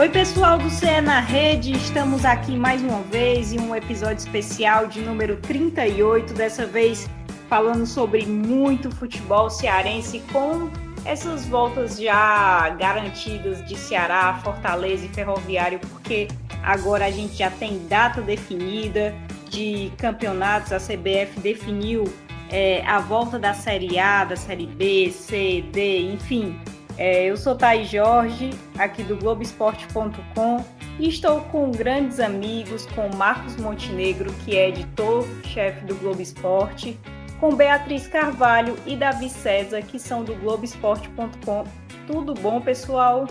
Oi, 0.00 0.08
pessoal 0.08 0.56
do 0.56 0.70
CE 0.70 1.02
na 1.02 1.20
Rede, 1.20 1.72
estamos 1.72 2.24
aqui 2.24 2.56
mais 2.56 2.80
uma 2.80 3.02
vez 3.02 3.52
em 3.52 3.60
um 3.60 3.76
episódio 3.76 4.16
especial 4.16 4.86
de 4.86 5.02
número 5.02 5.36
38, 5.36 6.32
dessa 6.32 6.64
vez 6.64 7.06
falando 7.50 7.84
sobre 7.84 8.24
muito 8.24 8.90
futebol 8.90 9.50
cearense 9.50 10.22
com 10.32 10.70
essas 11.04 11.44
voltas 11.44 11.98
já 12.00 12.70
garantidas 12.78 13.62
de 13.68 13.76
Ceará, 13.76 14.40
Fortaleza 14.42 15.04
e 15.04 15.08
Ferroviário, 15.10 15.78
porque 15.90 16.28
agora 16.62 17.04
a 17.04 17.10
gente 17.10 17.36
já 17.36 17.50
tem 17.50 17.86
data 17.86 18.22
definida 18.22 19.14
de 19.50 19.92
campeonatos, 19.98 20.72
a 20.72 20.78
CBF 20.78 21.38
definiu 21.40 22.10
é, 22.48 22.82
a 22.86 23.00
volta 23.00 23.38
da 23.38 23.52
Série 23.52 23.98
A, 23.98 24.24
da 24.24 24.34
Série 24.34 24.66
B, 24.66 25.10
C, 25.10 25.62
D, 25.70 26.10
enfim. 26.10 26.58
É, 27.00 27.24
eu 27.24 27.34
sou 27.34 27.54
Thaís 27.54 27.88
Jorge, 27.88 28.50
aqui 28.78 29.02
do 29.02 29.16
Globoesporte.com, 29.16 30.62
e 30.98 31.08
estou 31.08 31.40
com 31.40 31.70
grandes 31.70 32.20
amigos, 32.20 32.84
com 32.94 33.08
Marcos 33.16 33.56
Montenegro, 33.56 34.30
que 34.44 34.54
é 34.54 34.68
editor-chefe 34.68 35.86
do 35.86 35.94
Globo 35.94 36.20
Esporte, 36.20 37.00
com 37.40 37.56
Beatriz 37.56 38.06
Carvalho 38.06 38.76
e 38.86 38.96
Davi 38.96 39.30
César, 39.30 39.80
que 39.80 39.98
são 39.98 40.22
do 40.22 40.34
Globoesporte.com. 40.34 41.64
Tudo 42.06 42.34
bom, 42.34 42.60
pessoal? 42.60 43.26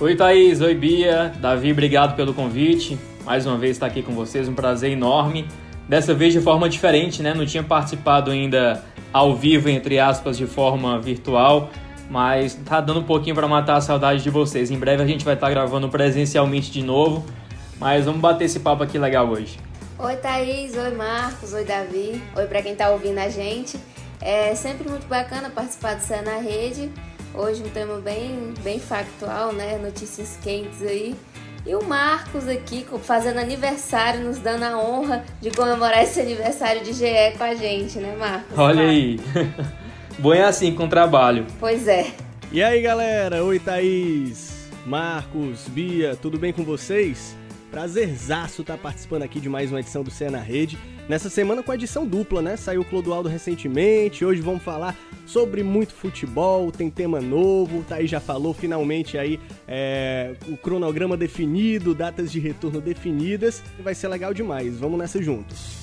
Oi, 0.00 0.16
Thaís. 0.16 0.60
Oi, 0.60 0.74
Bia. 0.74 1.32
Davi, 1.40 1.70
obrigado 1.70 2.16
pelo 2.16 2.34
convite. 2.34 2.98
Mais 3.24 3.46
uma 3.46 3.56
vez 3.56 3.76
estar 3.76 3.86
aqui 3.86 4.02
com 4.02 4.14
vocês, 4.14 4.48
um 4.48 4.54
prazer 4.54 4.90
enorme. 4.90 5.46
Dessa 5.88 6.12
vez 6.12 6.32
de 6.32 6.40
forma 6.40 6.68
diferente, 6.68 7.22
né? 7.22 7.34
Não 7.34 7.46
tinha 7.46 7.62
participado 7.62 8.32
ainda 8.32 8.84
ao 9.12 9.36
vivo, 9.36 9.68
entre 9.68 10.00
aspas, 10.00 10.36
de 10.36 10.46
forma 10.46 10.98
virtual, 10.98 11.70
mas 12.12 12.54
tá 12.66 12.78
dando 12.78 13.00
um 13.00 13.04
pouquinho 13.04 13.34
para 13.34 13.48
matar 13.48 13.76
a 13.76 13.80
saudade 13.80 14.22
de 14.22 14.28
vocês. 14.28 14.70
Em 14.70 14.78
breve 14.78 15.02
a 15.02 15.06
gente 15.06 15.24
vai 15.24 15.32
estar 15.32 15.48
gravando 15.48 15.88
presencialmente 15.88 16.70
de 16.70 16.82
novo, 16.82 17.24
mas 17.80 18.04
vamos 18.04 18.20
bater 18.20 18.44
esse 18.44 18.60
papo 18.60 18.82
aqui 18.82 18.98
legal 18.98 19.26
hoje. 19.28 19.58
Oi 19.98 20.16
Thaís, 20.16 20.76
oi 20.76 20.90
Marcos, 20.90 21.54
oi 21.54 21.64
Davi, 21.64 22.22
oi 22.36 22.46
para 22.46 22.60
quem 22.60 22.72
está 22.72 22.90
ouvindo 22.90 23.18
a 23.18 23.30
gente. 23.30 23.78
É 24.20 24.54
sempre 24.54 24.86
muito 24.90 25.06
bacana 25.06 25.48
participar 25.48 25.94
do 25.94 26.02
Cé 26.02 26.20
na 26.20 26.36
Rede. 26.36 26.90
Hoje 27.34 27.62
um 27.62 27.70
tema 27.70 27.98
bem, 27.98 28.52
bem 28.62 28.78
factual, 28.78 29.54
né? 29.54 29.78
Notícias 29.82 30.38
quentes 30.42 30.82
aí. 30.82 31.16
E 31.64 31.74
o 31.74 31.82
Marcos 31.82 32.46
aqui 32.46 32.84
fazendo 33.04 33.38
aniversário, 33.38 34.22
nos 34.22 34.38
dando 34.38 34.64
a 34.64 34.76
honra 34.76 35.24
de 35.40 35.50
comemorar 35.50 36.02
esse 36.02 36.20
aniversário 36.20 36.82
de 36.82 36.92
GE 36.92 37.38
com 37.38 37.44
a 37.44 37.54
gente, 37.54 37.98
né, 37.98 38.14
Marcos? 38.18 38.58
Olha 38.58 38.82
aí. 38.82 39.18
Bom 40.22 40.32
é 40.32 40.44
assim 40.44 40.72
com 40.72 40.84
o 40.84 40.88
trabalho. 40.88 41.44
Pois 41.58 41.88
é. 41.88 42.12
E 42.52 42.62
aí, 42.62 42.80
galera? 42.80 43.42
Oi, 43.42 43.58
Thaís, 43.58 44.68
Marcos, 44.86 45.66
Bia, 45.66 46.14
tudo 46.14 46.38
bem 46.38 46.52
com 46.52 46.62
vocês? 46.62 47.36
Prazerzaço 47.72 48.60
estar 48.60 48.76
tá 48.76 48.80
participando 48.80 49.24
aqui 49.24 49.40
de 49.40 49.48
mais 49.48 49.72
uma 49.72 49.80
edição 49.80 50.04
do 50.04 50.12
Cé 50.12 50.30
na 50.30 50.38
Rede. 50.38 50.78
Nessa 51.08 51.28
semana 51.28 51.60
com 51.60 51.72
a 51.72 51.74
edição 51.74 52.06
dupla, 52.06 52.40
né? 52.40 52.56
Saiu 52.56 52.82
o 52.82 52.84
Clodoaldo 52.84 53.28
recentemente, 53.28 54.24
hoje 54.24 54.40
vamos 54.40 54.62
falar 54.62 54.96
sobre 55.26 55.64
muito 55.64 55.92
futebol, 55.92 56.70
tem 56.70 56.88
tema 56.88 57.20
novo, 57.20 57.82
tá 57.82 57.96
aí 57.96 58.06
já 58.06 58.20
falou 58.20 58.54
finalmente 58.54 59.18
aí 59.18 59.40
é, 59.66 60.34
o 60.46 60.56
cronograma 60.56 61.16
definido, 61.16 61.96
datas 61.96 62.30
de 62.30 62.38
retorno 62.38 62.80
definidas, 62.80 63.60
vai 63.80 63.92
ser 63.96 64.06
legal 64.06 64.32
demais, 64.32 64.78
vamos 64.78 65.00
nessa 65.00 65.20
juntos. 65.20 65.82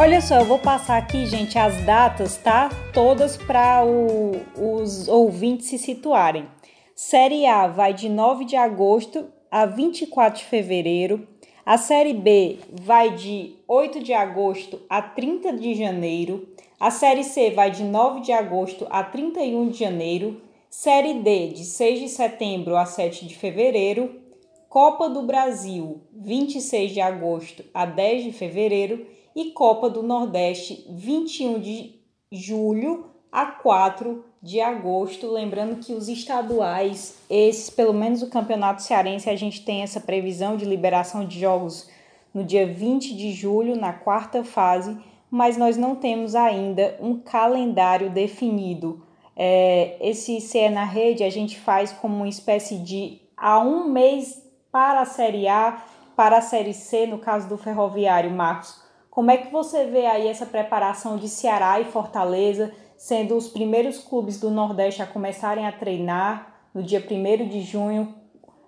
Olha 0.00 0.20
só, 0.20 0.36
eu 0.36 0.44
vou 0.44 0.60
passar 0.60 0.96
aqui, 0.96 1.26
gente, 1.26 1.58
as 1.58 1.74
datas, 1.84 2.36
tá? 2.36 2.68
Todas 2.94 3.36
para 3.36 3.84
os 3.84 5.08
ouvintes 5.08 5.66
se 5.66 5.76
situarem. 5.76 6.46
Série 6.94 7.44
A 7.46 7.66
vai 7.66 7.92
de 7.92 8.08
9 8.08 8.44
de 8.44 8.54
agosto 8.54 9.26
a 9.50 9.66
24 9.66 10.38
de 10.38 10.44
fevereiro. 10.44 11.26
A 11.66 11.76
Série 11.76 12.14
B 12.14 12.60
vai 12.70 13.16
de 13.16 13.56
8 13.66 14.00
de 14.00 14.12
agosto 14.12 14.80
a 14.88 15.02
30 15.02 15.54
de 15.54 15.74
janeiro. 15.74 16.48
A 16.78 16.92
Série 16.92 17.24
C 17.24 17.50
vai 17.50 17.72
de 17.72 17.82
9 17.82 18.20
de 18.20 18.30
agosto 18.30 18.86
a 18.90 19.02
31 19.02 19.68
de 19.68 19.80
janeiro. 19.80 20.40
Série 20.70 21.14
D 21.14 21.48
de 21.48 21.64
6 21.64 21.98
de 21.98 22.08
setembro 22.08 22.76
a 22.76 22.86
7 22.86 23.26
de 23.26 23.34
fevereiro. 23.34 24.22
Copa 24.68 25.08
do 25.08 25.22
Brasil, 25.22 26.02
26 26.12 26.92
de 26.92 27.00
agosto 27.00 27.64
a 27.74 27.84
10 27.84 28.22
de 28.22 28.32
fevereiro 28.32 29.17
e 29.34 29.52
Copa 29.52 29.88
do 29.88 30.02
Nordeste, 30.02 30.86
21 30.90 31.60
de 31.60 32.00
julho 32.30 33.06
a 33.30 33.46
4 33.46 34.24
de 34.42 34.60
agosto. 34.60 35.30
Lembrando 35.30 35.76
que 35.76 35.92
os 35.92 36.08
estaduais, 36.08 37.18
esses, 37.28 37.70
pelo 37.70 37.92
menos 37.92 38.22
o 38.22 38.30
Campeonato 38.30 38.82
Cearense, 38.82 39.30
a 39.30 39.36
gente 39.36 39.64
tem 39.64 39.82
essa 39.82 40.00
previsão 40.00 40.56
de 40.56 40.64
liberação 40.64 41.26
de 41.26 41.38
jogos 41.38 41.88
no 42.32 42.44
dia 42.44 42.66
20 42.66 43.16
de 43.16 43.32
julho, 43.32 43.76
na 43.76 43.92
quarta 43.92 44.44
fase, 44.44 44.96
mas 45.30 45.56
nós 45.56 45.76
não 45.76 45.94
temos 45.94 46.34
ainda 46.34 46.96
um 47.00 47.18
calendário 47.18 48.10
definido. 48.10 49.04
É, 49.36 49.96
esse 50.00 50.40
CE 50.40 50.68
na 50.68 50.84
rede 50.84 51.22
a 51.22 51.30
gente 51.30 51.58
faz 51.58 51.92
como 51.92 52.16
uma 52.16 52.28
espécie 52.28 52.78
de 52.78 53.20
há 53.36 53.60
um 53.60 53.88
mês 53.88 54.42
para 54.72 55.00
a 55.00 55.04
Série 55.04 55.46
A, 55.46 55.84
para 56.16 56.38
a 56.38 56.42
Série 56.42 56.74
C, 56.74 57.06
no 57.06 57.18
caso 57.18 57.48
do 57.48 57.56
Ferroviário, 57.56 58.30
Marcos 58.30 58.87
como 59.18 59.32
é 59.32 59.36
que 59.36 59.50
você 59.50 59.84
vê 59.84 60.06
aí 60.06 60.28
essa 60.28 60.46
preparação 60.46 61.16
de 61.16 61.28
Ceará 61.28 61.80
e 61.80 61.86
Fortaleza, 61.86 62.70
sendo 62.96 63.36
os 63.36 63.48
primeiros 63.48 63.98
clubes 63.98 64.38
do 64.38 64.48
Nordeste 64.48 65.02
a 65.02 65.06
começarem 65.06 65.66
a 65.66 65.72
treinar 65.72 66.54
no 66.72 66.84
dia 66.84 67.04
1 67.04 67.48
de 67.48 67.62
junho? 67.62 68.14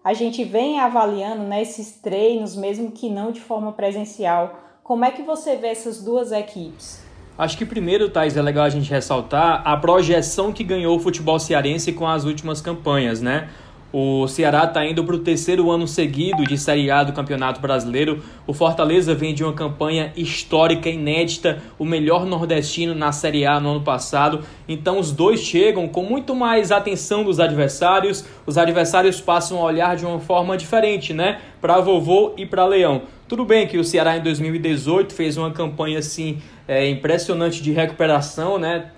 A 0.02 0.12
gente 0.12 0.42
vem 0.42 0.80
avaliando 0.80 1.44
né, 1.44 1.62
esses 1.62 2.00
treinos, 2.00 2.56
mesmo 2.56 2.90
que 2.90 3.08
não 3.08 3.30
de 3.30 3.40
forma 3.40 3.72
presencial. 3.74 4.58
Como 4.82 5.04
é 5.04 5.12
que 5.12 5.22
você 5.22 5.54
vê 5.54 5.68
essas 5.68 6.02
duas 6.02 6.32
equipes? 6.32 7.00
Acho 7.38 7.56
que 7.56 7.64
primeiro, 7.64 8.10
Thais, 8.10 8.36
é 8.36 8.42
legal 8.42 8.64
a 8.64 8.70
gente 8.70 8.90
ressaltar 8.90 9.62
a 9.64 9.76
projeção 9.76 10.52
que 10.52 10.64
ganhou 10.64 10.96
o 10.96 10.98
futebol 10.98 11.38
cearense 11.38 11.92
com 11.92 12.08
as 12.08 12.24
últimas 12.24 12.60
campanhas, 12.60 13.22
né? 13.22 13.48
O 13.92 14.28
Ceará 14.28 14.64
está 14.64 14.86
indo 14.86 15.02
para 15.02 15.16
o 15.16 15.18
terceiro 15.18 15.68
ano 15.68 15.88
seguido 15.88 16.44
de 16.44 16.56
Série 16.56 16.90
A 16.92 17.02
do 17.02 17.12
Campeonato 17.12 17.60
Brasileiro. 17.60 18.22
O 18.46 18.52
Fortaleza 18.52 19.16
vem 19.16 19.34
de 19.34 19.42
uma 19.42 19.52
campanha 19.52 20.12
histórica, 20.16 20.88
inédita, 20.88 21.60
o 21.76 21.84
melhor 21.84 22.24
nordestino 22.24 22.94
na 22.94 23.10
Série 23.10 23.44
A 23.44 23.58
no 23.58 23.70
ano 23.70 23.80
passado. 23.80 24.42
Então 24.68 25.00
os 25.00 25.10
dois 25.10 25.40
chegam 25.40 25.88
com 25.88 26.04
muito 26.04 26.36
mais 26.36 26.70
atenção 26.70 27.24
dos 27.24 27.40
adversários. 27.40 28.24
Os 28.46 28.56
adversários 28.56 29.20
passam 29.20 29.58
a 29.58 29.64
olhar 29.64 29.96
de 29.96 30.06
uma 30.06 30.20
forma 30.20 30.56
diferente, 30.56 31.12
né? 31.12 31.40
Para 31.60 31.80
vovô 31.80 32.34
e 32.36 32.46
para 32.46 32.64
leão. 32.66 33.02
Tudo 33.26 33.44
bem 33.44 33.66
que 33.66 33.76
o 33.76 33.84
Ceará 33.84 34.16
em 34.16 34.22
2018 34.22 35.12
fez 35.12 35.36
uma 35.36 35.50
campanha 35.50 35.98
assim 35.98 36.38
é, 36.68 36.88
impressionante 36.88 37.60
de 37.60 37.72
recuperação, 37.72 38.56
né? 38.56 38.90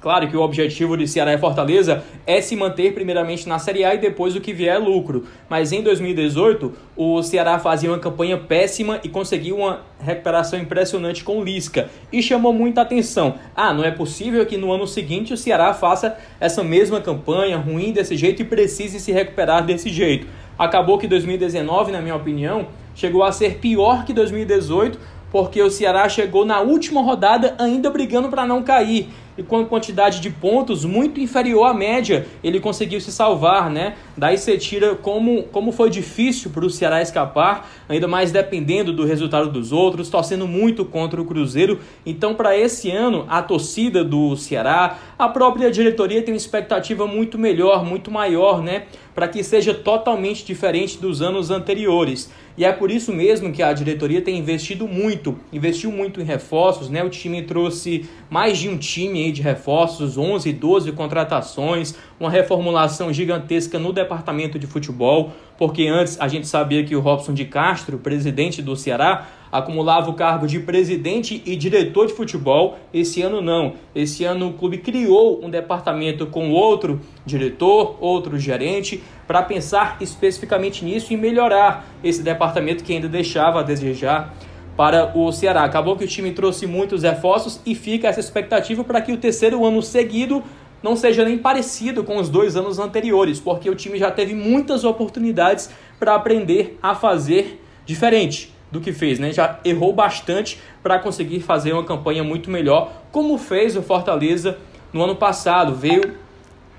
Claro 0.00 0.28
que 0.28 0.36
o 0.36 0.40
objetivo 0.40 0.96
de 0.96 1.06
Ceará 1.06 1.34
e 1.34 1.38
Fortaleza 1.38 2.02
é 2.26 2.40
se 2.40 2.56
manter 2.56 2.94
primeiramente 2.94 3.46
na 3.46 3.58
Série 3.58 3.84
A 3.84 3.94
e 3.94 3.98
depois 3.98 4.34
o 4.34 4.40
que 4.40 4.52
vier 4.52 4.76
é 4.76 4.78
lucro. 4.78 5.26
Mas 5.48 5.72
em 5.72 5.82
2018, 5.82 6.72
o 6.96 7.22
Ceará 7.22 7.58
fazia 7.58 7.90
uma 7.90 7.98
campanha 7.98 8.38
péssima 8.38 8.98
e 9.04 9.10
conseguiu 9.10 9.58
uma 9.58 9.82
recuperação 10.00 10.58
impressionante 10.58 11.22
com 11.22 11.44
Lisca. 11.44 11.90
E 12.10 12.22
chamou 12.22 12.50
muita 12.50 12.80
atenção. 12.80 13.34
Ah, 13.54 13.74
não 13.74 13.84
é 13.84 13.90
possível 13.90 14.46
que 14.46 14.56
no 14.56 14.72
ano 14.72 14.86
seguinte 14.86 15.34
o 15.34 15.36
Ceará 15.36 15.74
faça 15.74 16.16
essa 16.40 16.64
mesma 16.64 17.02
campanha 17.02 17.58
ruim 17.58 17.92
desse 17.92 18.16
jeito 18.16 18.40
e 18.40 18.44
precise 18.46 18.98
se 18.98 19.12
recuperar 19.12 19.66
desse 19.66 19.90
jeito. 19.90 20.26
Acabou 20.58 20.96
que 20.96 21.06
2019, 21.06 21.92
na 21.92 22.00
minha 22.00 22.16
opinião, 22.16 22.68
chegou 22.94 23.22
a 23.22 23.32
ser 23.32 23.58
pior 23.58 24.06
que 24.06 24.14
2018, 24.14 24.98
porque 25.30 25.62
o 25.62 25.70
Ceará 25.70 26.08
chegou 26.08 26.44
na 26.44 26.60
última 26.60 27.02
rodada 27.02 27.54
ainda 27.58 27.90
brigando 27.90 28.28
para 28.28 28.46
não 28.46 28.62
cair 28.62 29.08
e 29.36 29.42
com 29.42 29.64
quantidade 29.64 30.20
de 30.20 30.30
pontos 30.30 30.84
muito 30.84 31.20
inferior 31.20 31.64
à 31.64 31.74
média, 31.74 32.26
ele 32.42 32.60
conseguiu 32.60 33.00
se 33.00 33.12
salvar, 33.12 33.70
né? 33.70 33.94
Daí 34.16 34.36
você 34.36 34.58
tira 34.58 34.94
como, 34.94 35.44
como 35.44 35.72
foi 35.72 35.90
difícil 35.90 36.50
para 36.50 36.64
o 36.64 36.70
Ceará 36.70 37.00
escapar, 37.00 37.70
ainda 37.88 38.06
mais 38.06 38.32
dependendo 38.32 38.92
do 38.92 39.04
resultado 39.04 39.50
dos 39.50 39.72
outros, 39.72 40.08
torcendo 40.08 40.46
muito 40.46 40.84
contra 40.84 41.20
o 41.20 41.24
Cruzeiro. 41.24 41.80
Então, 42.04 42.34
para 42.34 42.56
esse 42.56 42.90
ano, 42.90 43.24
a 43.28 43.42
torcida 43.42 44.04
do 44.04 44.36
Ceará, 44.36 44.98
a 45.18 45.28
própria 45.28 45.70
diretoria 45.70 46.22
tem 46.22 46.34
uma 46.34 46.38
expectativa 46.38 47.06
muito 47.06 47.38
melhor, 47.38 47.84
muito 47.84 48.10
maior, 48.10 48.62
né? 48.62 48.84
Para 49.14 49.28
que 49.28 49.42
seja 49.42 49.74
totalmente 49.74 50.44
diferente 50.44 50.98
dos 50.98 51.20
anos 51.20 51.50
anteriores. 51.50 52.30
E 52.56 52.64
é 52.64 52.72
por 52.72 52.90
isso 52.90 53.12
mesmo 53.12 53.52
que 53.52 53.62
a 53.62 53.72
diretoria 53.72 54.20
tem 54.20 54.38
investido 54.38 54.86
muito, 54.86 55.38
investiu 55.52 55.90
muito 55.90 56.20
em 56.20 56.24
reforços, 56.24 56.88
né? 56.88 57.02
O 57.02 57.08
time 57.08 57.42
trouxe 57.42 58.08
mais 58.28 58.58
de 58.58 58.68
um 58.68 58.76
time 58.76 59.32
de 59.32 59.40
reforços, 59.42 60.18
11, 60.18 60.52
12 60.52 60.92
contratações, 60.92 61.94
uma 62.18 62.30
reformulação 62.30 63.12
gigantesca 63.12 63.78
no 63.78 63.92
departamento 63.92 64.58
de 64.58 64.66
futebol, 64.66 65.32
porque 65.58 65.86
antes 65.86 66.20
a 66.20 66.28
gente 66.28 66.46
sabia 66.46 66.84
que 66.84 66.94
o 66.94 67.00
Robson 67.00 67.32
de 67.32 67.44
Castro, 67.46 67.98
presidente 67.98 68.60
do 68.60 68.76
Ceará, 68.76 69.26
acumulava 69.50 70.10
o 70.10 70.14
cargo 70.14 70.46
de 70.46 70.58
presidente 70.60 71.42
e 71.44 71.56
diretor 71.56 72.06
de 72.06 72.12
futebol. 72.12 72.78
Esse 72.92 73.22
ano 73.22 73.40
não. 73.40 73.74
Esse 73.94 74.24
ano 74.24 74.48
o 74.48 74.52
clube 74.52 74.78
criou 74.78 75.44
um 75.44 75.50
departamento 75.50 76.26
com 76.26 76.50
outro 76.50 77.00
diretor, 77.24 77.96
outro 78.00 78.38
gerente, 78.38 79.02
para 79.26 79.42
pensar 79.42 79.96
especificamente 80.00 80.84
nisso 80.84 81.12
e 81.12 81.16
melhorar 81.16 81.86
esse 82.02 82.22
departamento 82.22 82.84
que 82.84 82.92
ainda 82.92 83.08
deixava 83.08 83.60
a 83.60 83.62
desejar 83.62 84.34
para 84.76 85.16
o 85.16 85.30
Ceará. 85.32 85.64
Acabou 85.64 85.96
que 85.96 86.04
o 86.04 86.08
time 86.08 86.32
trouxe 86.32 86.66
muitos 86.66 87.02
reforços 87.02 87.60
e 87.66 87.74
fica 87.74 88.08
essa 88.08 88.20
expectativa 88.20 88.84
para 88.84 89.00
que 89.00 89.12
o 89.12 89.16
terceiro 89.16 89.64
ano 89.64 89.82
seguido 89.82 90.42
não 90.82 90.96
seja 90.96 91.24
nem 91.24 91.36
parecido 91.36 92.02
com 92.02 92.16
os 92.16 92.30
dois 92.30 92.56
anos 92.56 92.78
anteriores, 92.78 93.38
porque 93.38 93.68
o 93.68 93.74
time 93.74 93.98
já 93.98 94.10
teve 94.10 94.34
muitas 94.34 94.82
oportunidades 94.82 95.70
para 95.98 96.14
aprender 96.14 96.78
a 96.82 96.94
fazer 96.94 97.62
diferente 97.84 98.54
do 98.70 98.80
que 98.80 98.92
fez, 98.92 99.18
né? 99.18 99.32
Já 99.32 99.58
errou 99.64 99.92
bastante 99.92 100.60
para 100.82 100.98
conseguir 100.98 101.40
fazer 101.40 101.72
uma 101.72 101.84
campanha 101.84 102.22
muito 102.22 102.50
melhor, 102.50 102.92
como 103.10 103.36
fez 103.36 103.76
o 103.76 103.82
Fortaleza 103.82 104.58
no 104.92 105.02
ano 105.02 105.16
passado. 105.16 105.74
Veio 105.74 106.14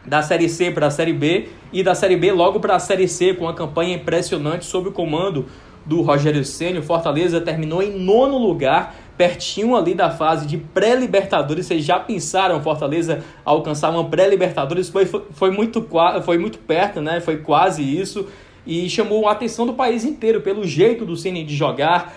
da 0.06 0.22
Série 0.22 0.50
C 0.50 0.72
para 0.72 0.88
a 0.88 0.92
Série 0.92 1.14
B 1.14 1.50
e 1.72 1.84
da 1.84 1.94
Série 1.94 2.16
B 2.16 2.32
logo 2.32 2.60
para 2.60 2.76
a 2.76 2.80
Série 2.80 3.08
C 3.08 3.34
com 3.34 3.46
uma 3.46 3.54
campanha 3.54 3.96
impressionante 3.96 4.66
sob 4.66 4.90
o 4.90 4.92
comando 4.92 5.46
do 5.86 6.02
Rogério 6.02 6.44
Ceni. 6.46 6.82
Fortaleza 6.82 7.42
terminou 7.42 7.82
em 7.82 8.00
nono 8.00 8.38
lugar, 8.38 8.96
pertinho 9.18 9.76
ali 9.76 9.94
da 9.94 10.10
fase 10.10 10.46
de 10.46 10.58
pré-libertadores. 10.58 11.66
Vocês 11.66 11.84
já 11.84 12.00
pensaram 12.00 12.62
Fortaleza 12.62 13.24
alcançar 13.44 13.90
uma 13.90 14.06
pré-libertadores? 14.06 14.90
Foi, 14.90 15.06
foi, 15.06 15.24
foi, 15.32 15.52
muito, 15.52 15.88
foi 16.24 16.38
muito 16.38 16.60
perto, 16.60 17.02
né? 17.02 17.20
Foi 17.20 17.38
quase 17.38 17.84
isso 17.84 18.28
e 18.66 18.90
chamou 18.90 19.28
a 19.28 19.32
atenção 19.32 19.66
do 19.66 19.74
país 19.74 20.04
inteiro 20.04 20.42
pelo 20.42 20.66
jeito 20.66 21.06
do 21.06 21.18
Ceni 21.18 21.44
de 21.44 21.56
jogar, 21.56 22.14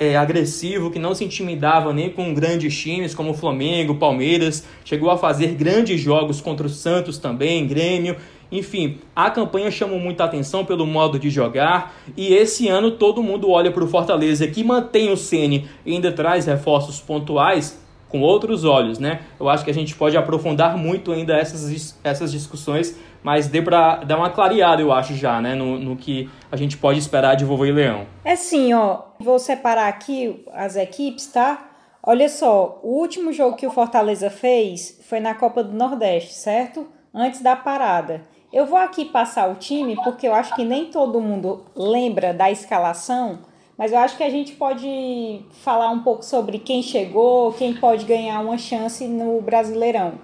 é, 0.00 0.16
agressivo, 0.16 0.90
que 0.90 0.98
não 0.98 1.14
se 1.14 1.24
intimidava 1.24 1.92
nem 1.92 2.10
com 2.10 2.32
grandes 2.32 2.76
times 2.76 3.14
como 3.14 3.34
Flamengo, 3.34 3.96
Palmeiras, 3.96 4.64
chegou 4.84 5.10
a 5.10 5.18
fazer 5.18 5.54
grandes 5.54 6.00
jogos 6.00 6.40
contra 6.40 6.66
o 6.66 6.70
Santos 6.70 7.18
também, 7.18 7.66
Grêmio. 7.66 8.16
Enfim, 8.50 8.98
a 9.14 9.30
campanha 9.30 9.70
chamou 9.70 9.98
muita 9.98 10.24
atenção 10.24 10.64
pelo 10.64 10.86
modo 10.86 11.18
de 11.18 11.28
jogar. 11.28 11.94
E 12.16 12.32
esse 12.32 12.66
ano 12.68 12.92
todo 12.92 13.22
mundo 13.22 13.50
olha 13.50 13.70
para 13.70 13.84
o 13.84 13.88
Fortaleza 13.88 14.46
que 14.46 14.64
mantém 14.64 15.12
o 15.12 15.16
Ceni 15.16 15.68
e 15.84 15.92
ainda 15.92 16.10
traz 16.10 16.46
reforços 16.46 16.98
pontuais 16.98 17.78
com 18.08 18.20
outros 18.20 18.64
olhos, 18.64 18.98
né? 18.98 19.20
Eu 19.38 19.48
acho 19.48 19.64
que 19.64 19.70
a 19.70 19.74
gente 19.74 19.94
pode 19.94 20.16
aprofundar 20.16 20.76
muito 20.76 21.12
ainda 21.12 21.36
essas, 21.36 21.98
essas 22.02 22.32
discussões 22.32 22.96
mas 23.22 23.48
dê 23.48 23.60
para 23.60 23.96
dar 23.96 24.16
uma 24.16 24.30
clareada, 24.30 24.80
eu 24.80 24.92
acho, 24.92 25.14
já, 25.14 25.40
né, 25.40 25.54
no, 25.54 25.78
no 25.78 25.96
que 25.96 26.30
a 26.50 26.56
gente 26.56 26.76
pode 26.76 26.98
esperar 26.98 27.34
de 27.34 27.44
Vovô 27.44 27.64
e 27.64 27.72
Leão. 27.72 28.06
É 28.24 28.36
sim, 28.36 28.72
ó, 28.74 29.02
vou 29.18 29.38
separar 29.38 29.88
aqui 29.88 30.44
as 30.52 30.76
equipes, 30.76 31.26
tá? 31.26 31.68
Olha 32.02 32.28
só, 32.28 32.80
o 32.82 32.98
último 32.98 33.32
jogo 33.32 33.56
que 33.56 33.66
o 33.66 33.70
Fortaleza 33.70 34.30
fez 34.30 35.00
foi 35.08 35.20
na 35.20 35.34
Copa 35.34 35.62
do 35.62 35.76
Nordeste, 35.76 36.34
certo? 36.34 36.86
Antes 37.12 37.42
da 37.42 37.56
parada. 37.56 38.22
Eu 38.52 38.64
vou 38.64 38.78
aqui 38.78 39.04
passar 39.04 39.50
o 39.50 39.56
time 39.56 39.94
porque 39.96 40.26
eu 40.26 40.34
acho 40.34 40.54
que 40.54 40.64
nem 40.64 40.86
todo 40.86 41.20
mundo 41.20 41.66
lembra 41.76 42.32
da 42.32 42.50
escalação, 42.50 43.40
mas 43.78 43.92
eu 43.92 43.98
acho 43.98 44.16
que 44.16 44.24
a 44.24 44.30
gente 44.30 44.54
pode 44.56 45.40
falar 45.62 45.88
um 45.90 46.00
pouco 46.00 46.24
sobre 46.24 46.58
quem 46.58 46.82
chegou, 46.82 47.52
quem 47.52 47.74
pode 47.74 48.04
ganhar 48.04 48.40
uma 48.40 48.58
chance 48.58 49.06
no 49.06 49.40
Brasileirão. 49.40 50.14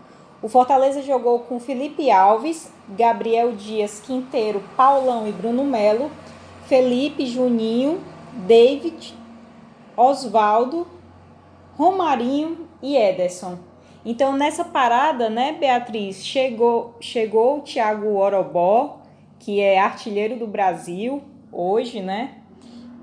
O 0.42 0.48
Fortaleza 0.48 1.00
jogou 1.00 1.38
com 1.38 1.60
Felipe 1.60 2.10
Alves, 2.10 2.70
Gabriel 2.88 3.52
Dias 3.52 4.00
Quinteiro, 4.00 4.60
Paulão 4.76 5.28
e 5.28 5.32
Bruno 5.32 5.62
Melo, 5.62 6.10
Felipe, 6.66 7.26
Juninho, 7.26 8.02
David, 8.46 9.14
Oswaldo, 9.96 10.84
Romarinho 11.76 12.68
e 12.82 12.96
Ederson. 12.96 13.56
Então 14.04 14.36
nessa 14.36 14.64
parada, 14.64 15.30
né, 15.30 15.52
Beatriz, 15.52 16.26
chegou 16.26 16.96
chegou 17.00 17.58
o 17.58 17.62
Thiago 17.62 18.16
Orobó, 18.16 18.98
que 19.38 19.60
é 19.60 19.78
artilheiro 19.78 20.36
do 20.36 20.46
Brasil 20.46 21.22
hoje, 21.52 22.02
né? 22.02 22.43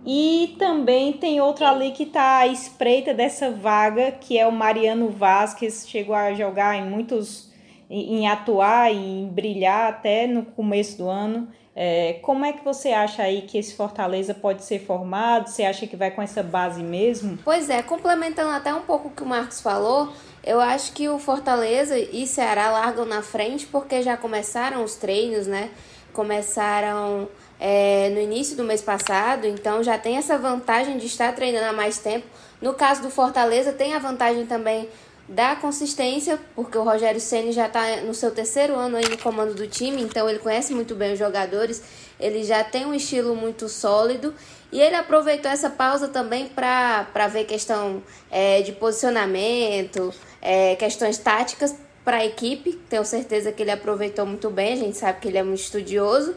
E 0.06 0.56
também 0.58 1.14
tem 1.14 1.40
outro 1.42 1.66
ali 1.66 1.92
que 1.92 2.04
está 2.04 2.40
à 2.40 2.48
espreita 2.48 3.14
dessa 3.14 3.52
vaga, 3.52 4.12
que 4.12 4.38
é 4.38 4.48
o 4.48 4.52
Mariano 4.52 5.10
Vasquez, 5.10 5.86
chegou 5.88 6.16
a 6.16 6.34
jogar 6.34 6.76
em 6.76 6.90
muitos, 6.90 7.50
em 7.90 8.28
atuar, 8.28 8.92
em 8.92 9.28
brilhar 9.28 9.90
até 9.90 10.26
no 10.26 10.44
começo 10.44 10.98
do 10.98 11.10
ano. 11.10 11.48
É, 11.74 12.20
como 12.22 12.44
é 12.44 12.52
que 12.52 12.64
você 12.66 12.90
acha 12.90 13.24
aí 13.24 13.44
que 13.44 13.58
esse 13.58 13.76
Fortaleza 13.76 14.34
pode 14.34 14.64
ser 14.64 14.80
formado? 14.80 15.48
Você 15.48 15.64
acha 15.64 15.88
que 15.88 15.96
vai 15.96 16.12
com 16.12 16.22
essa 16.22 16.44
base 16.44 16.84
mesmo? 16.84 17.38
Pois 17.46 17.70
é, 17.70 17.82
complementando 17.82 18.50
até 18.50 18.74
um 18.74 18.82
pouco 18.82 19.08
o 19.08 19.12
que 19.12 19.24
o 19.24 19.26
Marcos 19.26 19.62
falou, 19.62 20.12
eu 20.44 20.60
acho 20.60 20.92
que 20.92 21.08
o 21.08 21.18
Fortaleza 21.18 21.98
e 21.98 22.28
Ceará 22.28 22.72
largam 22.72 23.06
na 23.06 23.22
frente 23.22 23.66
porque 23.68 24.02
já 24.02 24.18
começaram 24.18 24.84
os 24.84 24.96
treinos, 24.96 25.48
né? 25.48 25.70
Começaram 26.12 27.30
é, 27.64 28.10
no 28.10 28.20
início 28.20 28.58
do 28.58 28.64
mês 28.64 28.82
passado, 28.82 29.46
então 29.46 29.84
já 29.84 29.96
tem 29.96 30.18
essa 30.18 30.36
vantagem 30.36 30.98
de 30.98 31.06
estar 31.06 31.32
treinando 31.36 31.68
há 31.68 31.72
mais 31.72 32.00
tempo. 32.00 32.26
No 32.60 32.74
caso 32.74 33.04
do 33.04 33.12
Fortaleza, 33.12 33.72
tem 33.72 33.94
a 33.94 34.00
vantagem 34.00 34.48
também 34.48 34.90
da 35.30 35.56
consistência, 35.56 36.40
porque 36.56 36.76
o 36.76 36.84
Rogério 36.84 37.22
Ceni 37.22 37.52
já 37.52 37.68
está 37.68 37.98
no 37.98 38.16
seu 38.16 38.32
terceiro 38.32 38.76
ano 38.76 38.98
aí 38.98 39.08
no 39.08 39.18
comando 39.20 39.54
do 39.54 39.68
time, 39.68 40.02
então 40.02 40.28
ele 40.28 40.40
conhece 40.40 40.74
muito 40.74 40.96
bem 40.96 41.14
os 41.14 41.20
jogadores, 41.20 41.84
ele 42.20 42.44
já 42.44 42.64
tem 42.64 42.84
um 42.84 42.96
estilo 42.96 43.36
muito 43.36 43.70
sólido 43.70 44.34
e 44.72 44.82
ele 44.82 44.96
aproveitou 44.96 45.52
essa 45.52 45.70
pausa 45.70 46.08
também 46.08 46.48
para 46.48 47.28
ver 47.28 47.46
questão 47.46 48.02
é, 48.32 48.64
de 48.64 48.72
posicionamento, 48.72 50.12
é, 50.42 50.76
questões 50.78 51.20
táticas 51.20 51.76
para 52.04 52.18
a 52.18 52.26
equipe. 52.26 52.74
Tenho 52.90 53.06
certeza 53.06 53.52
que 53.52 53.62
ele 53.62 53.72
aproveitou 53.72 54.26
muito 54.26 54.50
bem, 54.50 54.74
a 54.74 54.78
gente 54.78 54.98
sabe 54.98 55.20
que 55.20 55.28
ele 55.28 55.38
é 55.38 55.44
muito 55.44 55.62
estudioso. 55.62 56.36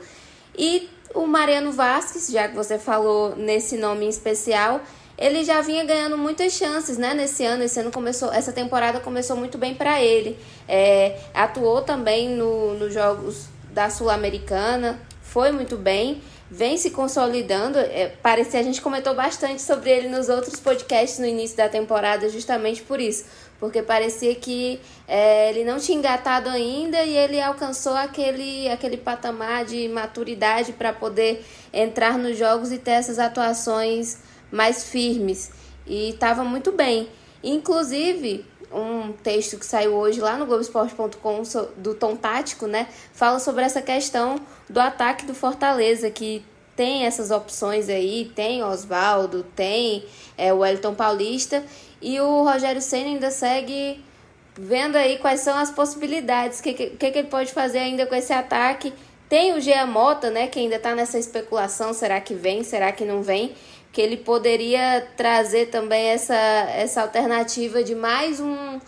E 0.56 0.88
o 1.14 1.26
Mariano 1.26 1.72
Vasquez, 1.72 2.28
já 2.28 2.48
que 2.48 2.54
você 2.54 2.78
falou 2.78 3.36
nesse 3.36 3.76
nome 3.76 4.04
em 4.04 4.08
especial, 4.08 4.80
ele 5.16 5.44
já 5.44 5.60
vinha 5.60 5.84
ganhando 5.84 6.18
muitas 6.18 6.52
chances, 6.52 6.98
né? 6.98 7.14
Nesse 7.14 7.44
ano, 7.44 7.62
esse 7.62 7.78
ano 7.78 7.90
começou, 7.90 8.32
essa 8.32 8.52
temporada 8.52 8.98
começou 9.00 9.36
muito 9.36 9.56
bem 9.56 9.74
para 9.74 10.02
ele. 10.02 10.36
É, 10.68 11.18
atuou 11.32 11.82
também 11.82 12.28
no, 12.28 12.74
nos 12.74 12.92
jogos 12.92 13.46
da 13.72 13.88
Sul-Americana, 13.90 15.00
foi 15.22 15.50
muito 15.52 15.76
bem, 15.76 16.20
vem 16.50 16.76
se 16.76 16.90
consolidando. 16.90 17.78
É, 17.78 18.12
parecia 18.22 18.58
a 18.58 18.62
gente 18.62 18.80
comentou 18.80 19.14
bastante 19.14 19.62
sobre 19.62 19.90
ele 19.90 20.08
nos 20.08 20.28
outros 20.28 20.58
podcasts 20.58 21.18
no 21.20 21.26
início 21.26 21.56
da 21.56 21.68
temporada, 21.68 22.28
justamente 22.28 22.82
por 22.82 23.00
isso 23.00 23.24
porque 23.58 23.82
parecia 23.82 24.34
que 24.34 24.80
é, 25.06 25.50
ele 25.50 25.64
não 25.64 25.78
tinha 25.78 25.98
engatado 25.98 26.48
ainda 26.48 27.02
e 27.02 27.16
ele 27.16 27.40
alcançou 27.40 27.94
aquele, 27.94 28.68
aquele 28.68 28.96
patamar 28.96 29.64
de 29.64 29.88
maturidade 29.88 30.72
para 30.72 30.92
poder 30.92 31.44
entrar 31.72 32.18
nos 32.18 32.36
jogos 32.36 32.72
e 32.72 32.78
ter 32.78 32.92
essas 32.92 33.18
atuações 33.18 34.18
mais 34.50 34.84
firmes. 34.84 35.50
E 35.86 36.10
estava 36.10 36.44
muito 36.44 36.72
bem. 36.72 37.08
Inclusive, 37.42 38.44
um 38.72 39.12
texto 39.12 39.58
que 39.58 39.66
saiu 39.66 39.94
hoje 39.94 40.20
lá 40.20 40.36
no 40.36 40.46
Globoesporte.com 40.46 41.42
do 41.76 41.94
Tom 41.94 42.16
Tático, 42.16 42.66
né? 42.66 42.88
Fala 43.12 43.38
sobre 43.38 43.64
essa 43.64 43.80
questão 43.80 44.40
do 44.68 44.80
ataque 44.80 45.24
do 45.24 45.34
Fortaleza, 45.34 46.10
que 46.10 46.44
tem 46.74 47.04
essas 47.04 47.30
opções 47.30 47.88
aí, 47.88 48.32
tem 48.34 48.64
Oswaldo, 48.64 49.44
tem 49.54 50.04
é, 50.36 50.52
o 50.52 50.58
Wellington 50.58 50.94
Paulista, 50.94 51.64
e 52.04 52.20
o 52.20 52.44
Rogério 52.44 52.82
Senna 52.82 53.06
ainda 53.06 53.30
segue 53.30 54.04
vendo 54.52 54.96
aí 54.96 55.16
quais 55.16 55.40
são 55.40 55.56
as 55.56 55.70
possibilidades, 55.70 56.60
o 56.60 56.62
que, 56.62 56.74
que, 56.74 56.90
que, 56.90 57.06
ele 57.06 57.28
pode 57.28 57.50
fazer 57.50 57.78
ainda 57.78 58.04
com 58.04 58.14
esse 58.14 58.30
ataque. 58.30 58.92
Tem 59.26 59.54
o 59.54 59.60
Gia 59.60 59.86
Mota, 59.86 60.30
né, 60.30 60.46
que 60.46 60.58
ainda 60.58 60.76
está 60.76 60.94
nessa 60.94 61.18
especulação, 61.18 61.94
será 61.94 62.20
que 62.20 62.34
vem, 62.34 62.62
será 62.62 62.92
que 62.92 63.06
não 63.06 63.22
vem? 63.22 63.54
Que 63.90 64.02
ele 64.02 64.18
poderia 64.18 65.08
trazer 65.16 65.70
também 65.70 66.08
essa, 66.08 66.34
essa 66.34 67.00
alternativa 67.00 67.82
de 67.82 67.94
mais 67.94 68.38
um, 68.38 68.78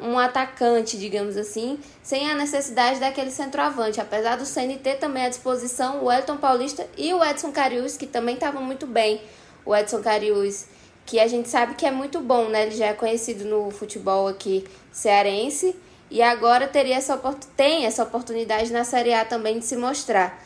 um 0.00 0.18
atacante, 0.18 0.96
digamos 0.96 1.36
assim, 1.36 1.78
sem 2.02 2.30
a 2.30 2.34
necessidade 2.34 2.98
daquele 2.98 3.30
centroavante. 3.30 4.00
Apesar 4.00 4.36
do 4.36 4.46
CNT 4.46 4.94
também 4.94 5.26
à 5.26 5.28
disposição, 5.28 6.02
o 6.02 6.10
Elton 6.10 6.38
Paulista 6.38 6.86
e 6.96 7.12
o 7.12 7.22
Edson 7.22 7.52
Carius, 7.52 7.98
que 7.98 8.06
também 8.06 8.34
estavam 8.34 8.62
muito 8.62 8.86
bem. 8.86 9.20
O 9.62 9.76
Edson 9.76 10.00
Carius 10.00 10.71
que 11.04 11.18
a 11.18 11.26
gente 11.26 11.48
sabe 11.48 11.74
que 11.74 11.86
é 11.86 11.90
muito 11.90 12.20
bom, 12.20 12.48
né? 12.48 12.66
Ele 12.66 12.76
já 12.76 12.86
é 12.86 12.92
conhecido 12.92 13.44
no 13.44 13.70
futebol 13.70 14.28
aqui 14.28 14.64
cearense 14.90 15.74
e 16.10 16.22
agora 16.22 16.68
teria 16.68 16.96
essa 16.96 17.16
tem 17.56 17.86
essa 17.86 18.02
oportunidade 18.02 18.72
na 18.72 18.84
Série 18.84 19.12
A 19.14 19.24
também 19.24 19.58
de 19.58 19.64
se 19.64 19.76
mostrar. 19.76 20.42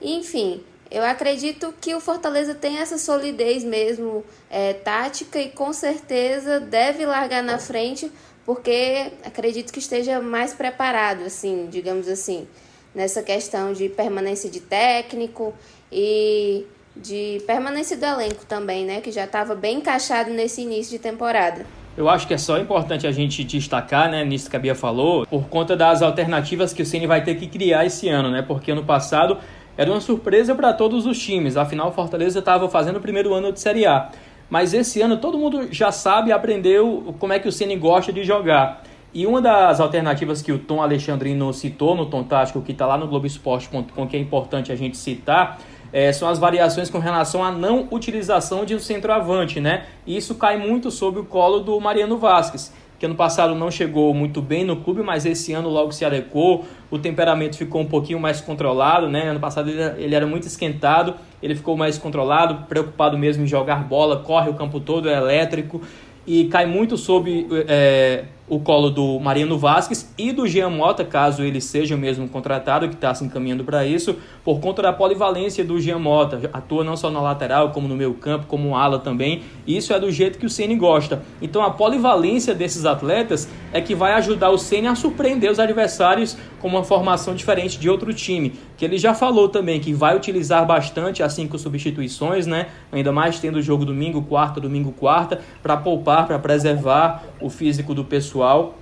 Enfim, 0.00 0.62
eu 0.90 1.02
acredito 1.02 1.74
que 1.80 1.94
o 1.94 2.00
Fortaleza 2.00 2.54
tem 2.54 2.78
essa 2.78 2.98
solidez 2.98 3.64
mesmo 3.64 4.24
é, 4.50 4.72
tática 4.72 5.40
e 5.40 5.50
com 5.50 5.72
certeza 5.72 6.60
deve 6.60 7.04
largar 7.04 7.42
na 7.42 7.58
frente 7.58 8.10
porque 8.44 9.10
acredito 9.24 9.72
que 9.72 9.80
esteja 9.80 10.20
mais 10.20 10.54
preparado, 10.54 11.24
assim, 11.24 11.66
digamos 11.68 12.08
assim. 12.08 12.46
nessa 12.94 13.22
questão 13.22 13.74
de 13.74 13.90
permanência 13.90 14.48
de 14.48 14.60
técnico 14.60 15.52
e 15.92 16.64
de 17.02 17.42
permanência 17.46 17.96
do 17.96 18.04
elenco 18.04 18.44
também, 18.46 18.84
né? 18.84 19.00
Que 19.00 19.10
já 19.12 19.24
estava 19.24 19.54
bem 19.54 19.78
encaixado 19.78 20.30
nesse 20.30 20.62
início 20.62 20.92
de 20.92 20.98
temporada. 20.98 21.66
Eu 21.96 22.08
acho 22.10 22.26
que 22.26 22.34
é 22.34 22.38
só 22.38 22.58
importante 22.58 23.06
a 23.06 23.12
gente 23.12 23.42
destacar, 23.42 24.10
né, 24.10 24.22
nisso 24.22 24.50
que 24.50 24.56
a 24.56 24.58
Bia 24.58 24.74
falou, 24.74 25.26
por 25.26 25.48
conta 25.48 25.74
das 25.74 26.02
alternativas 26.02 26.74
que 26.74 26.82
o 26.82 26.86
Ceni 26.86 27.06
vai 27.06 27.24
ter 27.24 27.36
que 27.36 27.46
criar 27.46 27.86
esse 27.86 28.06
ano, 28.08 28.30
né? 28.30 28.42
Porque 28.42 28.70
ano 28.70 28.84
passado 28.84 29.38
era 29.78 29.90
uma 29.90 30.00
surpresa 30.00 30.54
para 30.54 30.74
todos 30.74 31.06
os 31.06 31.18
times. 31.18 31.56
Afinal, 31.56 31.88
o 31.88 31.92
Fortaleza 31.92 32.38
estava 32.38 32.68
fazendo 32.68 32.96
o 32.96 33.00
primeiro 33.00 33.32
ano 33.32 33.50
de 33.50 33.60
Série 33.60 33.86
A. 33.86 34.10
Mas 34.50 34.74
esse 34.74 35.00
ano 35.00 35.16
todo 35.16 35.38
mundo 35.38 35.68
já 35.72 35.90
sabe 35.90 36.28
e 36.28 36.32
aprendeu 36.32 37.14
como 37.18 37.32
é 37.32 37.38
que 37.38 37.48
o 37.48 37.52
Ceni 37.52 37.76
gosta 37.76 38.12
de 38.12 38.24
jogar. 38.24 38.82
E 39.12 39.26
uma 39.26 39.40
das 39.40 39.80
alternativas 39.80 40.42
que 40.42 40.52
o 40.52 40.58
Tom 40.58 40.82
Alexandrino 40.82 41.50
citou 41.52 41.94
no 41.94 42.04
Tom 42.04 42.22
Tático, 42.22 42.60
que 42.60 42.72
está 42.72 42.86
lá 42.86 42.98
no 42.98 43.08
Globoesporte.com, 43.08 44.06
que 44.06 44.16
é 44.16 44.20
importante 44.20 44.70
a 44.70 44.76
gente 44.76 44.96
citar, 44.98 45.58
é, 45.92 46.12
são 46.12 46.28
as 46.28 46.38
variações 46.38 46.90
com 46.90 46.98
relação 46.98 47.42
à 47.42 47.50
não 47.50 47.88
utilização 47.90 48.64
de 48.64 48.74
um 48.74 48.78
centroavante, 48.78 49.60
né? 49.60 49.84
E 50.06 50.16
isso 50.16 50.34
cai 50.34 50.56
muito 50.56 50.90
sob 50.90 51.20
o 51.20 51.24
colo 51.24 51.60
do 51.60 51.80
Mariano 51.80 52.18
Vasquez 52.18 52.72
que 52.98 53.04
ano 53.04 53.14
passado 53.14 53.54
não 53.54 53.70
chegou 53.70 54.14
muito 54.14 54.40
bem 54.40 54.64
no 54.64 54.76
clube, 54.76 55.02
mas 55.02 55.26
esse 55.26 55.52
ano 55.52 55.68
logo 55.68 55.92
se 55.92 56.04
adequou, 56.04 56.64
o 56.90 56.98
temperamento 56.98 57.56
ficou 57.56 57.82
um 57.82 57.86
pouquinho 57.86 58.18
mais 58.18 58.40
controlado, 58.40 59.08
né? 59.08 59.28
Ano 59.28 59.40
passado 59.40 59.68
ele, 59.68 60.02
ele 60.02 60.14
era 60.14 60.26
muito 60.26 60.46
esquentado, 60.46 61.14
ele 61.42 61.54
ficou 61.54 61.76
mais 61.76 61.98
controlado, 61.98 62.66
preocupado 62.66 63.18
mesmo 63.18 63.44
em 63.44 63.46
jogar 63.46 63.84
bola, 63.84 64.20
corre 64.20 64.48
o 64.48 64.54
campo 64.54 64.80
todo, 64.80 65.08
é 65.08 65.14
elétrico 65.14 65.82
e 66.26 66.46
cai 66.46 66.66
muito 66.66 66.96
sob 66.96 67.46
é, 67.68 68.24
o 68.48 68.60
colo 68.60 68.90
do 68.90 69.18
Mariano 69.18 69.58
Vasquez 69.58 70.12
e 70.16 70.30
do 70.30 70.46
Jean 70.46 70.70
Mota, 70.70 71.04
caso 71.04 71.42
ele 71.42 71.60
seja 71.60 71.96
mesmo 71.96 72.28
contratado, 72.28 72.88
que 72.88 72.94
está 72.94 73.12
se 73.14 73.24
encaminhando 73.24 73.64
para 73.64 73.84
isso, 73.84 74.16
por 74.44 74.60
conta 74.60 74.82
da 74.82 74.92
polivalência 74.92 75.64
do 75.64 75.80
Jean 75.80 75.98
Mota. 75.98 76.48
Atua 76.52 76.84
não 76.84 76.96
só 76.96 77.10
na 77.10 77.20
lateral, 77.20 77.70
como 77.70 77.88
no 77.88 77.96
meio 77.96 78.14
campo, 78.14 78.46
como 78.46 78.76
ala 78.76 78.98
também. 78.98 79.42
Isso 79.66 79.92
é 79.92 79.98
do 79.98 80.10
jeito 80.10 80.38
que 80.38 80.46
o 80.46 80.50
Ceni 80.50 80.76
gosta. 80.76 81.22
Então 81.42 81.62
a 81.62 81.70
polivalência 81.70 82.54
desses 82.54 82.84
atletas 82.84 83.48
é 83.72 83.80
que 83.80 83.94
vai 83.94 84.12
ajudar 84.12 84.50
o 84.50 84.58
Ceni 84.58 84.86
a 84.86 84.94
surpreender 84.94 85.50
os 85.50 85.58
adversários 85.58 86.36
com 86.60 86.68
uma 86.68 86.84
formação 86.84 87.34
diferente 87.34 87.78
de 87.78 87.90
outro 87.90 88.14
time. 88.14 88.52
Que 88.76 88.84
ele 88.84 88.98
já 88.98 89.14
falou 89.14 89.48
também 89.48 89.80
que 89.80 89.92
vai 89.92 90.16
utilizar 90.16 90.64
bastante 90.64 91.22
assim 91.22 91.48
com 91.48 91.58
substituições, 91.58 92.46
né? 92.46 92.66
Ainda 92.92 93.10
mais 93.10 93.40
tendo 93.40 93.56
o 93.56 93.62
jogo 93.62 93.84
domingo, 93.84 94.22
quarta, 94.22 94.60
domingo, 94.60 94.92
quarta, 94.92 95.40
para 95.62 95.76
poupar, 95.76 96.26
para 96.26 96.38
preservar 96.38 97.24
o 97.40 97.50
físico 97.50 97.94
do 97.94 98.04
pessoal 98.04 98.35
pessoal. 98.36 98.74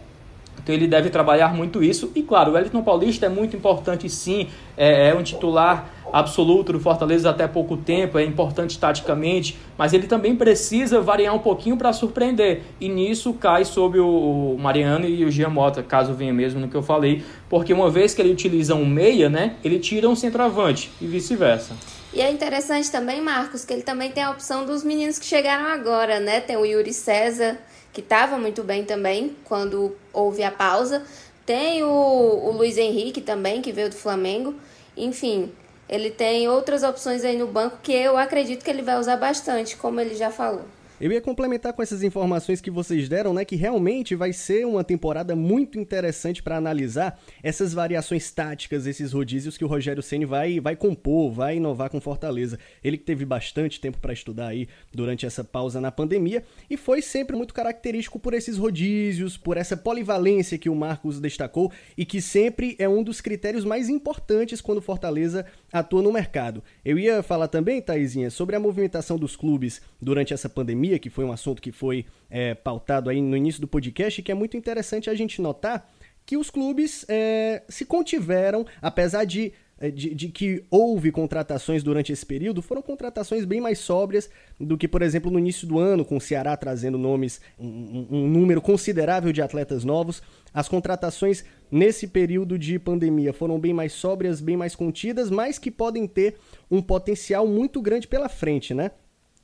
Então 0.63 0.75
ele 0.75 0.87
deve 0.87 1.11
trabalhar 1.11 1.53
muito 1.53 1.83
isso. 1.83 2.11
E 2.15 2.23
claro, 2.23 2.53
o 2.53 2.55
Wellington 2.55 2.83
Paulista 2.83 3.27
é 3.27 3.29
muito 3.29 3.57
importante 3.57 4.09
sim, 4.09 4.49
é, 4.77 5.11
é, 5.11 5.15
um 5.15 5.23
titular 5.23 5.91
absoluto 6.13 6.73
do 6.73 6.81
Fortaleza 6.81 7.29
até 7.29 7.47
pouco 7.49 7.77
tempo, 7.77 8.19
é 8.19 8.25
importante 8.25 8.79
taticamente, 8.79 9.59
mas 9.77 9.93
ele 9.93 10.07
também 10.07 10.37
precisa 10.37 11.01
variar 11.01 11.35
um 11.35 11.41
pouquinho 11.41 11.77
para 11.77 11.93
surpreender. 11.93 12.63
E 12.81 12.89
nisso 12.89 13.35
cai 13.35 13.65
sobre 13.65 13.99
o, 13.99 14.57
Mariano 14.59 15.07
e 15.07 15.25
o 15.25 15.31
Gia 15.31 15.51
Mota, 15.51 15.83
caso 15.83 16.15
venha 16.15 16.33
mesmo 16.33 16.61
no 16.61 16.69
que 16.69 16.77
eu 16.77 16.83
falei, 16.83 17.25
porque 17.49 17.75
uma 17.75 17.91
vez 17.91 18.15
que 18.15 18.23
ele 18.23 18.31
utiliza 18.31 18.77
um 18.77 18.87
meia, 18.87 19.29
né, 19.29 19.57
ele 19.65 19.81
tira 19.81 20.09
um 20.09 20.15
centroavante 20.15 20.91
e 21.01 21.07
vice-versa. 21.07 21.75
E 22.13 22.21
é 22.21 22.31
interessante 22.31 22.93
também, 22.93 23.21
Marcos, 23.21 23.65
que 23.65 23.73
ele 23.73 23.83
também 23.83 24.13
tem 24.13 24.23
a 24.23 24.31
opção 24.31 24.65
dos 24.65 24.85
meninos 24.85 25.19
que 25.19 25.27
chegaram 25.27 25.67
agora, 25.67 26.21
né? 26.21 26.41
Tem 26.41 26.57
o 26.57 26.65
Yuri 26.65 26.93
César, 26.93 27.59
que 27.95 28.01
estava 28.01 28.37
muito 28.37 28.65
bem 28.65 28.85
também 28.85 29.37
quando 29.45 29.97
houve 30.13 30.43
a 30.43 30.51
pausa. 30.51 31.05
Tem 31.47 31.85
o, 31.85 31.89
o 31.89 32.51
Luiz 32.51 32.77
Henrique 32.77 33.21
também, 33.21 33.63
que 33.63 33.71
veio 33.71 33.89
do 33.89 33.95
Flamengo. 33.95 34.55
Enfim, 34.97 35.53
ele 35.89 36.11
tem 36.11 36.49
outras 36.49 36.83
opções 36.83 37.25
aí 37.25 37.39
no 37.39 37.47
banco 37.47 37.79
que 37.83 37.93
eu 37.93 38.19
acredito 38.19 38.65
que 38.65 38.71
ele 38.71 38.83
vai 38.83 38.99
usar 38.99 39.17
bastante, 39.17 39.77
como 39.77 40.01
ele 40.01 40.17
já 40.17 40.31
falou. 40.31 40.65
Eu 41.01 41.11
ia 41.11 41.21
complementar 41.21 41.73
com 41.73 41.83
essas 41.83 42.05
informações 42.05 42.61
que 42.61 42.71
vocês 42.71 43.09
deram, 43.09 43.35
né, 43.35 43.45
que 43.45 43.57
realmente 43.57 44.15
vai 44.15 44.33
ser 44.33 44.65
uma 44.65 44.85
temporada 44.85 45.35
muito 45.35 45.77
interessante 45.77 46.41
para 46.41 46.57
analisar 46.57 47.21
essas 47.43 47.73
variações 47.73 48.31
táticas, 48.31 48.87
esses 48.87 49.13
rodízios 49.13 49.59
que 49.59 49.65
o 49.65 49.69
Rogério 49.69 50.05
Ceni 50.05 50.25
vai 50.25 50.61
vai 50.61 50.77
compor, 50.77 51.33
vai 51.33 51.57
inovar 51.57 51.91
com 51.91 52.01
Fortaleza. 52.01 52.61
Ele 52.83 52.97
que 52.97 53.03
teve 53.03 53.25
bastante 53.25 53.81
tempo 53.81 53.99
para 53.99 54.13
estudar 54.13 54.47
aí 54.47 54.69
durante 54.93 55.27
essa 55.27 55.43
pausa 55.43 55.81
na 55.81 55.91
pandemia 55.91 56.45
e 56.71 56.77
foi 56.77 57.03
sempre 57.03 57.35
muito 57.35 57.55
característico 57.55 58.21
por 58.21 58.33
esses 58.33 58.57
rodízios, 58.57 59.37
por 59.37 59.57
essa 59.57 59.77
polivalência 59.77 60.59
que 60.59 60.69
o 60.69 60.77
Marcos 60.77 61.21
destacou 61.21 61.73
e 61.99 62.05
que 62.05 62.23
sempre 62.23 62.77
é 62.79 62.89
um 62.89 63.03
dos 63.03 63.21
critérios 63.21 63.65
mais 63.65 63.89
importantes 63.89 64.61
quando 64.61 64.81
Fortaleza 64.81 65.45
atua 65.75 66.01
no 66.01 66.13
mercado. 66.13 66.63
Eu 66.85 66.97
ia 66.97 67.21
falar 67.21 67.49
também, 67.49 67.83
Taizinha, 67.83 68.31
sobre 68.31 68.55
a 68.55 68.61
movimentação 68.61 69.19
dos 69.19 69.35
clubes 69.35 69.83
durante 70.01 70.33
essa 70.33 70.49
pandemia 70.49 71.01
que 71.01 71.11
foi 71.11 71.25
um 71.25 71.33
assunto 71.33 71.61
que 71.61 71.73
foi 71.73 72.07
é, 72.31 72.55
pautado 72.55 73.11
aí 73.11 73.21
no 73.21 73.37
início 73.37 73.61
do 73.61 73.67
podcast, 73.67 74.23
que 74.23 74.31
é 74.31 74.35
muito 74.35 74.57
interessante 74.57 75.11
a 75.11 75.15
gente 75.15 75.43
notar 75.43 75.91
que 76.25 76.37
os 76.37 76.49
clubes 76.49 77.05
é, 77.09 77.63
se 77.69 77.85
contiveram, 77.85 78.65
apesar 78.81 79.25
de, 79.25 79.53
de, 79.91 80.15
de, 80.15 80.29
que 80.29 80.65
houve 80.71 81.11
contratações 81.11 81.83
durante 81.83 82.13
esse 82.13 82.25
período, 82.25 82.63
foram 82.63 82.83
contratações 82.83 83.45
bem 83.45 83.61
mais 83.61 83.79
sóbrias 83.79 84.31
do 84.59 84.77
que, 84.79 84.87
por 84.87 85.03
exemplo, 85.03 85.31
no 85.31 85.39
início 85.39 85.67
do 85.67 85.79
ano, 85.79 86.05
com 86.05 86.17
o 86.17 86.21
Ceará 86.21 86.57
trazendo 86.57 86.97
nomes, 86.97 87.41
um, 87.59 88.07
um 88.11 88.29
número 88.29 88.61
considerável 88.61 89.33
de 89.33 89.43
atletas 89.43 89.85
novos. 89.85 90.23
As 90.53 90.69
contratações 90.69 91.45
nesse 91.71 92.07
período 92.07 92.59
de 92.59 92.79
pandemia 92.79 93.33
foram 93.33 93.59
bem 93.59 93.73
mais 93.73 93.93
sóbrias, 93.93 94.41
bem 94.41 94.57
mais 94.57 94.77
contidas, 94.77 95.31
mas 95.31 95.59
que 95.59 95.71
podem 95.71 96.07
ter 96.07 96.37
um 96.71 96.81
potencial 96.81 97.47
muito 97.47 97.83
grande 97.83 98.07
pela 98.07 98.29
frente, 98.29 98.73
né? 98.73 98.91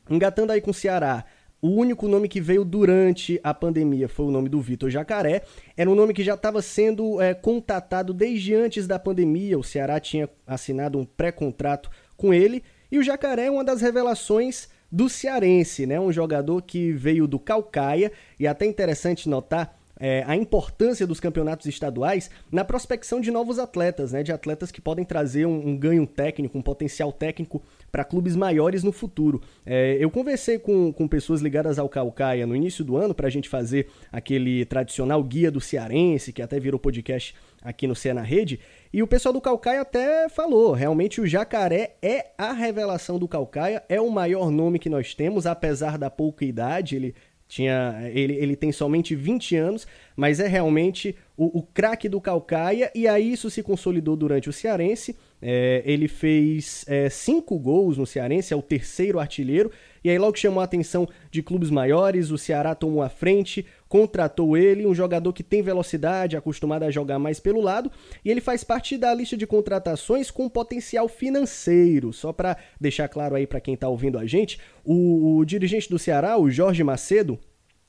Engatando 0.08 0.52
aí 0.52 0.60
com 0.60 0.70
o 0.70 0.74
Ceará, 0.74 1.24
o 1.62 1.68
único 1.68 2.08
nome 2.08 2.28
que 2.28 2.40
veio 2.40 2.64
durante 2.64 3.38
a 3.44 3.52
pandemia 3.52 4.08
foi 4.08 4.26
o 4.26 4.30
nome 4.30 4.48
do 4.48 4.60
Vitor 4.60 4.88
Jacaré. 4.88 5.42
Era 5.76 5.90
um 5.90 5.94
nome 5.94 6.14
que 6.14 6.24
já 6.24 6.34
estava 6.34 6.62
sendo 6.62 7.20
é, 7.20 7.34
contatado 7.34 8.14
desde 8.14 8.54
antes 8.54 8.86
da 8.86 8.98
pandemia. 8.98 9.58
O 9.58 9.64
Ceará 9.64 10.00
tinha 10.00 10.28
assinado 10.46 10.98
um 10.98 11.04
pré-contrato 11.04 11.90
com 12.16 12.32
ele. 12.32 12.62
E 12.90 12.98
o 12.98 13.02
Jacaré 13.02 13.46
é 13.46 13.50
uma 13.50 13.64
das 13.64 13.82
revelações 13.82 14.68
do 14.90 15.08
Cearense, 15.08 15.86
né? 15.86 16.00
Um 16.00 16.10
jogador 16.10 16.62
que 16.62 16.92
veio 16.92 17.26
do 17.26 17.38
Calcaia. 17.38 18.10
E 18.38 18.46
até 18.46 18.64
interessante 18.64 19.28
notar 19.28 19.78
é, 19.98 20.24
a 20.26 20.34
importância 20.34 21.06
dos 21.06 21.20
campeonatos 21.20 21.66
estaduais 21.66 22.30
na 22.50 22.64
prospecção 22.64 23.20
de 23.20 23.30
novos 23.30 23.58
atletas, 23.58 24.12
né? 24.12 24.22
De 24.22 24.32
atletas 24.32 24.72
que 24.72 24.80
podem 24.80 25.04
trazer 25.04 25.44
um, 25.44 25.68
um 25.68 25.76
ganho 25.76 26.06
técnico, 26.06 26.56
um 26.56 26.62
potencial 26.62 27.12
técnico 27.12 27.62
para 27.90 28.04
clubes 28.04 28.36
maiores 28.36 28.82
no 28.82 28.92
futuro. 28.92 29.40
É, 29.64 29.96
eu 30.00 30.10
conversei 30.10 30.58
com, 30.58 30.92
com 30.92 31.08
pessoas 31.08 31.40
ligadas 31.40 31.78
ao 31.78 31.88
Calcaia 31.88 32.46
no 32.46 32.54
início 32.54 32.84
do 32.84 32.96
ano 32.96 33.14
para 33.14 33.26
a 33.26 33.30
gente 33.30 33.48
fazer 33.48 33.88
aquele 34.12 34.64
tradicional 34.64 35.22
guia 35.22 35.50
do 35.50 35.60
cearense, 35.60 36.32
que 36.32 36.42
até 36.42 36.58
virou 36.58 36.78
podcast 36.78 37.34
aqui 37.62 37.86
no 37.86 37.94
Cena 37.94 38.22
Rede, 38.22 38.58
e 38.92 39.02
o 39.02 39.06
pessoal 39.06 39.32
do 39.32 39.40
Calcaia 39.40 39.82
até 39.82 40.28
falou, 40.28 40.72
realmente 40.72 41.20
o 41.20 41.26
Jacaré 41.26 41.96
é 42.00 42.30
a 42.38 42.52
revelação 42.52 43.18
do 43.18 43.28
Calcaia, 43.28 43.82
é 43.88 44.00
o 44.00 44.10
maior 44.10 44.50
nome 44.50 44.78
que 44.78 44.88
nós 44.88 45.14
temos, 45.14 45.46
apesar 45.46 45.98
da 45.98 46.08
pouca 46.08 46.44
idade, 46.44 46.96
ele 46.96 47.14
tinha, 47.50 48.08
ele, 48.14 48.34
ele 48.34 48.54
tem 48.54 48.70
somente 48.70 49.16
20 49.16 49.56
anos, 49.56 49.84
mas 50.14 50.38
é 50.38 50.46
realmente 50.46 51.16
o, 51.36 51.58
o 51.58 51.62
craque 51.62 52.08
do 52.08 52.20
Calcaia, 52.20 52.92
e 52.94 53.08
aí 53.08 53.32
isso 53.32 53.50
se 53.50 53.60
consolidou 53.60 54.14
durante 54.14 54.48
o 54.48 54.52
Cearense. 54.52 55.16
É, 55.42 55.82
ele 55.84 56.06
fez 56.06 56.84
é, 56.86 57.10
cinco 57.10 57.58
gols 57.58 57.98
no 57.98 58.06
Cearense, 58.06 58.54
é 58.54 58.56
o 58.56 58.62
terceiro 58.62 59.18
artilheiro, 59.18 59.72
e 60.04 60.08
aí 60.08 60.16
logo 60.16 60.38
chamou 60.38 60.60
a 60.60 60.64
atenção 60.64 61.08
de 61.28 61.42
clubes 61.42 61.70
maiores, 61.70 62.30
o 62.30 62.38
Ceará 62.38 62.72
tomou 62.72 63.02
a 63.02 63.08
frente, 63.08 63.66
contratou 63.90 64.56
ele, 64.56 64.86
um 64.86 64.94
jogador 64.94 65.32
que 65.32 65.42
tem 65.42 65.62
velocidade, 65.62 66.36
acostumado 66.36 66.84
a 66.84 66.92
jogar 66.92 67.18
mais 67.18 67.40
pelo 67.40 67.60
lado, 67.60 67.90
e 68.24 68.30
ele 68.30 68.40
faz 68.40 68.62
parte 68.62 68.96
da 68.96 69.12
lista 69.12 69.36
de 69.36 69.48
contratações 69.48 70.30
com 70.30 70.48
potencial 70.48 71.08
financeiro. 71.08 72.12
Só 72.12 72.32
para 72.32 72.56
deixar 72.80 73.08
claro 73.08 73.34
aí 73.34 73.48
para 73.48 73.60
quem 73.60 73.74
está 73.74 73.88
ouvindo 73.88 74.16
a 74.16 74.24
gente, 74.24 74.60
o, 74.84 75.38
o 75.38 75.44
dirigente 75.44 75.90
do 75.90 75.98
Ceará, 75.98 76.38
o 76.38 76.48
Jorge 76.48 76.84
Macedo, 76.84 77.36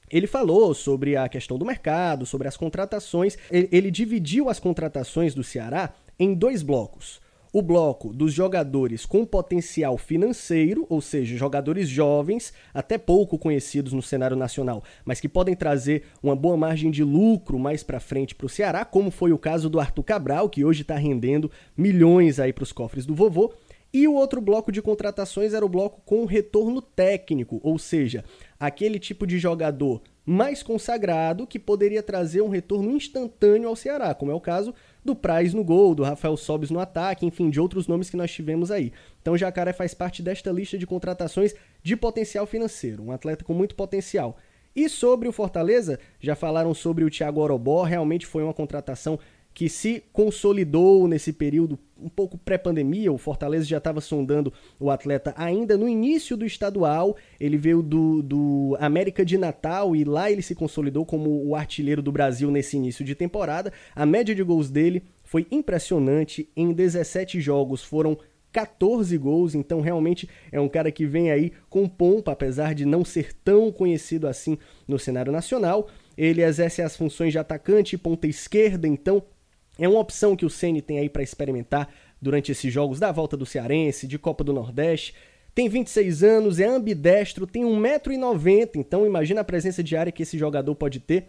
ele 0.09 0.25
falou 0.25 0.73
sobre 0.73 1.15
a 1.15 1.29
questão 1.29 1.55
do 1.55 1.65
mercado, 1.65 2.25
sobre 2.25 2.47
as 2.47 2.57
contratações. 2.57 3.37
Ele, 3.51 3.69
ele, 3.71 3.91
dividiu 3.91 4.49
as 4.49 4.59
contratações 4.59 5.35
do 5.35 5.43
Ceará 5.43 5.93
em 6.17 6.33
dois 6.33 6.63
blocos 6.63 7.20
o 7.53 7.61
bloco 7.61 8.13
dos 8.13 8.33
jogadores 8.33 9.05
com 9.05 9.25
potencial 9.25 9.97
financeiro, 9.97 10.85
ou 10.89 11.01
seja, 11.01 11.35
jogadores 11.35 11.89
jovens, 11.89 12.53
até 12.73 12.97
pouco 12.97 13.37
conhecidos 13.37 13.91
no 13.91 14.01
cenário 14.01 14.37
nacional, 14.37 14.83
mas 15.03 15.19
que 15.19 15.27
podem 15.27 15.55
trazer 15.55 16.03
uma 16.23 16.35
boa 16.35 16.55
margem 16.55 16.89
de 16.89 17.03
lucro 17.03 17.59
mais 17.59 17.83
para 17.83 17.99
frente 17.99 18.33
para 18.33 18.45
o 18.45 18.49
Ceará, 18.49 18.85
como 18.85 19.11
foi 19.11 19.33
o 19.33 19.37
caso 19.37 19.69
do 19.69 19.79
Arthur 19.79 20.03
Cabral, 20.03 20.49
que 20.49 20.63
hoje 20.63 20.83
está 20.83 20.95
rendendo 20.95 21.51
milhões 21.75 22.39
aí 22.39 22.53
para 22.53 22.63
os 22.63 22.71
cofres 22.71 23.05
do 23.05 23.15
vovô. 23.15 23.53
E 23.93 24.07
o 24.07 24.13
outro 24.13 24.39
bloco 24.39 24.71
de 24.71 24.81
contratações 24.81 25.53
era 25.53 25.65
o 25.65 25.69
bloco 25.69 26.01
com 26.05 26.23
retorno 26.23 26.81
técnico, 26.81 27.59
ou 27.61 27.77
seja, 27.77 28.23
aquele 28.57 28.97
tipo 28.97 29.27
de 29.27 29.37
jogador 29.37 30.01
mais 30.25 30.63
consagrado 30.63 31.45
que 31.45 31.59
poderia 31.59 32.01
trazer 32.01 32.41
um 32.41 32.47
retorno 32.47 32.91
instantâneo 32.91 33.67
ao 33.67 33.75
Ceará, 33.75 34.13
como 34.13 34.31
é 34.31 34.35
o 34.35 34.39
caso 34.39 34.73
do 35.03 35.15
Praz 35.15 35.53
no 35.53 35.63
gol, 35.63 35.95
do 35.95 36.03
Rafael 36.03 36.37
Sobis 36.37 36.69
no 36.69 36.79
ataque, 36.79 37.25
enfim, 37.25 37.49
de 37.49 37.59
outros 37.59 37.87
nomes 37.87 38.09
que 38.09 38.17
nós 38.17 38.31
tivemos 38.31 38.71
aí. 38.71 38.91
Então 39.21 39.37
Jacaré 39.37 39.73
faz 39.73 39.93
parte 39.93 40.21
desta 40.21 40.51
lista 40.51 40.77
de 40.77 40.85
contratações 40.85 41.55
de 41.81 41.95
potencial 41.95 42.45
financeiro, 42.45 43.03
um 43.03 43.11
atleta 43.11 43.43
com 43.43 43.53
muito 43.53 43.75
potencial. 43.75 44.37
E 44.75 44.87
sobre 44.87 45.27
o 45.27 45.33
Fortaleza, 45.33 45.99
já 46.19 46.35
falaram 46.35 46.73
sobre 46.73 47.03
o 47.03 47.09
Thiago 47.09 47.41
Orobó, 47.41 47.83
realmente 47.83 48.25
foi 48.25 48.43
uma 48.43 48.53
contratação 48.53 49.19
que 49.53 49.67
se 49.67 50.03
consolidou 50.13 51.07
nesse 51.07 51.33
período 51.33 51.77
um 52.01 52.09
pouco 52.09 52.37
pré-pandemia. 52.37 53.11
O 53.11 53.17
Fortaleza 53.17 53.65
já 53.65 53.77
estava 53.77 54.01
sondando 54.01 54.51
o 54.79 54.89
atleta 54.89 55.33
ainda 55.37 55.77
no 55.77 55.87
início 55.87 56.35
do 56.35 56.45
estadual. 56.45 57.15
Ele 57.39 57.57
veio 57.57 57.81
do, 57.81 58.21
do 58.21 58.77
América 58.79 59.23
de 59.23 59.37
Natal 59.37 59.95
e 59.95 60.03
lá 60.03 60.31
ele 60.31 60.41
se 60.41 60.55
consolidou 60.55 61.05
como 61.05 61.45
o 61.45 61.55
artilheiro 61.55 62.01
do 62.01 62.11
Brasil 62.11 62.49
nesse 62.49 62.77
início 62.77 63.05
de 63.05 63.13
temporada. 63.13 63.71
A 63.95 64.05
média 64.05 64.33
de 64.33 64.43
gols 64.43 64.69
dele 64.69 65.03
foi 65.23 65.45
impressionante. 65.51 66.49
Em 66.55 66.73
17 66.73 67.39
jogos 67.39 67.83
foram 67.83 68.17
14 68.51 69.17
gols, 69.17 69.55
então 69.55 69.79
realmente 69.79 70.27
é 70.51 70.59
um 70.59 70.67
cara 70.67 70.91
que 70.91 71.05
vem 71.05 71.31
aí 71.31 71.53
com 71.69 71.87
pompa, 71.87 72.33
apesar 72.33 72.75
de 72.75 72.85
não 72.85 73.05
ser 73.05 73.33
tão 73.33 73.71
conhecido 73.71 74.27
assim 74.27 74.57
no 74.87 74.99
cenário 74.99 75.31
nacional. 75.31 75.87
Ele 76.17 76.43
exerce 76.43 76.81
as 76.81 76.95
funções 76.95 77.31
de 77.31 77.39
atacante 77.39 77.97
ponta 77.97 78.27
esquerda, 78.27 78.87
então 78.87 79.23
é 79.83 79.89
uma 79.89 79.99
opção 79.99 80.35
que 80.35 80.45
o 80.45 80.49
Ceni 80.49 80.81
tem 80.81 80.99
aí 80.99 81.09
para 81.09 81.23
experimentar 81.23 81.89
durante 82.21 82.51
esses 82.51 82.71
jogos 82.71 82.99
da 82.99 83.11
volta 83.11 83.35
do 83.35 83.47
Cearense, 83.47 84.05
de 84.05 84.19
Copa 84.19 84.43
do 84.43 84.53
Nordeste. 84.53 85.15
Tem 85.55 85.67
26 85.67 86.23
anos, 86.23 86.59
é 86.59 86.65
ambidestro, 86.65 87.47
tem 87.47 87.63
1,90m, 87.63 88.75
então 88.75 89.05
imagina 89.05 89.41
a 89.41 89.43
presença 89.43 89.83
diária 89.83 90.11
que 90.11 90.21
esse 90.21 90.37
jogador 90.37 90.75
pode 90.75 90.99
ter. 90.99 91.25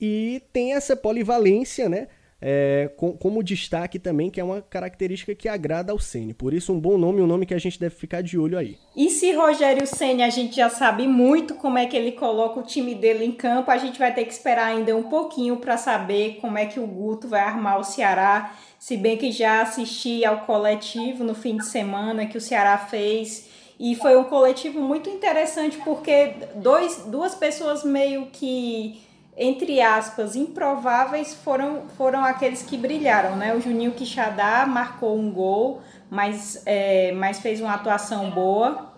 E 0.00 0.40
tem 0.52 0.74
essa 0.74 0.94
polivalência, 0.96 1.88
né? 1.88 2.06
É, 2.40 2.90
com, 2.96 3.16
como 3.16 3.42
destaque 3.42 3.98
também, 3.98 4.30
que 4.30 4.40
é 4.40 4.44
uma 4.44 4.60
característica 4.60 5.34
que 5.34 5.48
agrada 5.48 5.92
ao 5.92 5.98
Ceni. 5.98 6.34
Por 6.34 6.52
isso, 6.52 6.72
um 6.72 6.78
bom 6.78 6.98
nome, 6.98 7.20
um 7.20 7.26
nome 7.26 7.46
que 7.46 7.54
a 7.54 7.58
gente 7.58 7.80
deve 7.80 7.94
ficar 7.94 8.22
de 8.22 8.38
olho 8.38 8.58
aí. 8.58 8.78
E 8.94 9.08
se 9.08 9.32
Rogério 9.32 9.86
Ceni 9.86 10.22
a 10.22 10.30
gente 10.30 10.56
já 10.56 10.68
sabe 10.68 11.06
muito 11.06 11.54
como 11.54 11.78
é 11.78 11.86
que 11.86 11.96
ele 11.96 12.12
coloca 12.12 12.60
o 12.60 12.62
time 12.62 12.94
dele 12.94 13.24
em 13.24 13.32
campo, 13.32 13.70
a 13.70 13.78
gente 13.78 13.98
vai 13.98 14.12
ter 14.12 14.24
que 14.24 14.32
esperar 14.32 14.66
ainda 14.66 14.94
um 14.94 15.04
pouquinho 15.04 15.56
para 15.56 15.76
saber 15.76 16.38
como 16.40 16.58
é 16.58 16.66
que 16.66 16.78
o 16.78 16.86
Guto 16.86 17.28
vai 17.28 17.40
armar 17.40 17.80
o 17.80 17.84
Ceará. 17.84 18.54
Se 18.78 18.96
bem 18.96 19.16
que 19.16 19.32
já 19.32 19.62
assisti 19.62 20.24
ao 20.24 20.40
coletivo 20.40 21.24
no 21.24 21.34
fim 21.34 21.56
de 21.56 21.64
semana 21.64 22.26
que 22.26 22.36
o 22.36 22.40
Ceará 22.40 22.76
fez. 22.76 23.48
E 23.78 23.94
foi 23.94 24.16
um 24.16 24.24
coletivo 24.24 24.80
muito 24.80 25.10
interessante 25.10 25.78
porque 25.84 26.34
dois, 26.54 27.04
duas 27.06 27.34
pessoas 27.34 27.84
meio 27.84 28.26
que 28.26 29.05
entre 29.36 29.82
aspas, 29.82 30.34
improváveis 30.34 31.34
foram, 31.34 31.82
foram 31.96 32.24
aqueles 32.24 32.62
que 32.62 32.76
brilharam, 32.76 33.36
né? 33.36 33.54
O 33.54 33.60
Juninho 33.60 33.92
Quixadá 33.92 34.64
marcou 34.66 35.16
um 35.18 35.30
gol, 35.30 35.82
mas, 36.08 36.62
é, 36.64 37.12
mas 37.12 37.38
fez 37.40 37.60
uma 37.60 37.74
atuação 37.74 38.30
boa. 38.30 38.94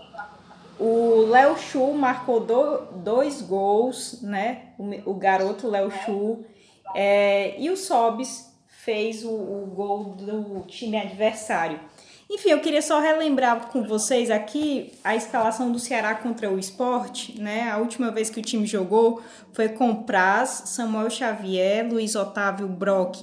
O 0.79 1.27
Léo 1.29 1.59
Chu 1.59 1.93
marcou 1.93 2.39
do, 2.39 2.79
dois 3.03 3.43
gols, 3.43 4.23
né? 4.23 4.67
O, 4.79 5.11
o 5.11 5.15
garoto 5.15 5.69
Léo 5.69 5.91
Chu. 5.91 6.45
É, 6.95 7.61
e 7.61 7.69
o 7.69 7.77
Sobis 7.77 8.57
fez 8.69 9.25
o, 9.25 9.31
o 9.31 9.73
gol 9.75 10.05
do 10.15 10.61
time 10.69 10.97
adversário. 10.97 11.81
Enfim, 12.31 12.51
eu 12.51 12.61
queria 12.61 12.83
só 12.83 13.01
relembrar 13.01 13.69
com 13.69 13.83
vocês 13.83 14.31
aqui 14.31 14.93
a 15.03 15.17
escalação 15.17 15.73
do 15.73 15.79
Ceará 15.79 16.15
contra 16.15 16.51
o 16.51 16.59
esporte, 16.59 17.41
né? 17.41 17.71
A 17.71 17.79
última 17.79 18.11
vez 18.11 18.29
que 18.29 18.39
o 18.39 18.43
time 18.43 18.67
jogou 18.67 19.23
foi 19.55 19.71
com 19.71 20.03
Praz, 20.03 20.65
Samuel 20.67 21.09
Xavier, 21.09 21.89
Luiz 21.89 22.15
Otávio 22.15 22.69
Brock 22.69 23.23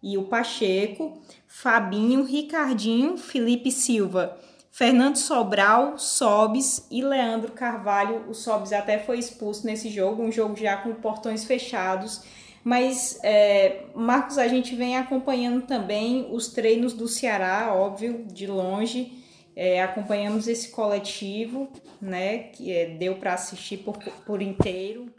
e 0.00 0.16
o 0.16 0.26
Pacheco, 0.26 1.20
Fabinho, 1.48 2.22
Ricardinho, 2.22 3.18
Felipe 3.18 3.72
Silva, 3.72 4.38
Fernando 4.70 5.16
Sobral, 5.16 5.98
Sobes 5.98 6.86
e 6.88 7.02
Leandro 7.02 7.50
Carvalho. 7.50 8.28
O 8.28 8.34
Sobes 8.34 8.72
até 8.72 9.00
foi 9.00 9.18
expulso 9.18 9.66
nesse 9.66 9.90
jogo, 9.90 10.22
um 10.22 10.30
jogo 10.30 10.54
já 10.54 10.76
com 10.76 10.94
portões 10.94 11.44
fechados 11.44 12.22
mas, 12.62 13.18
é, 13.22 13.84
Marcos, 13.94 14.36
a 14.36 14.46
gente 14.46 14.74
vem 14.74 14.96
acompanhando 14.96 15.62
também 15.66 16.28
os 16.30 16.48
treinos 16.48 16.92
do 16.92 17.08
Ceará, 17.08 17.74
óbvio, 17.74 18.24
de 18.26 18.46
longe. 18.46 19.12
É, 19.56 19.82
acompanhamos 19.82 20.46
esse 20.46 20.70
coletivo, 20.70 21.68
né, 22.00 22.38
que 22.38 22.72
é, 22.72 22.86
deu 22.86 23.16
para 23.16 23.34
assistir 23.34 23.78
por, 23.78 23.98
por 23.98 24.42
inteiro. 24.42 25.12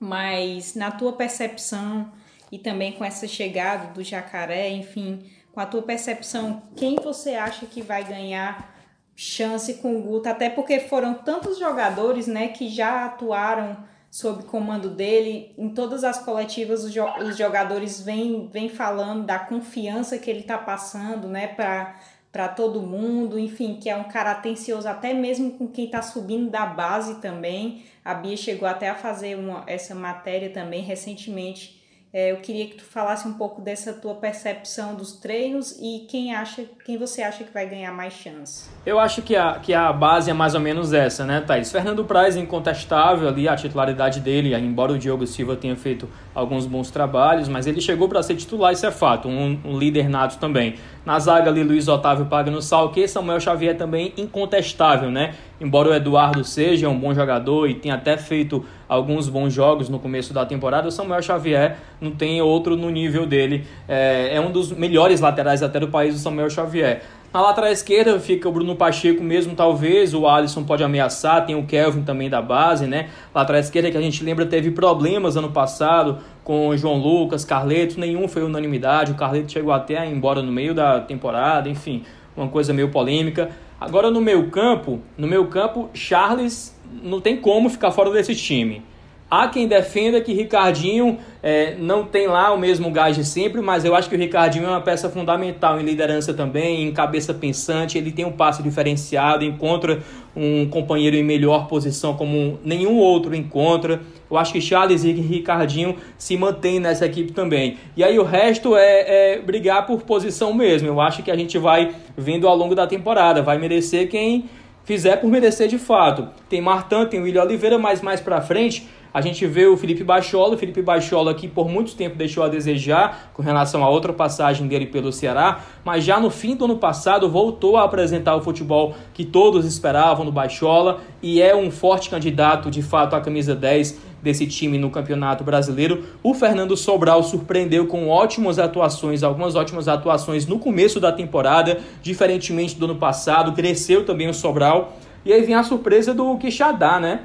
Mas, 0.00 0.74
na 0.74 0.90
tua 0.90 1.12
percepção, 1.12 2.12
e 2.50 2.58
também 2.58 2.92
com 2.92 3.04
essa 3.04 3.26
chegada 3.28 3.92
do 3.92 4.02
jacaré, 4.02 4.70
enfim, 4.70 5.30
com 5.52 5.60
a 5.60 5.66
tua 5.66 5.82
percepção, 5.82 6.62
quem 6.76 6.96
você 6.96 7.34
acha 7.34 7.66
que 7.66 7.82
vai 7.82 8.04
ganhar 8.04 8.76
chance 9.14 9.74
com 9.74 9.96
o 9.96 10.02
Guto? 10.02 10.28
Até 10.28 10.50
porque 10.50 10.80
foram 10.80 11.14
tantos 11.14 11.58
jogadores 11.58 12.26
né, 12.26 12.48
que 12.48 12.68
já 12.68 13.04
atuaram 13.06 13.76
sob 14.10 14.44
comando 14.44 14.90
dele. 14.90 15.54
Em 15.56 15.68
todas 15.68 16.04
as 16.04 16.18
coletivas, 16.18 16.84
os, 16.84 16.92
jogadores 17.36 18.00
vêm, 18.00 18.48
vêm 18.52 18.68
falando 18.68 19.24
da 19.24 19.38
confiança 19.38 20.18
que 20.18 20.30
ele 20.30 20.40
está 20.40 20.58
passando 20.58 21.28
né, 21.28 21.46
para 21.46 22.48
todo 22.48 22.82
mundo. 22.82 23.38
Enfim, 23.38 23.78
que 23.80 23.88
é 23.88 23.96
um 23.96 24.04
cara 24.04 24.32
atencioso 24.32 24.88
até 24.88 25.12
mesmo 25.12 25.52
com 25.52 25.68
quem 25.68 25.86
está 25.86 26.02
subindo 26.02 26.50
da 26.50 26.66
base 26.66 27.16
também. 27.20 27.84
A 28.04 28.14
Bia 28.14 28.36
chegou 28.36 28.68
até 28.68 28.88
a 28.88 28.94
fazer 28.94 29.36
uma, 29.36 29.64
essa 29.66 29.94
matéria 29.94 30.50
também 30.50 30.82
recentemente 30.82 31.77
é, 32.12 32.32
eu 32.32 32.38
queria 32.38 32.66
que 32.66 32.76
tu 32.76 32.84
falasse 32.84 33.28
um 33.28 33.34
pouco 33.34 33.60
dessa 33.60 33.92
tua 33.92 34.14
percepção 34.14 34.94
dos 34.94 35.12
treinos 35.12 35.76
e 35.78 36.06
quem 36.08 36.34
acha, 36.34 36.64
quem 36.84 36.96
você 36.96 37.22
acha 37.22 37.44
que 37.44 37.52
vai 37.52 37.68
ganhar 37.68 37.92
mais 37.92 38.14
chance. 38.14 38.68
Eu 38.86 38.98
acho 38.98 39.20
que 39.20 39.36
a, 39.36 39.58
que 39.58 39.74
a 39.74 39.92
base 39.92 40.30
é 40.30 40.32
mais 40.32 40.54
ou 40.54 40.60
menos 40.60 40.94
essa, 40.94 41.26
né, 41.26 41.42
Thaís? 41.42 41.70
Fernando 41.70 42.04
Praz 42.06 42.34
é 42.34 42.40
incontestável 42.40 43.28
ali, 43.28 43.46
a 43.46 43.54
titularidade 43.54 44.20
dele, 44.20 44.54
embora 44.54 44.92
o 44.92 44.98
Diogo 44.98 45.26
Silva 45.26 45.54
tenha 45.54 45.76
feito 45.76 46.08
alguns 46.34 46.64
bons 46.64 46.90
trabalhos, 46.90 47.46
mas 47.46 47.66
ele 47.66 47.80
chegou 47.80 48.08
para 48.08 48.22
ser 48.22 48.36
titular, 48.36 48.72
isso 48.72 48.86
é 48.86 48.90
fato, 48.90 49.28
um, 49.28 49.60
um, 49.64 49.78
líder 49.78 50.08
nato 50.08 50.38
também. 50.38 50.76
Na 51.04 51.18
zaga 51.18 51.50
ali, 51.50 51.62
Luiz 51.62 51.88
Otávio 51.88 52.24
paga 52.26 52.50
no 52.50 52.62
salque, 52.62 53.06
Samuel 53.06 53.40
Xavier 53.40 53.76
também 53.76 54.14
incontestável, 54.16 55.10
né? 55.10 55.34
Embora 55.60 55.90
o 55.90 55.94
Eduardo 55.94 56.44
seja 56.44 56.88
um 56.88 56.98
bom 56.98 57.12
jogador 57.12 57.68
e 57.68 57.74
tenha 57.74 57.94
até 57.94 58.16
feito 58.16 58.64
alguns 58.88 59.28
bons 59.28 59.52
jogos 59.52 59.88
no 59.88 59.98
começo 59.98 60.32
da 60.32 60.46
temporada, 60.46 60.88
o 60.88 60.92
Samuel 60.92 61.20
Xavier 61.20 61.76
não 62.00 62.12
tem 62.12 62.40
outro 62.40 62.76
no 62.76 62.88
nível 62.90 63.26
dele. 63.26 63.66
É, 63.88 64.36
é 64.36 64.40
um 64.40 64.52
dos 64.52 64.70
melhores 64.70 65.20
laterais 65.20 65.62
até 65.62 65.80
do 65.80 65.88
país, 65.88 66.14
o 66.14 66.18
Samuel 66.18 66.48
Xavier. 66.48 67.02
Na 67.32 67.42
lateral 67.42 67.70
esquerda 67.70 68.18
fica 68.18 68.48
o 68.48 68.52
Bruno 68.52 68.74
Pacheco 68.74 69.22
mesmo, 69.22 69.54
talvez. 69.54 70.14
O 70.14 70.26
Alisson 70.26 70.64
pode 70.64 70.82
ameaçar. 70.82 71.44
Tem 71.44 71.54
o 71.54 71.66
Kelvin 71.66 72.02
também 72.02 72.30
da 72.30 72.40
base, 72.40 72.86
né? 72.86 73.10
Lateral 73.34 73.60
esquerda 73.60 73.90
que 73.90 73.98
a 73.98 74.00
gente 74.00 74.24
lembra 74.24 74.46
teve 74.46 74.70
problemas 74.70 75.36
ano 75.36 75.50
passado 75.50 76.20
com 76.42 76.68
o 76.68 76.76
João 76.76 76.96
Lucas, 76.96 77.44
Carleto. 77.44 78.00
Nenhum 78.00 78.26
foi 78.28 78.42
unanimidade. 78.42 79.12
O 79.12 79.14
Carleto 79.14 79.52
chegou 79.52 79.72
até 79.74 79.98
a 79.98 80.06
ir 80.06 80.12
embora 80.14 80.40
no 80.40 80.50
meio 80.50 80.72
da 80.72 81.00
temporada. 81.00 81.68
Enfim, 81.68 82.02
uma 82.34 82.48
coisa 82.48 82.72
meio 82.72 82.88
polêmica. 82.88 83.50
Agora 83.80 84.10
no 84.10 84.20
meu 84.20 84.50
campo, 84.50 85.00
no 85.16 85.26
meu 85.26 85.46
campo, 85.46 85.88
Charles 85.94 86.76
não 87.02 87.20
tem 87.20 87.36
como 87.36 87.68
ficar 87.68 87.92
fora 87.92 88.10
desse 88.10 88.34
time. 88.34 88.82
Há 89.30 89.46
quem 89.48 89.68
defenda 89.68 90.22
que 90.22 90.32
Ricardinho 90.32 91.18
é, 91.42 91.76
não 91.78 92.04
tem 92.04 92.26
lá 92.26 92.50
o 92.50 92.58
mesmo 92.58 92.90
gás 92.90 93.14
de 93.14 93.24
sempre, 93.26 93.60
mas 93.60 93.84
eu 93.84 93.94
acho 93.94 94.08
que 94.08 94.16
o 94.16 94.18
Ricardinho 94.18 94.64
é 94.64 94.68
uma 94.70 94.80
peça 94.80 95.10
fundamental 95.10 95.78
em 95.78 95.84
liderança 95.84 96.32
também, 96.32 96.82
em 96.82 96.92
cabeça 96.92 97.34
pensante. 97.34 97.98
Ele 97.98 98.10
tem 98.10 98.24
um 98.24 98.32
passe 98.32 98.62
diferenciado, 98.62 99.44
encontra 99.44 100.02
um 100.34 100.66
companheiro 100.68 101.14
em 101.14 101.22
melhor 101.22 101.68
posição 101.68 102.16
como 102.16 102.58
nenhum 102.64 102.96
outro 102.96 103.34
encontra. 103.34 104.00
Eu 104.30 104.36
acho 104.36 104.52
que 104.52 104.60
Charles 104.60 105.04
e 105.04 105.12
Ricardinho 105.12 105.96
se 106.16 106.36
mantêm 106.36 106.78
nessa 106.78 107.06
equipe 107.06 107.32
também. 107.32 107.78
E 107.96 108.04
aí 108.04 108.18
o 108.18 108.24
resto 108.24 108.76
é, 108.76 109.36
é 109.36 109.38
brigar 109.40 109.86
por 109.86 110.02
posição 110.02 110.52
mesmo. 110.52 110.88
Eu 110.88 111.00
acho 111.00 111.22
que 111.22 111.30
a 111.30 111.36
gente 111.36 111.58
vai 111.58 111.94
vendo 112.16 112.46
ao 112.46 112.56
longo 112.56 112.74
da 112.74 112.86
temporada. 112.86 113.42
Vai 113.42 113.58
merecer 113.58 114.08
quem 114.08 114.44
fizer 114.84 115.16
por 115.16 115.28
merecer 115.28 115.68
de 115.68 115.78
fato. 115.78 116.28
Tem 116.48 116.60
Martin, 116.60 117.06
tem 117.06 117.20
William 117.20 117.42
Oliveira, 117.42 117.78
mas 117.78 118.00
mais 118.00 118.20
pra 118.20 118.40
frente 118.40 118.88
a 119.12 119.20
gente 119.20 119.46
vê 119.46 119.66
o 119.66 119.76
Felipe 119.76 120.04
Bachola, 120.04 120.54
o 120.54 120.58
Felipe 120.58 120.82
Bachola 120.82 121.34
que 121.34 121.48
por 121.48 121.68
muito 121.68 121.94
tempo 121.94 122.16
deixou 122.16 122.44
a 122.44 122.48
desejar 122.48 123.30
com 123.32 123.42
relação 123.42 123.82
a 123.82 123.88
outra 123.88 124.12
passagem 124.12 124.66
dele 124.66 124.86
pelo 124.86 125.12
Ceará, 125.12 125.60
mas 125.84 126.04
já 126.04 126.20
no 126.20 126.30
fim 126.30 126.54
do 126.54 126.66
ano 126.66 126.76
passado 126.76 127.28
voltou 127.28 127.76
a 127.76 127.84
apresentar 127.84 128.36
o 128.36 128.42
futebol 128.42 128.94
que 129.14 129.24
todos 129.24 129.64
esperavam 129.64 130.24
no 130.24 130.32
Bachola 130.32 131.00
e 131.22 131.40
é 131.40 131.56
um 131.56 131.70
forte 131.70 132.10
candidato 132.10 132.70
de 132.70 132.82
fato 132.82 133.16
à 133.16 133.20
camisa 133.20 133.54
10 133.54 133.98
desse 134.22 134.46
time 134.46 134.78
no 134.78 134.90
Campeonato 134.90 135.44
Brasileiro. 135.44 136.04
O 136.22 136.34
Fernando 136.34 136.76
Sobral 136.76 137.22
surpreendeu 137.22 137.86
com 137.86 138.08
ótimas 138.08 138.58
atuações, 138.58 139.22
algumas 139.22 139.54
ótimas 139.54 139.88
atuações 139.88 140.46
no 140.46 140.58
começo 140.58 141.00
da 141.00 141.12
temporada, 141.12 141.78
diferentemente 142.02 142.76
do 142.76 142.84
ano 142.84 142.96
passado, 142.96 143.52
cresceu 143.52 144.04
também 144.04 144.28
o 144.28 144.34
Sobral. 144.34 144.96
E 145.24 145.32
aí 145.32 145.42
vem 145.42 145.54
a 145.54 145.62
surpresa 145.62 146.14
do 146.14 146.36
Quixadá, 146.36 146.98
né? 146.98 147.20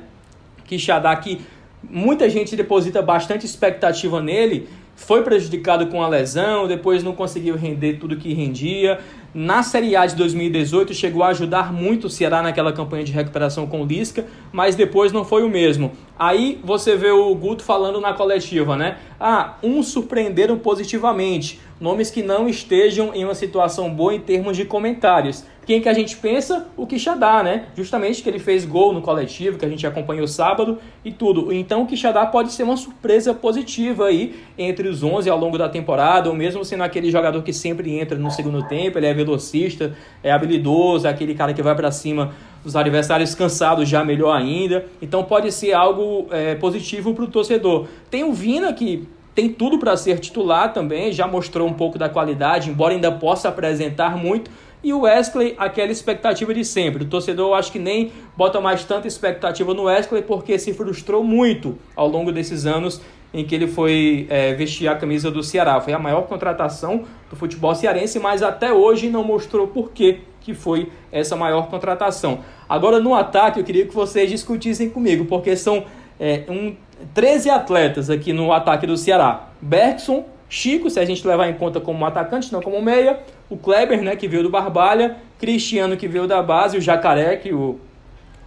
Quixadá 0.65 1.15
que 1.15 1.41
muita 1.89 2.29
gente 2.29 2.55
deposita 2.55 3.01
bastante 3.01 3.45
expectativa 3.45 4.21
nele 4.21 4.67
foi 4.95 5.23
prejudicado 5.23 5.87
com 5.87 6.01
a 6.01 6.07
lesão, 6.07 6.67
depois 6.67 7.03
não 7.03 7.13
conseguiu 7.13 7.55
render 7.55 7.93
tudo 7.93 8.15
que 8.15 8.33
rendia. 8.33 8.99
Na 9.33 9.63
Série 9.63 9.95
A 9.95 10.05
de 10.05 10.15
2018 10.15 10.93
chegou 10.93 11.23
a 11.23 11.29
ajudar 11.29 11.73
muito 11.73 12.05
o 12.05 12.09
Ceará 12.09 12.41
naquela 12.41 12.71
campanha 12.71 13.03
de 13.03 13.11
recuperação 13.11 13.65
com 13.65 13.81
o 13.81 13.85
Lisca, 13.85 14.25
mas 14.51 14.75
depois 14.75 15.11
não 15.11 15.25
foi 15.25 15.43
o 15.43 15.49
mesmo. 15.49 15.91
Aí 16.17 16.59
você 16.63 16.95
vê 16.95 17.09
o 17.09 17.33
Guto 17.33 17.63
falando 17.63 17.99
na 17.99 18.13
coletiva, 18.13 18.75
né? 18.75 18.97
Ah, 19.19 19.55
uns 19.63 19.87
surpreenderam 19.87 20.59
positivamente, 20.59 21.59
nomes 21.81 22.11
que 22.11 22.21
não 22.21 22.47
estejam 22.47 23.13
em 23.15 23.23
uma 23.23 23.33
situação 23.33 23.89
boa 23.89 24.13
em 24.13 24.19
termos 24.19 24.55
de 24.55 24.63
comentários. 24.63 25.43
Quem 25.65 25.81
que 25.81 25.87
a 25.87 25.93
gente 25.93 26.17
pensa? 26.17 26.67
O 26.75 26.85
Quixadá, 26.85 27.41
né? 27.41 27.67
Justamente 27.75 28.21
que 28.21 28.29
ele 28.29 28.37
fez 28.37 28.65
gol 28.65 28.93
no 28.93 29.01
coletivo, 29.01 29.57
que 29.57 29.65
a 29.65 29.69
gente 29.69 29.87
acompanhou 29.87 30.27
sábado 30.27 30.77
e 31.05 31.11
tudo. 31.11 31.53
Então 31.53 31.83
o 31.83 31.87
Quixadá 31.87 32.25
pode 32.25 32.51
ser 32.51 32.63
uma 32.63 32.75
surpresa 32.75 33.33
positiva 33.33 34.07
aí 34.07 34.35
entre 34.57 34.89
os 34.89 35.01
11 35.01 35.29
ao 35.29 35.39
longo 35.39 35.57
da 35.57 35.69
temporada, 35.69 36.29
ou 36.29 36.35
mesmo 36.35 36.65
sendo 36.65 36.83
aquele 36.83 37.09
jogador 37.09 37.41
que 37.41 37.53
sempre 37.53 37.97
entra 37.97 38.17
no 38.17 38.29
segundo 38.29 38.67
tempo, 38.67 38.99
ele 38.99 39.07
é 39.07 39.13
velocista, 39.13 39.95
é 40.21 40.31
habilidoso, 40.31 41.07
é 41.07 41.09
aquele 41.09 41.33
cara 41.33 41.53
que 41.53 41.61
vai 41.61 41.75
para 41.75 41.91
cima 41.91 42.33
dos 42.63 42.75
adversários 42.75 43.35
cansados 43.35 43.87
já 43.89 44.03
melhor 44.03 44.35
ainda. 44.35 44.85
Então 45.01 45.23
pode 45.23 45.51
ser 45.51 45.73
algo 45.73 46.27
é, 46.31 46.55
positivo 46.55 47.13
para 47.13 47.23
o 47.23 47.27
torcedor. 47.27 47.87
Tem 48.09 48.23
o 48.23 48.33
Vina 48.33 48.71
que 48.73 49.07
tem 49.35 49.49
tudo 49.49 49.79
para 49.79 49.97
ser 49.97 50.19
titular 50.19 50.73
também, 50.73 51.11
já 51.11 51.27
mostrou 51.27 51.67
um 51.67 51.73
pouco 51.73 51.97
da 51.97 52.07
qualidade, 52.07 52.69
embora 52.69 52.93
ainda 52.93 53.11
possa 53.11 53.49
apresentar 53.49 54.15
muito, 54.15 54.51
e 54.83 54.93
o 54.93 55.01
Wesley, 55.01 55.55
aquela 55.57 55.91
expectativa 55.91 56.53
de 56.53 56.65
sempre. 56.65 57.03
O 57.03 57.07
torcedor 57.07 57.49
eu 57.49 57.53
acho 57.55 57.71
que 57.71 57.79
nem 57.79 58.11
bota 58.35 58.59
mais 58.59 58.83
tanta 58.83 59.07
expectativa 59.07 59.73
no 59.73 59.83
Wesley 59.83 60.21
porque 60.21 60.59
se 60.59 60.73
frustrou 60.73 61.23
muito 61.23 61.77
ao 61.95 62.07
longo 62.07 62.31
desses 62.31 62.65
anos 62.65 63.01
em 63.33 63.43
que 63.45 63.55
ele 63.55 63.65
foi 63.65 64.27
é, 64.29 64.53
vestir 64.53 64.87
a 64.87 64.95
camisa 64.95 65.31
do 65.31 65.41
Ceará. 65.41 65.79
Foi 65.81 65.93
a 65.93 65.99
maior 65.99 66.23
contratação 66.23 67.05
do 67.29 67.35
futebol 67.35 67.73
cearense, 67.73 68.19
mas 68.19 68.43
até 68.43 68.71
hoje 68.71 69.09
não 69.09 69.23
mostrou 69.23 69.67
por 69.67 69.91
que 69.91 70.19
que 70.43 70.53
foi 70.53 70.91
essa 71.11 71.35
maior 71.35 71.67
contratação. 71.67 72.39
Agora 72.67 72.99
no 72.99 73.15
ataque 73.15 73.59
eu 73.59 73.63
queria 73.63 73.85
que 73.85 73.95
vocês 73.95 74.29
discutissem 74.29 74.89
comigo, 74.89 75.25
porque 75.25 75.55
são 75.55 75.85
é, 76.19 76.43
um, 76.49 76.75
13 77.13 77.49
atletas 77.49 78.09
aqui 78.09 78.33
no 78.33 78.51
ataque 78.51 78.85
do 78.85 78.97
Ceará. 78.97 79.49
Bergson, 79.61 80.25
Chico, 80.49 80.89
se 80.89 80.99
a 80.99 81.05
gente 81.05 81.25
levar 81.25 81.49
em 81.49 81.53
conta 81.53 81.79
como 81.79 82.05
atacante, 82.05 82.51
não 82.53 82.61
como 82.61 82.79
meia, 82.81 83.19
o 83.49 83.57
Kleber, 83.57 84.01
né, 84.03 84.15
que 84.15 84.27
veio 84.27 84.43
do 84.43 84.49
Barbalha, 84.49 85.17
Cristiano, 85.39 85.97
que 85.97 86.07
veio 86.07 86.27
da 86.27 86.43
base, 86.43 86.77
o 86.77 86.81
Jacaré, 86.81 87.37
que 87.37 87.53
o 87.53 87.79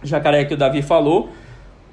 Jacaré 0.01 0.45
que 0.45 0.53
o 0.53 0.57
Davi 0.57 0.81
falou, 0.81 1.29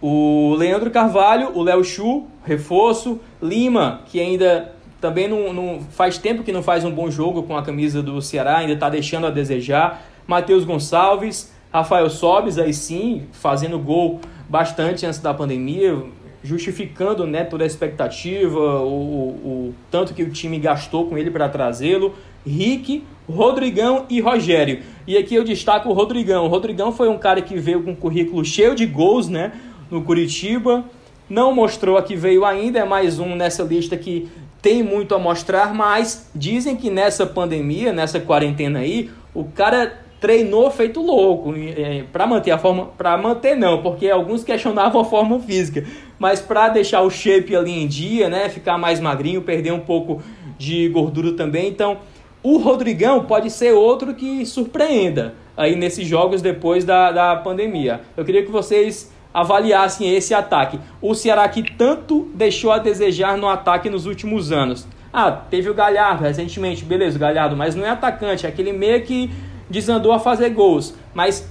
o 0.00 0.54
Leandro 0.56 0.90
Carvalho, 0.90 1.50
o 1.54 1.62
Léo 1.62 1.82
Chu, 1.82 2.26
reforço, 2.44 3.20
Lima, 3.42 4.02
que 4.06 4.20
ainda 4.20 4.73
também 5.04 5.28
não, 5.28 5.52
não, 5.52 5.80
faz 5.90 6.16
tempo 6.16 6.42
que 6.42 6.50
não 6.50 6.62
faz 6.62 6.82
um 6.82 6.90
bom 6.90 7.10
jogo 7.10 7.42
com 7.42 7.54
a 7.54 7.62
camisa 7.62 8.02
do 8.02 8.22
Ceará, 8.22 8.56
ainda 8.56 8.72
está 8.72 8.88
deixando 8.88 9.26
a 9.26 9.30
desejar, 9.30 10.02
Matheus 10.26 10.64
Gonçalves, 10.64 11.52
Rafael 11.70 12.08
Sobes, 12.08 12.58
aí 12.58 12.72
sim, 12.72 13.24
fazendo 13.30 13.78
gol 13.78 14.18
bastante 14.48 15.04
antes 15.04 15.18
da 15.18 15.34
pandemia, 15.34 16.02
justificando 16.42 17.26
né, 17.26 17.44
toda 17.44 17.64
a 17.64 17.66
expectativa, 17.66 18.58
o, 18.80 18.88
o, 18.88 19.28
o 19.68 19.74
tanto 19.90 20.14
que 20.14 20.22
o 20.22 20.30
time 20.30 20.58
gastou 20.58 21.06
com 21.06 21.18
ele 21.18 21.30
para 21.30 21.50
trazê-lo. 21.50 22.14
Rick, 22.46 23.04
Rodrigão 23.28 24.06
e 24.08 24.22
Rogério. 24.22 24.80
E 25.06 25.18
aqui 25.18 25.34
eu 25.34 25.44
destaco 25.44 25.90
o 25.90 25.92
Rodrigão. 25.92 26.46
O 26.46 26.48
Rodrigão 26.48 26.92
foi 26.92 27.10
um 27.10 27.18
cara 27.18 27.42
que 27.42 27.58
veio 27.58 27.82
com 27.82 27.90
um 27.90 27.94
currículo 27.94 28.42
cheio 28.42 28.74
de 28.74 28.86
gols 28.86 29.28
né, 29.28 29.52
no 29.90 30.00
Curitiba. 30.02 30.82
Não 31.28 31.54
mostrou 31.54 31.98
a 31.98 32.02
que 32.02 32.16
veio 32.16 32.44
ainda, 32.44 32.78
é 32.78 32.84
mais 32.84 33.18
um 33.18 33.34
nessa 33.34 33.62
lista 33.62 33.96
que 33.96 34.28
tem 34.64 34.83
muito 34.83 35.14
a 35.14 35.18
mostrar, 35.18 35.74
mas 35.74 36.31
dizem 36.35 36.74
que 36.74 36.88
nessa 36.88 37.27
pandemia, 37.27 37.92
nessa 37.92 38.18
quarentena 38.18 38.79
aí, 38.79 39.11
o 39.35 39.44
cara 39.44 40.00
treinou 40.18 40.70
feito 40.70 41.03
louco 41.03 41.53
é, 41.55 42.05
para 42.11 42.27
manter 42.27 42.50
a 42.50 42.57
forma, 42.57 42.87
para 42.96 43.14
manter 43.18 43.55
não, 43.55 43.83
porque 43.83 44.09
alguns 44.09 44.42
questionavam 44.42 45.03
a 45.03 45.05
forma 45.05 45.38
física, 45.38 45.85
mas 46.18 46.40
para 46.40 46.70
deixar 46.70 47.03
o 47.03 47.11
shape 47.11 47.55
ali 47.55 47.72
em 47.72 47.87
dia, 47.87 48.31
né, 48.31 48.48
ficar 48.48 48.79
mais 48.79 49.00
magrinho, 49.00 49.42
perder 49.42 49.74
um 49.74 49.81
pouco 49.81 50.22
de 50.57 50.88
gordura 50.88 51.33
também. 51.33 51.68
Então, 51.68 51.98
o 52.42 52.57
Rodrigão 52.57 53.27
pode 53.27 53.50
ser 53.50 53.74
outro 53.74 54.14
que 54.14 54.46
surpreenda 54.46 55.35
aí 55.55 55.77
nesses 55.77 56.07
jogos 56.07 56.40
depois 56.40 56.87
da, 56.87 57.12
da 57.12 57.37
pandemia. 57.37 58.00
Eu 58.16 58.24
queria 58.24 58.42
que 58.42 58.50
vocês 58.50 59.13
avaliassem 59.34 60.14
esse 60.14 60.32
ataque. 60.32 60.78
O 61.02 61.12
Ceará 61.12 61.48
que 61.48 61.62
tanto 61.72 62.30
deixou 62.32 62.70
a 62.70 62.78
desejar 62.78 63.36
no 63.36 63.48
ataque 63.48 63.90
nos 63.90 64.06
últimos 64.06 64.52
anos. 64.52 64.86
Ah, 65.12 65.32
teve 65.32 65.68
o 65.68 65.74
Galhardo 65.74 66.22
recentemente, 66.22 66.84
beleza, 66.84 67.16
o 67.16 67.20
Galhardo, 67.20 67.56
mas 67.56 67.74
não 67.74 67.84
é 67.84 67.90
atacante, 67.90 68.46
é 68.46 68.48
aquele 68.48 68.72
meio 68.72 69.02
que 69.02 69.30
desandou 69.68 70.12
a 70.12 70.20
fazer 70.20 70.50
gols. 70.50 70.94
Mas 71.12 71.48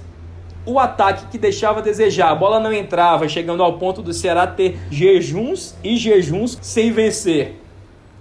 o 0.66 0.78
ataque 0.78 1.26
que 1.26 1.38
deixava 1.38 1.80
a 1.80 1.82
desejar, 1.82 2.30
a 2.30 2.34
bola 2.34 2.58
não 2.58 2.72
entrava, 2.72 3.28
chegando 3.28 3.62
ao 3.62 3.78
ponto 3.78 4.00
do 4.00 4.14
Ceará 4.14 4.46
ter 4.46 4.78
jejuns 4.90 5.74
e 5.84 5.96
jejuns 5.96 6.58
sem 6.62 6.90
vencer. 6.90 7.60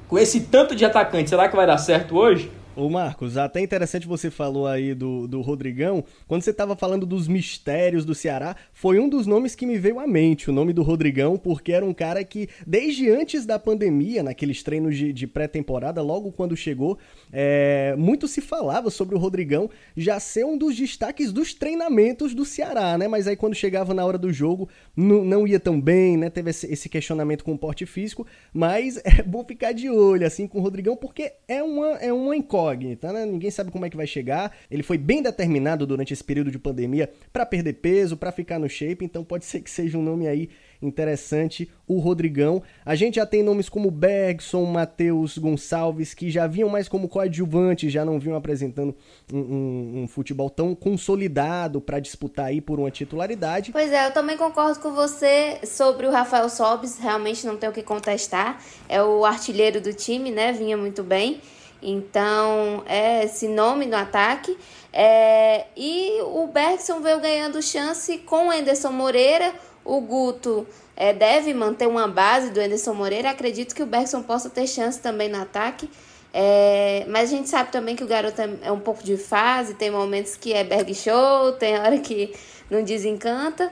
Com 0.08 0.20
esse 0.20 0.42
tanto 0.42 0.76
de 0.76 0.84
atacante, 0.84 1.30
será 1.30 1.48
que 1.48 1.56
vai 1.56 1.66
dar 1.66 1.78
certo 1.78 2.18
hoje? 2.18 2.52
Ô 2.76 2.90
Marcos, 2.90 3.38
até 3.38 3.62
interessante 3.62 4.08
você 4.08 4.32
falou 4.32 4.66
aí 4.66 4.96
do, 4.96 5.28
do 5.28 5.42
Rodrigão. 5.42 6.04
Quando 6.28 6.42
você 6.42 6.50
estava 6.50 6.76
falando 6.76 7.06
dos 7.06 7.28
mistérios 7.28 8.04
do 8.04 8.16
Ceará, 8.16 8.56
foi 8.74 9.00
um 9.00 9.08
dos 9.08 9.28
nomes 9.28 9.54
que 9.54 9.64
me 9.64 9.78
veio 9.78 10.00
à 10.00 10.08
mente, 10.08 10.50
o 10.50 10.54
nome 10.54 10.74
do 10.74 10.82
Rodrigão, 10.82 11.38
porque 11.38 11.72
era 11.72 11.86
um 11.86 11.94
cara 11.94 12.24
que, 12.24 12.50
desde 12.66 13.12
antes 13.12 13.46
da 13.46 13.60
pandemia, 13.60 14.24
naqueles 14.24 14.64
treinos 14.64 14.98
de, 14.98 15.14
de 15.14 15.28
pré-temporada, 15.28 16.02
logo 16.02 16.32
quando 16.32 16.58
chegou, 16.58 16.98
é, 17.32 17.94
muito 17.96 18.28
se 18.28 18.42
falava 18.42 18.90
sobre 18.90 19.14
o 19.14 19.20
Rodrigão 19.20 19.70
já 19.96 20.20
ser 20.20 20.44
um 20.44 20.58
dos 20.58 20.76
destaques 20.76 21.32
dos 21.32 21.54
treinamentos 21.54 22.34
do 22.34 22.44
Ceará, 22.44 22.98
né? 22.98 23.08
Mas 23.08 23.28
aí 23.28 23.36
quando 23.36 23.54
chegava 23.54 23.94
na 23.94 24.04
hora 24.04 24.18
do 24.18 24.34
jogo, 24.34 24.68
não, 24.98 25.24
não 25.24 25.48
ia 25.48 25.60
tão 25.60 25.80
bem, 25.80 26.18
né? 26.18 26.28
Teve 26.28 26.50
esse, 26.50 26.66
esse 26.74 26.90
questionamento 26.90 27.44
com 27.44 27.54
o 27.54 27.58
porte 27.58 27.86
físico, 27.86 28.26
mas 28.52 29.00
é 29.06 29.22
bom 29.22 29.46
ficar 29.46 29.74
de 29.74 29.92
olho, 29.92 30.26
assim, 30.26 30.48
com 30.48 30.58
o 30.58 30.62
Rodrigão, 30.62 30.96
porque 30.96 31.34
é 31.48 31.62
uma, 31.62 31.98
é 31.98 32.12
uma 32.12 32.36
incógnita 32.36 32.63
incógnita, 32.64 33.12
né? 33.12 33.26
Ninguém 33.26 33.52
sabe 33.52 33.72
como 33.72 33.86
é 33.86 33.90
que 33.90 33.98
vai 33.98 34.08
chegar. 34.08 34.56
Ele 34.70 34.84
foi 34.84 34.98
bem 34.98 35.22
determinado 35.22 35.86
durante 35.86 36.14
esse 36.14 36.24
período 36.24 36.52
de 36.52 36.60
pandemia 36.60 37.12
para 37.32 37.46
perder 37.46 37.74
peso, 37.74 38.18
para 38.18 38.32
ficar 38.32 38.60
no 38.60 38.70
shape, 38.70 39.04
então 39.04 39.24
pode 39.24 39.46
ser 39.46 39.62
que 39.62 39.70
seja 39.70 39.98
um 39.98 40.04
nome 40.04 40.28
aí 40.28 40.50
interessante, 40.82 41.70
o 41.88 42.00
Rodrigão. 42.00 42.62
A 42.86 42.94
gente 42.94 43.16
já 43.16 43.26
tem 43.26 43.42
nomes 43.42 43.70
como 43.70 43.90
Bergson, 43.90 44.66
Matheus 44.66 45.38
Gonçalves, 45.38 46.14
que 46.14 46.30
já 46.30 46.46
vinham 46.46 46.68
mais 46.68 46.90
como 46.90 47.08
coadjuvantes, 47.08 47.92
já 47.92 48.04
não 48.04 48.20
vinham 48.20 48.36
apresentando 48.36 48.94
um, 49.32 49.38
um, 49.38 50.04
um 50.04 50.08
futebol 50.08 50.50
tão 50.50 50.76
consolidado 50.76 51.80
para 51.80 52.00
disputar 52.00 52.48
aí 52.48 52.60
por 52.60 52.80
uma 52.80 52.92
titularidade. 52.92 53.72
Pois 53.72 53.94
é, 53.94 54.08
eu 54.08 54.12
também 54.12 54.36
concordo 54.36 54.80
com 54.80 54.92
você 54.92 55.60
sobre 55.64 56.06
o 56.06 56.12
Rafael 56.12 56.50
Sobis, 56.50 57.00
realmente 57.00 57.46
não 57.48 57.56
tenho 57.56 57.72
o 57.72 57.76
que 57.76 57.84
contestar. 57.84 58.62
É 58.90 59.02
o 59.02 59.24
artilheiro 59.24 59.80
do 59.80 59.94
time, 59.94 60.32
né? 60.32 60.52
Vinha 60.52 60.76
muito 60.76 61.02
bem. 61.02 61.40
Então, 61.84 62.82
é 62.88 63.26
esse 63.26 63.48
nome 63.48 63.86
no 63.86 63.98
ataque. 63.98 64.58
É, 64.92 65.66
e 65.76 66.20
o 66.22 66.48
Bergson 66.48 67.02
veio 67.02 67.20
ganhando 67.20 67.62
chance 67.62 68.18
com 68.20 68.48
o 68.48 68.52
Anderson 68.52 68.92
Moreira. 68.92 69.54
O 69.84 70.00
Guto 70.00 70.66
é, 70.96 71.12
deve 71.12 71.54
manter 71.54 71.88
uma 71.88 72.08
base 72.08 72.52
do 72.52 72.62
Anderson 72.62 72.94
Moreira. 72.94 73.32
Acredito 73.32 73.76
que 73.76 73.84
o 73.84 73.86
Bergson 73.86 74.24
possa 74.24 74.50
ter 74.50 74.66
chance 74.66 75.00
também 75.00 75.28
no 75.28 75.42
ataque. 75.42 75.90
É, 76.34 77.06
mas 77.10 77.32
a 77.32 77.36
gente 77.36 77.50
sabe 77.50 77.72
também 77.72 77.96
que 77.96 78.04
o 78.04 78.08
garoto 78.08 78.42
é, 78.42 78.50
é 78.64 78.72
um 78.72 78.80
pouco 78.80 79.04
de 79.04 79.18
fase, 79.18 79.76
tem 79.76 79.92
momentos 79.92 80.36
que 80.36 80.52
é 80.52 80.64
Berg 80.64 80.96
Show, 80.96 81.52
tem 81.60 81.78
hora 81.78 82.00
que 82.00 82.34
não 82.72 82.82
desencanta. 82.84 83.72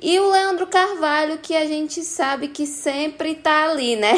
E 0.00 0.20
o 0.20 0.30
Leandro 0.30 0.66
Carvalho, 0.66 1.38
que 1.38 1.56
a 1.56 1.66
gente 1.66 2.04
sabe 2.04 2.48
que 2.48 2.66
sempre 2.66 3.34
tá 3.34 3.70
ali, 3.70 3.96
né? 3.96 4.14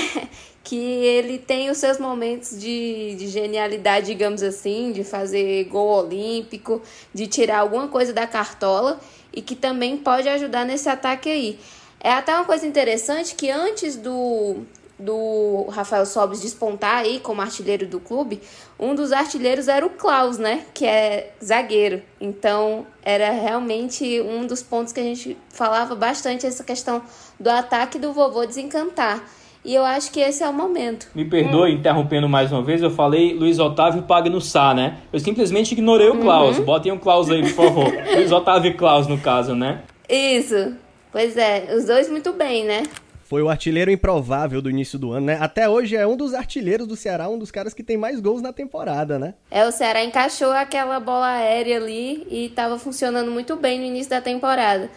Que 0.62 0.77
ele 0.77 1.38
tem 1.38 1.70
os 1.70 1.79
seus 1.79 1.99
momentos 1.99 2.59
de, 2.59 3.14
de 3.16 3.29
genialidade, 3.29 4.07
digamos 4.07 4.42
assim, 4.42 4.92
de 4.92 5.03
fazer 5.03 5.64
gol 5.64 6.05
olímpico, 6.05 6.83
de 7.12 7.27
tirar 7.27 7.61
alguma 7.61 7.88
coisa 7.88 8.12
da 8.12 8.27
cartola 8.27 9.01
e 9.33 9.40
que 9.40 9.57
também 9.57 9.96
pode 9.96 10.29
ajudar 10.29 10.64
nesse 10.64 10.88
ataque 10.88 11.29
aí. 11.29 11.59
É 11.99 12.12
até 12.12 12.35
uma 12.35 12.44
coisa 12.44 12.66
interessante 12.66 13.35
que 13.35 13.51
antes 13.51 13.96
do, 13.96 14.62
do 14.99 15.66
Rafael 15.70 16.07
Sobis 16.07 16.40
despontar 16.40 16.99
aí 16.99 17.20
como 17.20 17.40
artilheiro 17.40 17.87
do 17.87 18.01
clube, 18.01 18.40
um 18.79 18.94
dos 18.94 19.12
artilheiros 19.12 19.68
era 19.68 19.85
o 19.85 19.90
Klaus, 19.90 20.38
né? 20.38 20.64
Que 20.73 20.87
é 20.87 21.33
zagueiro. 21.42 22.03
Então 22.20 22.87
era 23.03 23.31
realmente 23.31 24.20
um 24.20 24.46
dos 24.46 24.62
pontos 24.62 24.92
que 24.92 25.01
a 25.01 25.05
gente 25.05 25.37
falava 25.49 25.94
bastante 25.94 26.46
essa 26.46 26.64
questão 26.64 27.03
do 27.38 27.51
ataque 27.51 27.99
do 27.99 28.12
vovô 28.12 28.46
desencantar. 28.46 29.23
E 29.64 29.75
eu 29.75 29.85
acho 29.85 30.11
que 30.11 30.20
esse 30.20 30.42
é 30.42 30.49
o 30.49 30.53
momento. 30.53 31.09
Me 31.14 31.25
perdoe 31.25 31.73
hum. 31.73 31.75
interrompendo 31.75 32.29
mais 32.29 32.51
uma 32.51 32.62
vez, 32.62 32.83
eu 32.83 32.90
falei 32.90 33.35
Luiz 33.35 33.59
Otávio 33.59 34.05
no 34.31 34.40
Sá, 34.40 34.73
né? 34.73 34.99
Eu 35.12 35.20
simplesmente 35.20 35.73
ignorei 35.73 36.09
o 36.09 36.18
Klaus. 36.18 36.59
Uhum. 36.59 36.64
Botem 36.64 36.92
o 36.92 36.99
Klaus 36.99 37.31
aí, 37.31 37.42
por 37.42 37.66
favor. 37.66 37.92
Luiz 38.14 38.33
Otávio 38.33 38.70
e 38.70 38.75
Klaus, 38.75 39.07
no 39.07 39.18
caso, 39.18 39.55
né? 39.55 39.83
Isso. 40.09 40.75
Pois 41.12 41.37
é, 41.37 41.75
os 41.77 41.85
dois 41.87 42.09
muito 42.09 42.33
bem, 42.33 42.64
né? 42.64 42.85
Foi 43.31 43.42
o 43.42 43.49
artilheiro 43.49 43.92
improvável 43.92 44.61
do 44.61 44.68
início 44.68 44.99
do 44.99 45.12
ano, 45.12 45.27
né? 45.27 45.38
Até 45.40 45.68
hoje 45.68 45.94
é 45.94 46.05
um 46.05 46.16
dos 46.16 46.35
artilheiros 46.35 46.85
do 46.85 46.96
Ceará, 46.96 47.29
um 47.29 47.38
dos 47.38 47.53
caras 47.53 47.73
que 47.73 47.83
tem 47.83 47.96
mais 47.96 48.18
gols 48.18 48.42
na 48.42 48.53
temporada, 48.53 49.20
né? 49.20 49.35
É, 49.49 49.64
o 49.64 49.70
Ceará 49.70 50.03
encaixou 50.03 50.51
aquela 50.51 50.99
bola 50.99 51.29
aérea 51.29 51.77
ali 51.77 52.27
e 52.29 52.46
estava 52.46 52.77
funcionando 52.77 53.31
muito 53.31 53.55
bem 53.55 53.79
no 53.79 53.85
início 53.85 54.11
da 54.11 54.20
temporada. 54.20 54.90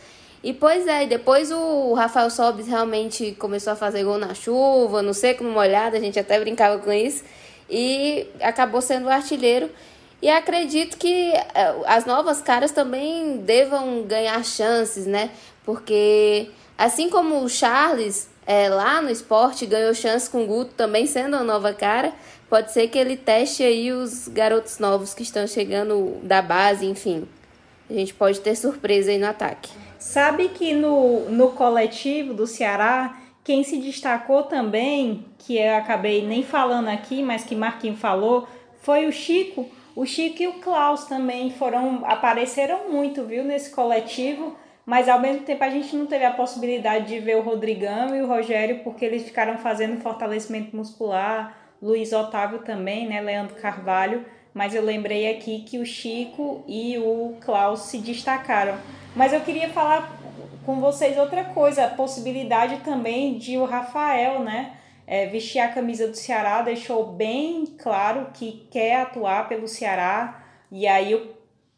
E 0.43 0.51
pois 0.51 0.85
é, 0.85 1.05
depois 1.05 1.51
o 1.51 1.93
Rafael 1.93 2.29
Sobis 2.29 2.67
realmente 2.67 3.31
começou 3.39 3.71
a 3.71 3.75
fazer 3.77 4.03
gol 4.03 4.17
na 4.17 4.33
chuva, 4.33 5.01
no 5.01 5.13
seco, 5.13 5.41
no 5.41 5.51
molhado, 5.51 5.95
a 5.95 5.99
gente 6.01 6.19
até 6.19 6.37
brincava 6.37 6.79
com 6.79 6.91
isso, 6.91 7.23
e 7.69 8.27
acabou 8.41 8.81
sendo 8.81 9.05
o 9.05 9.09
artilheiro. 9.09 9.69
E 10.21 10.29
acredito 10.29 10.97
que 10.97 11.31
eh, 11.33 11.75
as 11.85 12.05
novas 12.05 12.41
caras 12.41 12.71
também 12.71 13.37
devam 13.37 14.03
ganhar 14.03 14.43
chances, 14.43 15.05
né? 15.05 15.31
Porque 15.65 16.49
assim 16.77 17.09
como 17.09 17.41
o 17.43 17.49
Charles 17.49 18.29
é, 18.45 18.67
lá 18.67 19.01
no 19.01 19.09
esporte 19.09 19.65
ganhou 19.65 19.93
chance 19.93 20.29
com 20.29 20.43
o 20.43 20.47
Guto 20.47 20.73
também 20.75 21.07
sendo 21.07 21.37
uma 21.37 21.43
nova 21.43 21.73
cara, 21.73 22.13
pode 22.49 22.71
ser 22.71 22.87
que 22.89 22.97
ele 22.97 23.15
teste 23.15 23.63
aí 23.63 23.91
os 23.91 24.27
garotos 24.27 24.79
novos 24.79 25.13
que 25.13 25.23
estão 25.23 25.47
chegando 25.47 26.17
da 26.23 26.41
base, 26.41 26.85
enfim. 26.85 27.27
A 27.89 27.93
gente 27.93 28.13
pode 28.13 28.41
ter 28.41 28.55
surpresa 28.55 29.11
aí 29.11 29.17
no 29.17 29.27
ataque. 29.27 29.69
Sabe 30.03 30.49
que 30.49 30.73
no, 30.73 31.29
no 31.29 31.51
coletivo 31.53 32.33
do 32.33 32.45
Ceará, 32.45 33.17
quem 33.41 33.63
se 33.63 33.77
destacou 33.77 34.43
também, 34.43 35.25
que 35.39 35.57
eu 35.57 35.77
acabei 35.77 36.27
nem 36.27 36.43
falando 36.43 36.89
aqui, 36.89 37.23
mas 37.23 37.45
que 37.45 37.55
Marquinhos 37.55 38.01
falou, 38.01 38.45
foi 38.81 39.07
o 39.07 39.13
Chico. 39.13 39.65
O 39.95 40.05
Chico 40.05 40.43
e 40.43 40.47
o 40.47 40.59
Klaus 40.59 41.05
também 41.05 41.51
foram 41.51 42.03
apareceram 42.05 42.91
muito, 42.91 43.23
viu, 43.23 43.45
nesse 43.45 43.71
coletivo, 43.71 44.57
mas 44.85 45.07
ao 45.07 45.21
mesmo 45.21 45.45
tempo 45.45 45.63
a 45.63 45.69
gente 45.69 45.95
não 45.95 46.05
teve 46.05 46.25
a 46.25 46.31
possibilidade 46.31 47.07
de 47.07 47.19
ver 47.19 47.37
o 47.37 47.41
Rodrigão 47.41 48.13
e 48.13 48.21
o 48.21 48.27
Rogério 48.27 48.81
porque 48.83 49.05
eles 49.05 49.23
ficaram 49.23 49.57
fazendo 49.57 50.01
fortalecimento 50.01 50.75
muscular, 50.75 51.57
Luiz 51.81 52.11
Otávio 52.11 52.59
também, 52.59 53.07
né, 53.07 53.21
Leandro 53.21 53.55
Carvalho, 53.55 54.25
mas 54.53 54.75
eu 54.75 54.83
lembrei 54.83 55.29
aqui 55.31 55.61
que 55.61 55.79
o 55.79 55.85
Chico 55.85 56.63
e 56.67 56.97
o 56.97 57.35
Klaus 57.41 57.81
se 57.83 57.97
destacaram. 57.97 58.77
Mas 59.15 59.33
eu 59.33 59.41
queria 59.41 59.69
falar 59.69 60.19
com 60.65 60.79
vocês 60.79 61.17
outra 61.17 61.43
coisa, 61.45 61.85
a 61.85 61.89
possibilidade 61.89 62.77
também 62.77 63.37
de 63.37 63.57
o 63.57 63.65
Rafael, 63.65 64.39
né? 64.39 64.77
É, 65.05 65.25
vestir 65.25 65.59
a 65.59 65.67
camisa 65.67 66.07
do 66.07 66.15
Ceará, 66.15 66.61
deixou 66.61 67.05
bem 67.07 67.65
claro 67.77 68.27
que 68.33 68.65
quer 68.71 69.01
atuar 69.01 69.49
pelo 69.49 69.67
Ceará. 69.67 70.43
E 70.71 70.87
aí 70.87 71.13
o 71.13 71.33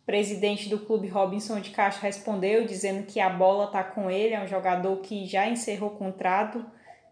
presidente 0.05 0.69
do 0.69 0.79
clube 0.79 1.07
Robinson 1.07 1.59
de 1.59 1.71
Castro 1.71 2.03
respondeu 2.03 2.65
dizendo 2.65 3.05
que 3.07 3.19
a 3.19 3.29
bola 3.29 3.67
tá 3.67 3.83
com 3.83 4.11
ele, 4.11 4.35
é 4.35 4.43
um 4.43 4.47
jogador 4.47 4.97
que 4.97 5.25
já 5.25 5.47
encerrou 5.47 5.89
o 5.89 5.95
contrato 5.97 6.63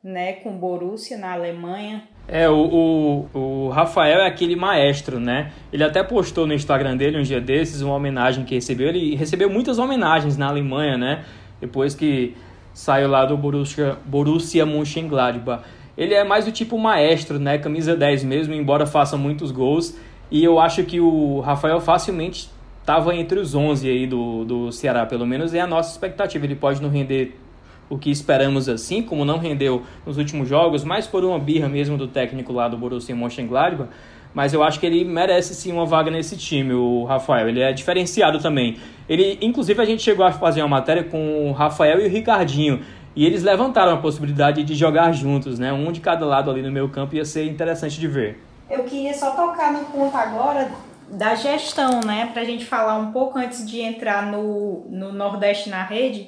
né, 0.03 0.33
com 0.33 0.49
o 0.49 0.57
Borussia 0.57 1.17
na 1.17 1.33
Alemanha. 1.33 2.07
É, 2.27 2.49
o, 2.49 3.27
o, 3.33 3.37
o, 3.37 3.69
Rafael 3.69 4.21
é 4.21 4.27
aquele 4.27 4.55
maestro, 4.55 5.19
né? 5.19 5.51
Ele 5.71 5.83
até 5.83 6.01
postou 6.01 6.47
no 6.47 6.53
Instagram 6.53 6.95
dele 6.95 7.19
um 7.19 7.21
dia 7.21 7.41
desses 7.41 7.81
uma 7.81 7.95
homenagem 7.95 8.45
que 8.45 8.55
recebeu. 8.55 8.87
Ele 8.87 9.15
recebeu 9.15 9.49
muitas 9.49 9.77
homenagens 9.77 10.37
na 10.37 10.47
Alemanha, 10.47 10.97
né? 10.97 11.25
Depois 11.59 11.93
que 11.93 12.35
saiu 12.73 13.09
lá 13.09 13.25
do 13.25 13.35
Borussia, 13.35 13.97
Borussia 14.05 14.65
Mönchengladbach. 14.65 15.63
Ele 15.97 16.13
é 16.13 16.23
mais 16.23 16.45
do 16.45 16.51
tipo 16.51 16.77
maestro, 16.77 17.37
né? 17.37 17.57
Camisa 17.57 17.95
10 17.95 18.23
mesmo, 18.23 18.53
embora 18.53 18.85
faça 18.85 19.17
muitos 19.17 19.51
gols. 19.51 19.97
E 20.31 20.43
eu 20.43 20.59
acho 20.59 20.83
que 20.83 20.99
o 20.99 21.41
Rafael 21.41 21.79
facilmente 21.79 22.49
estava 22.79 23.15
entre 23.15 23.39
os 23.39 23.53
11 23.53 23.89
aí 23.89 24.07
do, 24.07 24.43
do 24.43 24.71
Ceará, 24.71 25.05
pelo 25.05 25.25
menos 25.27 25.53
é 25.53 25.59
a 25.59 25.67
nossa 25.67 25.91
expectativa. 25.91 26.45
Ele 26.45 26.55
pode 26.55 26.81
não 26.81 26.89
render 26.89 27.37
o 27.89 27.97
que 27.97 28.09
esperamos 28.09 28.69
assim, 28.69 29.01
como 29.01 29.25
não 29.25 29.37
rendeu 29.37 29.83
nos 30.05 30.17
últimos 30.17 30.47
jogos, 30.47 30.83
mais 30.83 31.05
por 31.07 31.23
uma 31.23 31.37
birra 31.37 31.67
mesmo 31.67 31.97
do 31.97 32.07
técnico 32.07 32.53
lá 32.53 32.67
do 32.67 32.77
Borussia 32.77 33.15
Mönchengladbach, 33.15 33.89
mas 34.33 34.53
eu 34.53 34.63
acho 34.63 34.79
que 34.79 34.85
ele 34.85 35.05
merece 35.05 35.53
sim 35.53 35.71
uma 35.71 35.85
vaga 35.85 36.09
nesse 36.09 36.35
time, 36.35 36.73
o 36.73 37.03
Rafael. 37.03 37.47
Ele 37.47 37.61
é 37.61 37.71
diferenciado 37.71 38.39
também. 38.39 38.77
Ele, 39.07 39.37
inclusive, 39.41 39.79
a 39.79 39.85
gente 39.85 40.01
chegou 40.01 40.25
a 40.25 40.31
fazer 40.31 40.61
uma 40.61 40.69
matéria 40.69 41.03
com 41.03 41.49
o 41.49 41.51
Rafael 41.51 41.99
e 42.01 42.07
o 42.07 42.09
Ricardinho. 42.09 42.81
E 43.15 43.25
eles 43.27 43.43
levantaram 43.43 43.93
a 43.93 43.97
possibilidade 43.97 44.63
de 44.63 44.73
jogar 44.73 45.11
juntos, 45.11 45.59
né? 45.59 45.71
Um 45.71 45.91
de 45.91 45.99
cada 45.99 46.25
lado 46.25 46.49
ali 46.49 46.63
no 46.63 46.71
meio 46.71 46.89
campo 46.89 47.15
ia 47.15 47.23
ser 47.23 47.45
interessante 47.45 47.99
de 47.99 48.07
ver. 48.07 48.43
Eu 48.67 48.83
queria 48.85 49.13
só 49.13 49.31
tocar 49.31 49.71
no 49.71 49.85
ponto 49.85 50.17
agora 50.17 50.71
da 51.11 51.35
gestão, 51.35 51.99
né? 52.03 52.31
Pra 52.33 52.43
gente 52.43 52.65
falar 52.65 52.97
um 52.97 53.11
pouco 53.11 53.37
antes 53.37 53.69
de 53.69 53.81
entrar 53.81 54.31
no, 54.31 54.87
no 54.89 55.13
Nordeste 55.13 55.69
na 55.69 55.83
rede 55.83 56.27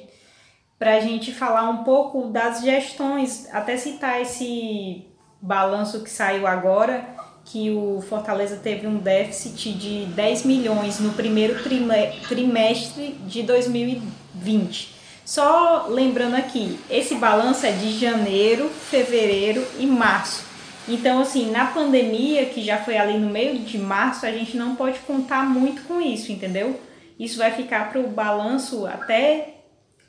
para 0.78 0.94
a 0.96 1.00
gente 1.00 1.32
falar 1.32 1.68
um 1.68 1.84
pouco 1.84 2.28
das 2.28 2.62
gestões, 2.62 3.48
até 3.52 3.76
citar 3.76 4.20
esse 4.20 5.06
balanço 5.40 6.02
que 6.02 6.10
saiu 6.10 6.46
agora, 6.46 7.06
que 7.44 7.70
o 7.70 8.02
Fortaleza 8.02 8.56
teve 8.56 8.86
um 8.86 8.98
déficit 8.98 9.72
de 9.72 10.06
10 10.06 10.44
milhões 10.44 10.98
no 10.98 11.12
primeiro 11.12 11.62
trimestre 11.62 13.12
de 13.26 13.42
2020. 13.42 14.96
Só 15.24 15.86
lembrando 15.88 16.34
aqui, 16.34 16.78
esse 16.90 17.14
balanço 17.14 17.64
é 17.66 17.72
de 17.72 17.98
janeiro, 17.98 18.68
fevereiro 18.68 19.66
e 19.78 19.86
março. 19.86 20.44
Então, 20.88 21.20
assim, 21.20 21.50
na 21.50 21.66
pandemia, 21.66 22.46
que 22.46 22.62
já 22.62 22.78
foi 22.78 22.96
ali 22.96 23.18
no 23.18 23.28
meio 23.28 23.58
de 23.58 23.76
março, 23.78 24.24
a 24.24 24.30
gente 24.30 24.56
não 24.56 24.76
pode 24.76 25.00
contar 25.00 25.44
muito 25.44 25.82
com 25.82 26.00
isso, 26.00 26.30
entendeu? 26.30 26.78
Isso 27.18 27.38
vai 27.38 27.50
ficar 27.50 27.90
para 27.90 28.00
o 28.00 28.08
balanço 28.08 28.86
até 28.86 29.55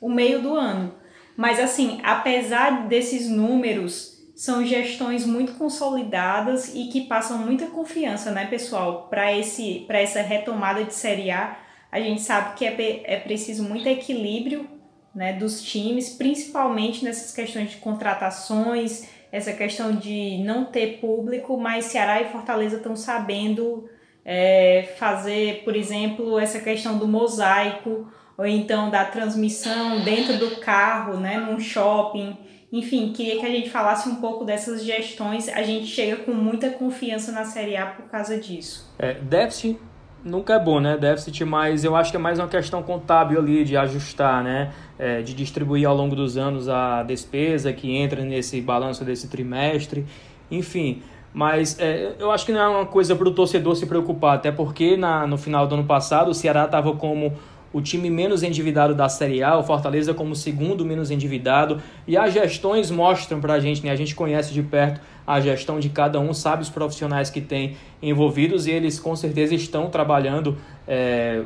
o 0.00 0.08
meio 0.08 0.40
do 0.40 0.54
ano. 0.54 0.94
Mas 1.36 1.60
assim, 1.60 2.00
apesar 2.02 2.88
desses 2.88 3.28
números, 3.28 4.18
são 4.34 4.64
gestões 4.64 5.26
muito 5.26 5.54
consolidadas 5.54 6.74
e 6.74 6.88
que 6.88 7.02
passam 7.02 7.38
muita 7.38 7.66
confiança, 7.66 8.30
né, 8.30 8.46
pessoal, 8.46 9.08
para 9.10 9.36
esse 9.36 9.84
para 9.86 10.00
essa 10.00 10.22
retomada 10.22 10.84
de 10.84 10.94
Série 10.94 11.30
A. 11.30 11.58
A 11.90 12.00
gente 12.00 12.20
sabe 12.20 12.54
que 12.54 12.64
é, 12.64 13.02
é 13.04 13.18
preciso 13.18 13.64
muito 13.64 13.88
equilíbrio, 13.88 14.68
né, 15.14 15.32
dos 15.32 15.62
times, 15.62 16.10
principalmente 16.10 17.04
nessas 17.04 17.34
questões 17.34 17.70
de 17.70 17.78
contratações, 17.78 19.08
essa 19.32 19.52
questão 19.52 19.96
de 19.96 20.38
não 20.44 20.64
ter 20.64 20.98
público, 21.00 21.56
mas 21.56 21.86
Ceará 21.86 22.20
e 22.22 22.30
Fortaleza 22.30 22.76
estão 22.76 22.94
sabendo 22.94 23.88
é, 24.24 24.94
fazer, 24.98 25.62
por 25.64 25.74
exemplo, 25.74 26.38
essa 26.38 26.60
questão 26.60 26.98
do 26.98 27.08
mosaico 27.08 28.06
ou 28.38 28.46
então 28.46 28.88
da 28.88 29.04
transmissão 29.04 30.00
dentro 30.04 30.38
do 30.38 30.60
carro, 30.60 31.18
né, 31.18 31.38
num 31.38 31.58
shopping. 31.58 32.36
Enfim, 32.70 33.12
queria 33.12 33.40
que 33.40 33.46
a 33.46 33.50
gente 33.50 33.68
falasse 33.68 34.08
um 34.08 34.16
pouco 34.16 34.44
dessas 34.44 34.84
gestões. 34.84 35.48
A 35.48 35.62
gente 35.62 35.86
chega 35.86 36.16
com 36.16 36.32
muita 36.32 36.70
confiança 36.70 37.32
na 37.32 37.44
Série 37.44 37.76
A 37.76 37.86
por 37.86 38.04
causa 38.06 38.38
disso. 38.38 38.94
É, 38.98 39.14
déficit 39.14 39.78
nunca 40.22 40.54
é 40.54 40.58
bom, 40.58 40.78
né? 40.78 40.96
Déficit, 40.96 41.44
mas 41.44 41.82
eu 41.82 41.96
acho 41.96 42.10
que 42.10 42.16
é 42.16 42.20
mais 42.20 42.38
uma 42.38 42.46
questão 42.46 42.82
contábil 42.82 43.38
ali 43.38 43.64
de 43.64 43.76
ajustar, 43.76 44.44
né? 44.44 44.72
É, 44.98 45.22
de 45.22 45.34
distribuir 45.34 45.88
ao 45.88 45.96
longo 45.96 46.14
dos 46.14 46.36
anos 46.36 46.68
a 46.68 47.02
despesa 47.02 47.72
que 47.72 47.96
entra 47.96 48.22
nesse 48.22 48.60
balanço 48.60 49.04
desse 49.04 49.28
trimestre. 49.28 50.06
Enfim, 50.50 51.02
mas 51.32 51.78
é, 51.80 52.14
eu 52.18 52.30
acho 52.30 52.44
que 52.44 52.52
não 52.52 52.60
é 52.60 52.68
uma 52.68 52.86
coisa 52.86 53.16
para 53.16 53.28
o 53.28 53.32
torcedor 53.32 53.76
se 53.76 53.86
preocupar, 53.86 54.36
até 54.36 54.52
porque 54.52 54.96
na, 54.96 55.26
no 55.26 55.38
final 55.38 55.66
do 55.66 55.74
ano 55.74 55.84
passado 55.84 56.30
o 56.30 56.34
Ceará 56.34 56.64
estava 56.64 56.92
como 56.94 57.32
o 57.72 57.80
time 57.80 58.08
menos 58.10 58.42
endividado 58.42 58.94
da 58.94 59.08
Série 59.08 59.42
A, 59.42 59.56
o 59.58 59.62
Fortaleza 59.62 60.14
como 60.14 60.34
segundo 60.34 60.84
menos 60.84 61.10
endividado, 61.10 61.82
e 62.06 62.16
as 62.16 62.32
gestões 62.32 62.90
mostram 62.90 63.40
para 63.40 63.54
a 63.54 63.60
gente, 63.60 63.84
né? 63.84 63.90
a 63.90 63.96
gente 63.96 64.14
conhece 64.14 64.52
de 64.52 64.62
perto 64.62 65.00
a 65.26 65.40
gestão 65.40 65.78
de 65.78 65.90
cada 65.90 66.18
um, 66.18 66.32
sabe 66.32 66.62
os 66.62 66.70
profissionais 66.70 67.28
que 67.28 67.42
tem 67.42 67.76
envolvidos 68.02 68.66
e 68.66 68.70
eles 68.70 68.98
com 68.98 69.14
certeza 69.14 69.54
estão 69.54 69.90
trabalhando 69.90 70.56
é, 70.86 71.42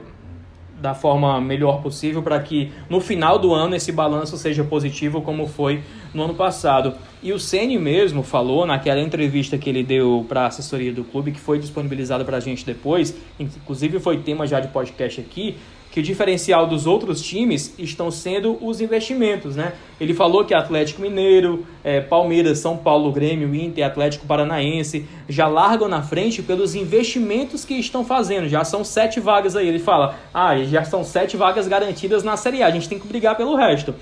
da 0.80 0.94
forma 0.94 1.40
melhor 1.40 1.82
possível 1.82 2.22
para 2.22 2.40
que 2.40 2.70
no 2.88 3.00
final 3.00 3.40
do 3.40 3.52
ano 3.52 3.74
esse 3.74 3.90
balanço 3.90 4.36
seja 4.36 4.62
positivo 4.62 5.22
como 5.22 5.48
foi 5.48 5.82
no 6.14 6.22
ano 6.24 6.34
passado. 6.34 6.94
E 7.22 7.32
o 7.32 7.38
Ceni 7.38 7.78
mesmo 7.78 8.22
falou 8.22 8.66
naquela 8.66 9.00
entrevista 9.00 9.56
que 9.56 9.68
ele 9.68 9.82
deu 9.82 10.24
para 10.28 10.42
a 10.42 10.46
assessoria 10.46 10.92
do 10.92 11.02
clube, 11.02 11.32
que 11.32 11.40
foi 11.40 11.58
disponibilizada 11.58 12.24
para 12.24 12.36
a 12.36 12.40
gente 12.40 12.66
depois, 12.66 13.16
inclusive 13.38 13.98
foi 14.00 14.18
tema 14.18 14.46
já 14.46 14.60
de 14.60 14.68
podcast 14.68 15.20
aqui, 15.20 15.56
que 15.92 16.00
o 16.00 16.02
diferencial 16.02 16.66
dos 16.66 16.86
outros 16.86 17.20
times 17.20 17.74
estão 17.78 18.10
sendo 18.10 18.56
os 18.64 18.80
investimentos, 18.80 19.56
né? 19.56 19.74
Ele 20.00 20.14
falou 20.14 20.42
que 20.42 20.54
Atlético 20.54 21.02
Mineiro, 21.02 21.66
é, 21.84 22.00
Palmeiras, 22.00 22.60
São 22.60 22.78
Paulo, 22.78 23.12
Grêmio, 23.12 23.54
Inter, 23.54 23.86
Atlético 23.86 24.26
Paranaense 24.26 25.06
já 25.28 25.46
largam 25.46 25.88
na 25.88 26.02
frente 26.02 26.42
pelos 26.42 26.74
investimentos 26.74 27.66
que 27.66 27.74
estão 27.74 28.06
fazendo. 28.06 28.48
Já 28.48 28.64
são 28.64 28.82
sete 28.82 29.20
vagas 29.20 29.54
aí. 29.54 29.68
Ele 29.68 29.78
fala, 29.78 30.16
ah, 30.32 30.56
já 30.64 30.82
são 30.82 31.04
sete 31.04 31.36
vagas 31.36 31.68
garantidas 31.68 32.24
na 32.24 32.38
Série 32.38 32.62
A. 32.62 32.68
A 32.68 32.70
gente 32.70 32.88
tem 32.88 32.98
que 32.98 33.06
brigar 33.06 33.36
pelo 33.36 33.54
resto. 33.54 33.94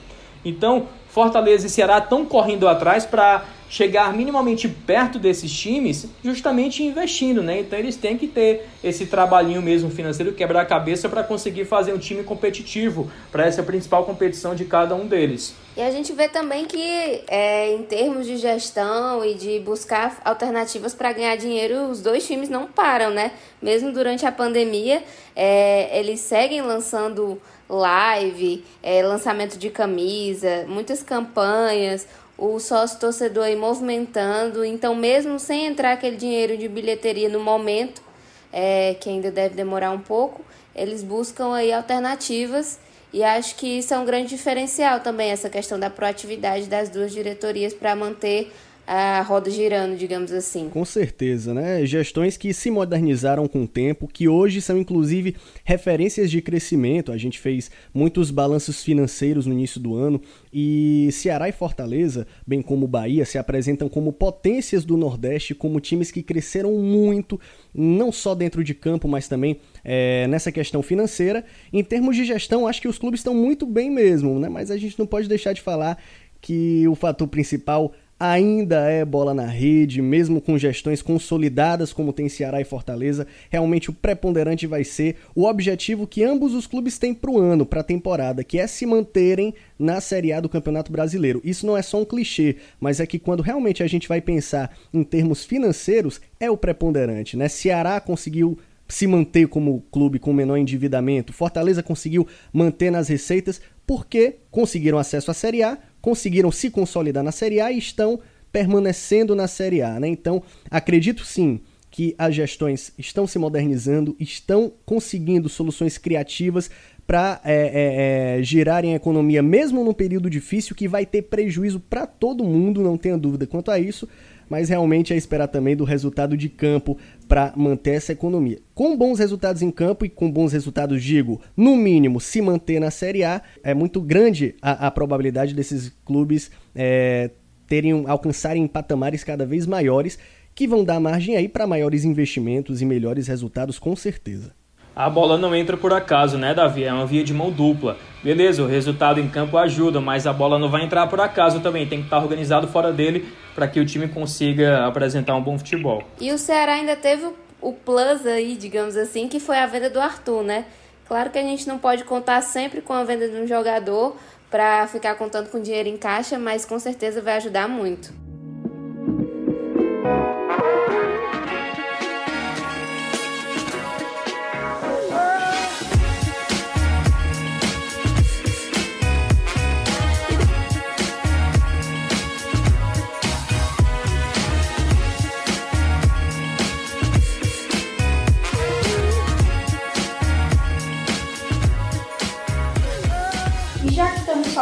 Então, 0.44 0.86
Fortaleza 1.08 1.66
e 1.66 1.70
Ceará 1.70 1.98
estão 1.98 2.24
correndo 2.24 2.68
atrás 2.68 3.04
para 3.04 3.44
chegar 3.70 4.12
minimamente 4.12 4.68
perto 4.68 5.16
desses 5.16 5.52
times, 5.52 6.06
justamente 6.24 6.82
investindo, 6.82 7.40
né? 7.40 7.60
Então 7.60 7.78
eles 7.78 7.94
têm 7.94 8.18
que 8.18 8.26
ter 8.26 8.68
esse 8.82 9.06
trabalhinho 9.06 9.62
mesmo 9.62 9.88
financeiro, 9.88 10.32
quebrar 10.32 10.62
a 10.62 10.66
cabeça 10.66 11.08
para 11.08 11.22
conseguir 11.22 11.64
fazer 11.64 11.94
um 11.94 11.98
time 11.98 12.24
competitivo 12.24 13.08
para 13.30 13.46
essa 13.46 13.62
principal 13.62 14.04
competição 14.04 14.56
de 14.56 14.64
cada 14.64 14.96
um 14.96 15.06
deles. 15.06 15.54
E 15.76 15.80
a 15.80 15.90
gente 15.92 16.12
vê 16.12 16.28
também 16.28 16.64
que, 16.64 17.22
é, 17.28 17.72
em 17.72 17.84
termos 17.84 18.26
de 18.26 18.36
gestão 18.38 19.24
e 19.24 19.34
de 19.34 19.60
buscar 19.60 20.20
alternativas 20.24 20.92
para 20.92 21.12
ganhar 21.12 21.36
dinheiro, 21.36 21.90
os 21.90 22.02
dois 22.02 22.26
times 22.26 22.48
não 22.48 22.66
param, 22.66 23.10
né? 23.10 23.30
Mesmo 23.62 23.92
durante 23.92 24.26
a 24.26 24.32
pandemia, 24.32 25.00
é, 25.36 25.96
eles 25.96 26.18
seguem 26.18 26.60
lançando 26.60 27.40
live, 27.68 28.64
é, 28.82 29.00
lançamento 29.04 29.56
de 29.56 29.70
camisa, 29.70 30.66
muitas 30.66 31.04
campanhas 31.04 32.04
o 32.40 32.58
sócio 32.58 32.98
torcedor 32.98 33.44
aí 33.44 33.54
movimentando. 33.54 34.64
Então, 34.64 34.94
mesmo 34.94 35.38
sem 35.38 35.66
entrar 35.66 35.92
aquele 35.92 36.16
dinheiro 36.16 36.56
de 36.56 36.66
bilheteria 36.66 37.28
no 37.28 37.38
momento, 37.38 38.02
é, 38.50 38.94
que 38.94 39.10
ainda 39.10 39.30
deve 39.30 39.54
demorar 39.54 39.90
um 39.90 40.00
pouco, 40.00 40.42
eles 40.74 41.02
buscam 41.02 41.54
aí 41.54 41.70
alternativas. 41.70 42.80
E 43.12 43.22
acho 43.22 43.56
que 43.56 43.78
isso 43.78 43.92
é 43.92 43.98
um 43.98 44.04
grande 44.04 44.30
diferencial 44.30 45.00
também, 45.00 45.30
essa 45.30 45.50
questão 45.50 45.78
da 45.78 45.90
proatividade 45.90 46.66
das 46.66 46.88
duas 46.88 47.12
diretorias 47.12 47.74
para 47.74 47.94
manter 47.94 48.50
a 48.92 49.22
roda 49.22 49.48
girando, 49.48 49.96
digamos 49.96 50.32
assim. 50.32 50.68
Com 50.68 50.84
certeza, 50.84 51.54
né? 51.54 51.86
Gestões 51.86 52.36
que 52.36 52.52
se 52.52 52.72
modernizaram 52.72 53.46
com 53.46 53.62
o 53.62 53.68
tempo, 53.68 54.08
que 54.08 54.26
hoje 54.26 54.60
são 54.60 54.76
inclusive 54.76 55.36
referências 55.62 56.28
de 56.28 56.42
crescimento. 56.42 57.12
A 57.12 57.16
gente 57.16 57.38
fez 57.38 57.70
muitos 57.94 58.32
balanços 58.32 58.82
financeiros 58.82 59.46
no 59.46 59.52
início 59.52 59.80
do 59.80 59.94
ano 59.94 60.20
e 60.52 61.08
Ceará 61.12 61.48
e 61.48 61.52
Fortaleza, 61.52 62.26
bem 62.44 62.60
como 62.60 62.88
Bahia, 62.88 63.24
se 63.24 63.38
apresentam 63.38 63.88
como 63.88 64.12
potências 64.12 64.84
do 64.84 64.96
Nordeste, 64.96 65.54
como 65.54 65.78
times 65.78 66.10
que 66.10 66.20
cresceram 66.20 66.72
muito, 66.72 67.38
não 67.72 68.10
só 68.10 68.34
dentro 68.34 68.64
de 68.64 68.74
campo, 68.74 69.06
mas 69.06 69.28
também 69.28 69.60
é, 69.84 70.26
nessa 70.26 70.50
questão 70.50 70.82
financeira. 70.82 71.44
Em 71.72 71.84
termos 71.84 72.16
de 72.16 72.24
gestão, 72.24 72.66
acho 72.66 72.80
que 72.80 72.88
os 72.88 72.98
clubes 72.98 73.20
estão 73.20 73.34
muito 73.34 73.66
bem 73.66 73.88
mesmo, 73.88 74.40
né? 74.40 74.48
Mas 74.48 74.68
a 74.68 74.76
gente 74.76 74.98
não 74.98 75.06
pode 75.06 75.28
deixar 75.28 75.52
de 75.52 75.60
falar 75.60 75.96
que 76.40 76.88
o 76.88 76.94
fator 76.94 77.28
principal 77.28 77.92
ainda 78.20 78.90
é 78.90 79.02
bola 79.02 79.32
na 79.32 79.46
rede, 79.46 80.02
mesmo 80.02 80.42
com 80.42 80.58
gestões 80.58 81.00
consolidadas 81.00 81.90
como 81.90 82.12
tem 82.12 82.28
Ceará 82.28 82.60
e 82.60 82.64
Fortaleza, 82.64 83.26
realmente 83.48 83.88
o 83.88 83.94
preponderante 83.94 84.66
vai 84.66 84.84
ser 84.84 85.16
o 85.34 85.46
objetivo 85.46 86.06
que 86.06 86.22
ambos 86.22 86.52
os 86.52 86.66
clubes 86.66 86.98
têm 86.98 87.14
para 87.14 87.30
o 87.30 87.38
ano, 87.40 87.64
para 87.64 87.80
a 87.80 87.84
temporada, 87.84 88.44
que 88.44 88.58
é 88.58 88.66
se 88.66 88.84
manterem 88.84 89.54
na 89.78 90.02
Série 90.02 90.34
A 90.34 90.40
do 90.40 90.50
Campeonato 90.50 90.92
Brasileiro. 90.92 91.40
Isso 91.42 91.66
não 91.66 91.74
é 91.74 91.80
só 91.80 91.98
um 91.98 92.04
clichê, 92.04 92.56
mas 92.78 93.00
é 93.00 93.06
que 93.06 93.18
quando 93.18 93.42
realmente 93.42 93.82
a 93.82 93.86
gente 93.86 94.06
vai 94.06 94.20
pensar 94.20 94.76
em 94.92 95.02
termos 95.02 95.42
financeiros, 95.42 96.20
é 96.38 96.50
o 96.50 96.58
preponderante, 96.58 97.38
né? 97.38 97.48
Ceará 97.48 97.98
conseguiu 98.00 98.58
se 98.86 99.06
manter 99.06 99.46
como 99.48 99.82
clube 99.90 100.18
com 100.18 100.32
menor 100.32 100.56
endividamento, 100.56 101.32
Fortaleza 101.32 101.82
conseguiu 101.82 102.26
manter 102.52 102.90
nas 102.90 103.08
receitas 103.08 103.60
porque 103.86 104.36
conseguiram 104.50 104.98
acesso 104.98 105.30
à 105.30 105.34
Série 105.34 105.62
A, 105.62 105.78
conseguiram 106.00 106.50
se 106.50 106.70
consolidar 106.70 107.22
na 107.22 107.32
Série 107.32 107.60
A 107.60 107.70
e 107.70 107.78
estão 107.78 108.20
permanecendo 108.52 109.34
na 109.34 109.46
Série 109.46 109.82
A. 109.82 109.98
Né? 110.00 110.08
Então, 110.08 110.42
acredito 110.70 111.24
sim 111.24 111.60
que 111.90 112.14
as 112.16 112.34
gestões 112.34 112.92
estão 112.96 113.26
se 113.26 113.38
modernizando, 113.38 114.14
estão 114.18 114.72
conseguindo 114.86 115.48
soluções 115.48 115.98
criativas 115.98 116.70
para 117.06 117.40
é, 117.44 117.54
é, 117.54 118.38
é, 118.38 118.42
girarem 118.42 118.92
a 118.92 118.96
economia, 118.96 119.42
mesmo 119.42 119.82
num 119.82 119.92
período 119.92 120.30
difícil, 120.30 120.76
que 120.76 120.86
vai 120.86 121.04
ter 121.04 121.22
prejuízo 121.22 121.80
para 121.80 122.06
todo 122.06 122.44
mundo, 122.44 122.82
não 122.82 122.96
tenha 122.96 123.18
dúvida 123.18 123.48
quanto 123.48 123.72
a 123.72 123.80
isso, 123.80 124.08
mas 124.50 124.68
realmente 124.68 125.14
é 125.14 125.16
esperar 125.16 125.46
também 125.46 125.76
do 125.76 125.84
resultado 125.84 126.36
de 126.36 126.48
campo 126.48 126.98
para 127.28 127.52
manter 127.56 127.92
essa 127.92 128.12
economia. 128.12 128.58
Com 128.74 128.96
bons 128.96 129.20
resultados 129.20 129.62
em 129.62 129.70
campo 129.70 130.04
e 130.04 130.08
com 130.08 130.30
bons 130.30 130.52
resultados, 130.52 131.02
digo, 131.02 131.40
no 131.56 131.76
mínimo, 131.76 132.20
se 132.20 132.42
manter 132.42 132.80
na 132.80 132.90
Série 132.90 133.22
A, 133.22 133.40
é 133.62 133.72
muito 133.72 134.00
grande 134.00 134.56
a, 134.60 134.88
a 134.88 134.90
probabilidade 134.90 135.54
desses 135.54 135.92
clubes 136.04 136.50
é, 136.74 137.30
terem 137.68 138.04
alcançarem 138.08 138.66
patamares 138.66 139.22
cada 139.22 139.46
vez 139.46 139.64
maiores 139.64 140.18
que 140.52 140.66
vão 140.66 140.84
dar 140.84 140.98
margem 140.98 141.36
aí 141.36 141.48
para 141.48 141.66
maiores 141.66 142.04
investimentos 142.04 142.82
e 142.82 142.84
melhores 142.84 143.28
resultados 143.28 143.78
com 143.78 143.94
certeza. 143.94 144.59
A 145.00 145.08
bola 145.08 145.38
não 145.38 145.56
entra 145.56 145.78
por 145.78 145.94
acaso, 145.94 146.36
né, 146.36 146.52
Davi? 146.52 146.84
É 146.84 146.92
uma 146.92 147.06
via 147.06 147.24
de 147.24 147.32
mão 147.32 147.50
dupla. 147.50 147.96
Beleza, 148.22 148.62
o 148.62 148.66
resultado 148.66 149.18
em 149.18 149.30
campo 149.30 149.56
ajuda, 149.56 149.98
mas 149.98 150.26
a 150.26 150.32
bola 150.32 150.58
não 150.58 150.68
vai 150.68 150.84
entrar 150.84 151.06
por 151.06 151.18
acaso 151.22 151.60
também. 151.60 151.86
Tem 151.86 152.00
que 152.00 152.04
estar 152.04 152.18
organizado 152.18 152.68
fora 152.68 152.92
dele 152.92 153.32
para 153.54 153.66
que 153.66 153.80
o 153.80 153.86
time 153.86 154.08
consiga 154.08 154.84
apresentar 154.84 155.34
um 155.36 155.40
bom 155.40 155.56
futebol. 155.56 156.02
E 156.20 156.30
o 156.30 156.36
Ceará 156.36 156.74
ainda 156.74 156.94
teve 156.96 157.26
o 157.62 157.72
plus 157.72 158.26
aí, 158.26 158.54
digamos 158.56 158.94
assim, 158.94 159.26
que 159.26 159.40
foi 159.40 159.56
a 159.56 159.64
venda 159.64 159.88
do 159.88 159.98
Arthur, 159.98 160.42
né? 160.42 160.66
Claro 161.08 161.30
que 161.30 161.38
a 161.38 161.42
gente 161.42 161.66
não 161.66 161.78
pode 161.78 162.04
contar 162.04 162.42
sempre 162.42 162.82
com 162.82 162.92
a 162.92 163.02
venda 163.02 163.26
de 163.26 163.36
um 163.36 163.46
jogador 163.46 164.14
para 164.50 164.86
ficar 164.86 165.14
contando 165.14 165.48
com 165.48 165.62
dinheiro 165.62 165.88
em 165.88 165.96
caixa, 165.96 166.38
mas 166.38 166.66
com 166.66 166.78
certeza 166.78 167.22
vai 167.22 167.38
ajudar 167.38 167.66
muito. 167.66 168.12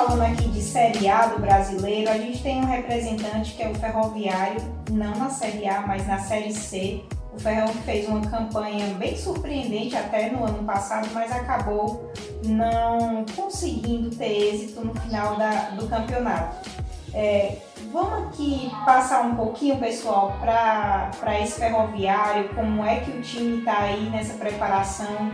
Falando 0.06 0.22
aqui 0.22 0.48
de 0.48 0.62
Série 0.62 1.08
A 1.08 1.26
do 1.26 1.40
brasileiro, 1.40 2.08
a 2.08 2.16
gente 2.16 2.40
tem 2.40 2.58
um 2.58 2.66
representante 2.66 3.54
que 3.54 3.62
é 3.64 3.68
o 3.68 3.74
Ferroviário, 3.74 4.62
não 4.92 5.16
na 5.16 5.28
Série 5.28 5.68
A, 5.68 5.80
mas 5.80 6.06
na 6.06 6.20
Série 6.20 6.52
C. 6.52 7.02
O 7.32 7.40
Ferrão 7.40 7.66
fez 7.84 8.06
uma 8.06 8.20
campanha 8.20 8.94
bem 8.94 9.16
surpreendente 9.16 9.96
até 9.96 10.30
no 10.30 10.44
ano 10.44 10.62
passado, 10.62 11.08
mas 11.12 11.32
acabou 11.32 12.12
não 12.44 13.24
conseguindo 13.34 14.14
ter 14.14 14.54
êxito 14.54 14.84
no 14.84 14.94
final 15.00 15.34
da, 15.34 15.70
do 15.70 15.88
campeonato. 15.88 16.68
É, 17.12 17.56
vamos 17.92 18.28
aqui 18.28 18.70
passar 18.84 19.22
um 19.22 19.34
pouquinho, 19.34 19.78
pessoal, 19.78 20.36
para 20.40 21.40
esse 21.40 21.58
ferroviário, 21.58 22.50
como 22.54 22.84
é 22.84 23.00
que 23.00 23.10
o 23.10 23.20
time 23.20 23.58
está 23.58 23.80
aí 23.80 24.08
nessa 24.10 24.34
preparação. 24.34 25.32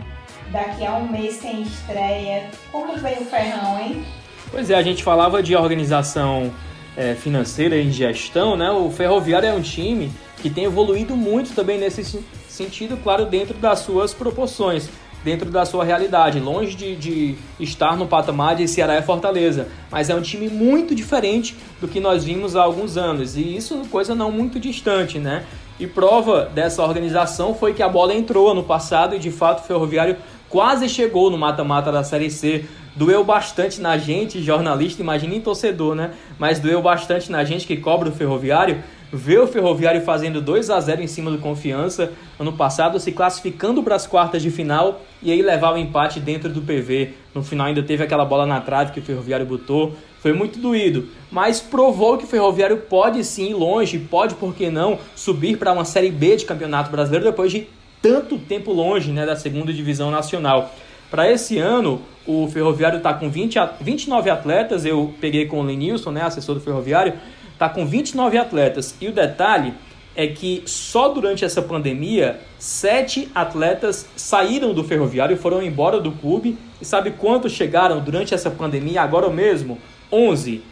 Daqui 0.51 0.83
a 0.85 0.93
um 0.93 1.07
mês 1.07 1.37
tem 1.37 1.61
estreia. 1.61 2.49
Como 2.71 2.97
veio 2.97 3.21
o 3.21 3.25
Ferrão, 3.25 3.79
hein? 3.79 4.03
Pois 4.51 4.69
é, 4.69 4.75
a 4.75 4.81
gente 4.81 5.03
falava 5.03 5.43
de 5.43 5.55
organização 5.55 6.51
é, 6.95 7.13
financeira 7.15 7.75
e 7.75 7.91
gestão, 7.91 8.55
né? 8.55 8.71
O 8.71 8.89
Ferroviário 8.89 9.49
é 9.49 9.53
um 9.53 9.61
time 9.61 10.11
que 10.41 10.49
tem 10.49 10.65
evoluído 10.65 11.15
muito 11.15 11.53
também 11.53 11.79
nesse 11.79 12.23
sentido, 12.47 12.97
claro, 13.03 13.25
dentro 13.25 13.55
das 13.55 13.79
suas 13.79 14.13
proporções, 14.13 14.89
dentro 15.23 15.49
da 15.49 15.65
sua 15.65 15.83
realidade, 15.83 16.39
longe 16.39 16.75
de, 16.75 16.95
de 16.95 17.35
estar 17.59 17.97
no 17.97 18.07
patamar 18.07 18.55
de 18.55 18.67
Ceará 18.67 18.97
e 18.97 19.01
Fortaleza, 19.01 19.67
mas 19.91 20.09
é 20.09 20.15
um 20.15 20.21
time 20.21 20.47
muito 20.47 20.93
diferente 20.93 21.57
do 21.81 21.87
que 21.87 21.99
nós 21.99 22.23
vimos 22.23 22.55
há 22.55 22.61
alguns 22.61 22.95
anos, 22.95 23.35
e 23.35 23.55
isso 23.55 23.81
coisa 23.91 24.13
não 24.13 24.31
muito 24.31 24.59
distante, 24.59 25.17
né? 25.17 25.43
E 25.79 25.87
prova 25.87 26.49
dessa 26.53 26.83
organização 26.83 27.53
foi 27.53 27.73
que 27.73 27.83
a 27.83 27.89
bola 27.89 28.13
entrou 28.13 28.51
ano 28.51 28.63
passado 28.63 29.15
e 29.15 29.19
de 29.19 29.31
fato 29.31 29.63
o 29.63 29.67
Ferroviário 29.67 30.15
quase 30.47 30.87
chegou 30.87 31.29
no 31.29 31.37
mata-mata 31.37 31.91
da 31.91 32.03
Série 32.03 32.29
C 32.29 32.63
doeu 32.95 33.23
bastante 33.23 33.81
na 33.81 33.97
gente, 33.97 34.41
jornalista, 34.41 35.01
imagina 35.01 35.35
em 35.35 35.41
torcedor, 35.41 35.95
né? 35.95 36.11
Mas 36.39 36.59
doeu 36.59 36.81
bastante 36.81 37.31
na 37.31 37.43
gente 37.43 37.67
que 37.67 37.77
cobra 37.77 38.09
o 38.09 38.11
Ferroviário, 38.11 38.83
ver 39.11 39.39
o 39.39 39.47
Ferroviário 39.47 40.01
fazendo 40.01 40.41
2 40.41 40.69
a 40.69 40.79
0 40.79 41.01
em 41.01 41.07
cima 41.07 41.29
do 41.31 41.37
Confiança 41.37 42.11
ano 42.39 42.53
passado, 42.53 42.99
se 42.99 43.11
classificando 43.11 43.83
para 43.83 43.95
as 43.95 44.07
quartas 44.07 44.41
de 44.41 44.49
final 44.49 45.01
e 45.21 45.31
aí 45.31 45.41
levar 45.41 45.73
o 45.73 45.77
empate 45.77 46.19
dentro 46.19 46.49
do 46.49 46.61
PV. 46.61 47.13
No 47.33 47.43
final 47.43 47.67
ainda 47.67 47.83
teve 47.83 48.03
aquela 48.03 48.25
bola 48.25 48.45
na 48.45 48.59
trave 48.61 48.91
que 48.91 48.99
o 48.99 49.03
Ferroviário 49.03 49.45
botou. 49.45 49.95
Foi 50.19 50.33
muito 50.33 50.57
doído, 50.57 51.07
mas 51.31 51.61
provou 51.61 52.17
que 52.17 52.23
o 52.23 52.27
Ferroviário 52.27 52.77
pode 52.77 53.23
sim 53.23 53.51
ir 53.51 53.53
longe, 53.53 53.99
pode, 53.99 54.33
por 54.35 54.55
que 54.55 54.71
não, 54.71 54.97
subir 55.15 55.57
para 55.57 55.71
uma 55.71 55.85
Série 55.85 56.09
B 56.09 56.35
de 56.35 56.45
Campeonato 56.45 56.89
Brasileiro 56.89 57.25
depois 57.25 57.51
de 57.51 57.67
tanto 58.01 58.37
tempo 58.37 58.71
longe 58.71 59.11
né, 59.11 59.25
da 59.25 59.35
segunda 59.35 59.71
divisão 59.71 60.09
nacional. 60.09 60.71
Para 61.15 61.31
esse 61.31 61.57
ano, 61.57 62.01
o 62.27 62.45
Ferroviário 62.49 62.97
está 62.97 63.13
com 63.13 63.29
20, 63.29 63.57
29 63.79 64.29
atletas. 64.29 64.83
Eu 64.83 65.13
peguei 65.21 65.45
com 65.45 65.61
o 65.61 65.63
Lenilson, 65.63 66.11
né, 66.11 66.21
assessor 66.21 66.55
do 66.55 66.59
Ferroviário, 66.59 67.13
está 67.53 67.69
com 67.69 67.85
29 67.85 68.37
atletas. 68.37 68.93
E 68.99 69.07
o 69.07 69.13
detalhe 69.13 69.73
é 70.13 70.27
que 70.27 70.61
só 70.65 71.07
durante 71.07 71.45
essa 71.45 71.61
pandemia, 71.61 72.41
sete 72.59 73.29
atletas 73.33 74.05
saíram 74.17 74.73
do 74.73 74.83
Ferroviário, 74.83 75.37
foram 75.37 75.63
embora 75.63 76.01
do 76.01 76.11
clube. 76.11 76.57
E 76.81 76.83
sabe 76.83 77.11
quantos 77.11 77.53
chegaram 77.53 78.01
durante 78.01 78.33
essa 78.33 78.51
pandemia, 78.51 79.01
agora 79.01 79.29
mesmo? 79.29 79.77
11. 80.11 80.63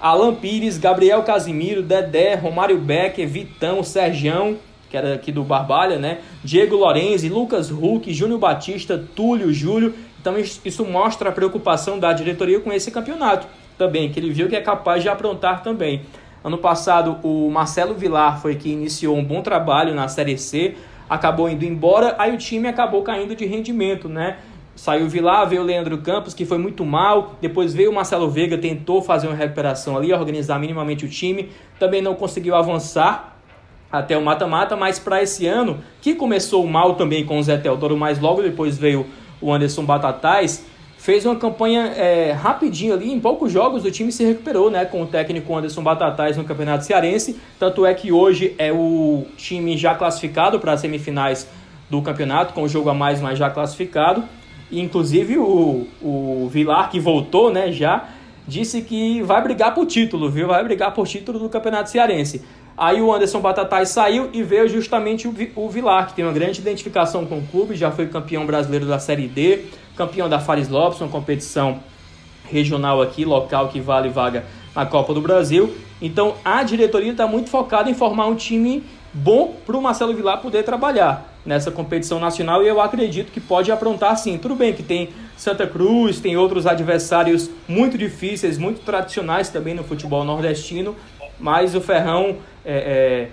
Alan 0.00 0.34
Pires, 0.34 0.78
Gabriel 0.78 1.22
Casimiro, 1.24 1.82
Dedé, 1.82 2.36
Romário 2.36 2.78
Becker, 2.78 3.28
Vitão, 3.28 3.84
Sergião, 3.84 4.56
que 4.90 4.96
era 4.96 5.14
aqui 5.14 5.30
do 5.30 5.44
Barbalha, 5.44 5.98
né? 5.98 6.18
Diego 6.42 6.76
Lorenzi, 6.76 7.28
Lucas 7.28 7.70
Huck, 7.70 8.12
Júnior 8.12 8.40
Batista, 8.40 9.02
Túlio, 9.14 9.52
Júlio. 9.52 9.94
Então 10.20 10.36
isso 10.36 10.84
mostra 10.84 11.30
a 11.30 11.32
preocupação 11.32 11.98
da 11.98 12.12
diretoria 12.12 12.60
com 12.60 12.72
esse 12.72 12.90
campeonato 12.90 13.46
também, 13.78 14.10
que 14.10 14.20
ele 14.20 14.30
viu 14.30 14.48
que 14.48 14.56
é 14.56 14.60
capaz 14.60 15.02
de 15.02 15.08
aprontar 15.08 15.62
também. 15.62 16.02
Ano 16.42 16.58
passado, 16.58 17.18
o 17.22 17.50
Marcelo 17.50 17.94
Vilar 17.94 18.40
foi 18.42 18.56
que 18.56 18.70
iniciou 18.70 19.16
um 19.16 19.24
bom 19.24 19.40
trabalho 19.40 19.94
na 19.94 20.08
Série 20.08 20.36
C, 20.36 20.74
acabou 21.08 21.48
indo 21.48 21.64
embora, 21.64 22.14
aí 22.18 22.34
o 22.34 22.38
time 22.38 22.66
acabou 22.66 23.02
caindo 23.02 23.34
de 23.34 23.46
rendimento, 23.46 24.08
né? 24.08 24.38
Saiu 24.74 25.04
o 25.04 25.08
Vilar, 25.08 25.46
veio 25.46 25.60
o 25.60 25.64
Leandro 25.64 25.98
Campos, 25.98 26.32
que 26.32 26.46
foi 26.46 26.56
muito 26.56 26.86
mal. 26.86 27.34
Depois 27.38 27.74
veio 27.74 27.90
o 27.90 27.94
Marcelo 27.94 28.30
Veiga, 28.30 28.56
tentou 28.56 29.02
fazer 29.02 29.26
uma 29.26 29.36
recuperação 29.36 29.94
ali, 29.94 30.10
organizar 30.10 30.58
minimamente 30.58 31.04
o 31.04 31.08
time. 31.08 31.50
Também 31.78 32.00
não 32.00 32.14
conseguiu 32.14 32.54
avançar 32.54 33.29
até 33.90 34.16
o 34.16 34.22
mata-mata, 34.22 34.76
mas 34.76 34.98
para 34.98 35.22
esse 35.22 35.46
ano, 35.46 35.78
que 36.00 36.14
começou 36.14 36.66
mal 36.66 36.94
também 36.94 37.24
com 37.24 37.38
o 37.38 37.42
Zé 37.42 37.56
Teodoro, 37.56 37.96
mas 37.96 38.20
logo 38.20 38.42
depois 38.42 38.78
veio 38.78 39.06
o 39.40 39.52
Anderson 39.52 39.84
Batatais, 39.84 40.64
fez 40.96 41.24
uma 41.24 41.34
campanha 41.34 41.86
é, 41.96 42.32
rapidinho 42.32 42.92
ali, 42.92 43.10
em 43.10 43.18
poucos 43.18 43.50
jogos 43.50 43.84
o 43.84 43.90
time 43.90 44.12
se 44.12 44.22
recuperou, 44.22 44.70
né, 44.70 44.84
com 44.84 45.02
o 45.02 45.06
técnico 45.06 45.56
Anderson 45.56 45.82
Batatais 45.82 46.36
no 46.36 46.44
Campeonato 46.44 46.84
Cearense, 46.84 47.40
tanto 47.58 47.86
é 47.86 47.94
que 47.94 48.12
hoje 48.12 48.54
é 48.58 48.70
o 48.70 49.24
time 49.36 49.76
já 49.76 49.94
classificado 49.94 50.60
para 50.60 50.72
as 50.72 50.80
semifinais 50.80 51.48
do 51.88 52.00
campeonato, 52.02 52.52
com 52.52 52.62
o 52.62 52.68
jogo 52.68 52.90
a 52.90 52.94
mais, 52.94 53.20
mas 53.20 53.38
já 53.38 53.50
classificado, 53.50 54.22
e, 54.70 54.78
inclusive 54.80 55.38
o, 55.38 55.86
o 56.00 56.48
Vilar, 56.52 56.90
que 56.90 57.00
voltou, 57.00 57.50
né, 57.50 57.72
já, 57.72 58.10
disse 58.46 58.82
que 58.82 59.22
vai 59.22 59.42
brigar 59.42 59.74
por 59.74 59.86
título, 59.86 60.30
viu, 60.30 60.48
vai 60.48 60.62
brigar 60.62 60.92
por 60.92 61.06
título 61.06 61.38
do 61.38 61.48
Campeonato 61.48 61.90
Cearense. 61.90 62.42
Aí 62.80 63.02
o 63.02 63.12
Anderson 63.12 63.40
Batatais 63.40 63.90
saiu 63.90 64.30
e 64.32 64.42
veio 64.42 64.66
justamente 64.66 65.28
o, 65.28 65.34
o 65.54 65.68
Vilar, 65.68 66.06
que 66.06 66.14
tem 66.14 66.24
uma 66.24 66.32
grande 66.32 66.60
identificação 66.60 67.26
com 67.26 67.36
o 67.36 67.42
clube, 67.42 67.76
já 67.76 67.90
foi 67.90 68.06
campeão 68.06 68.46
brasileiro 68.46 68.86
da 68.86 68.98
Série 68.98 69.28
D, 69.28 69.66
campeão 69.94 70.30
da 70.30 70.40
Fares 70.40 70.70
Lopes, 70.70 70.98
uma 70.98 71.10
competição 71.10 71.78
regional 72.50 73.02
aqui, 73.02 73.22
local 73.22 73.68
que 73.68 73.82
vale 73.82 74.08
vaga 74.08 74.46
na 74.74 74.86
Copa 74.86 75.12
do 75.12 75.20
Brasil. 75.20 75.76
Então 76.00 76.36
a 76.42 76.62
diretoria 76.62 77.10
está 77.10 77.26
muito 77.26 77.50
focada 77.50 77.90
em 77.90 77.92
formar 77.92 78.28
um 78.28 78.34
time 78.34 78.82
bom 79.12 79.56
para 79.66 79.76
o 79.76 79.82
Marcelo 79.82 80.14
Vilar 80.14 80.40
poder 80.40 80.62
trabalhar 80.62 81.30
nessa 81.44 81.70
competição 81.70 82.18
nacional 82.18 82.62
e 82.62 82.68
eu 82.68 82.80
acredito 82.80 83.30
que 83.30 83.40
pode 83.40 83.70
aprontar 83.70 84.16
sim. 84.16 84.38
Tudo 84.38 84.54
bem 84.54 84.72
que 84.72 84.82
tem 84.82 85.10
Santa 85.36 85.66
Cruz, 85.66 86.18
tem 86.18 86.34
outros 86.38 86.66
adversários 86.66 87.50
muito 87.68 87.98
difíceis, 87.98 88.56
muito 88.56 88.80
tradicionais 88.80 89.50
também 89.50 89.74
no 89.74 89.84
futebol 89.84 90.24
nordestino, 90.24 90.96
mas 91.40 91.74
o 91.74 91.80
Ferrão 91.80 92.36
é, 92.64 92.74
é, 92.74 93.28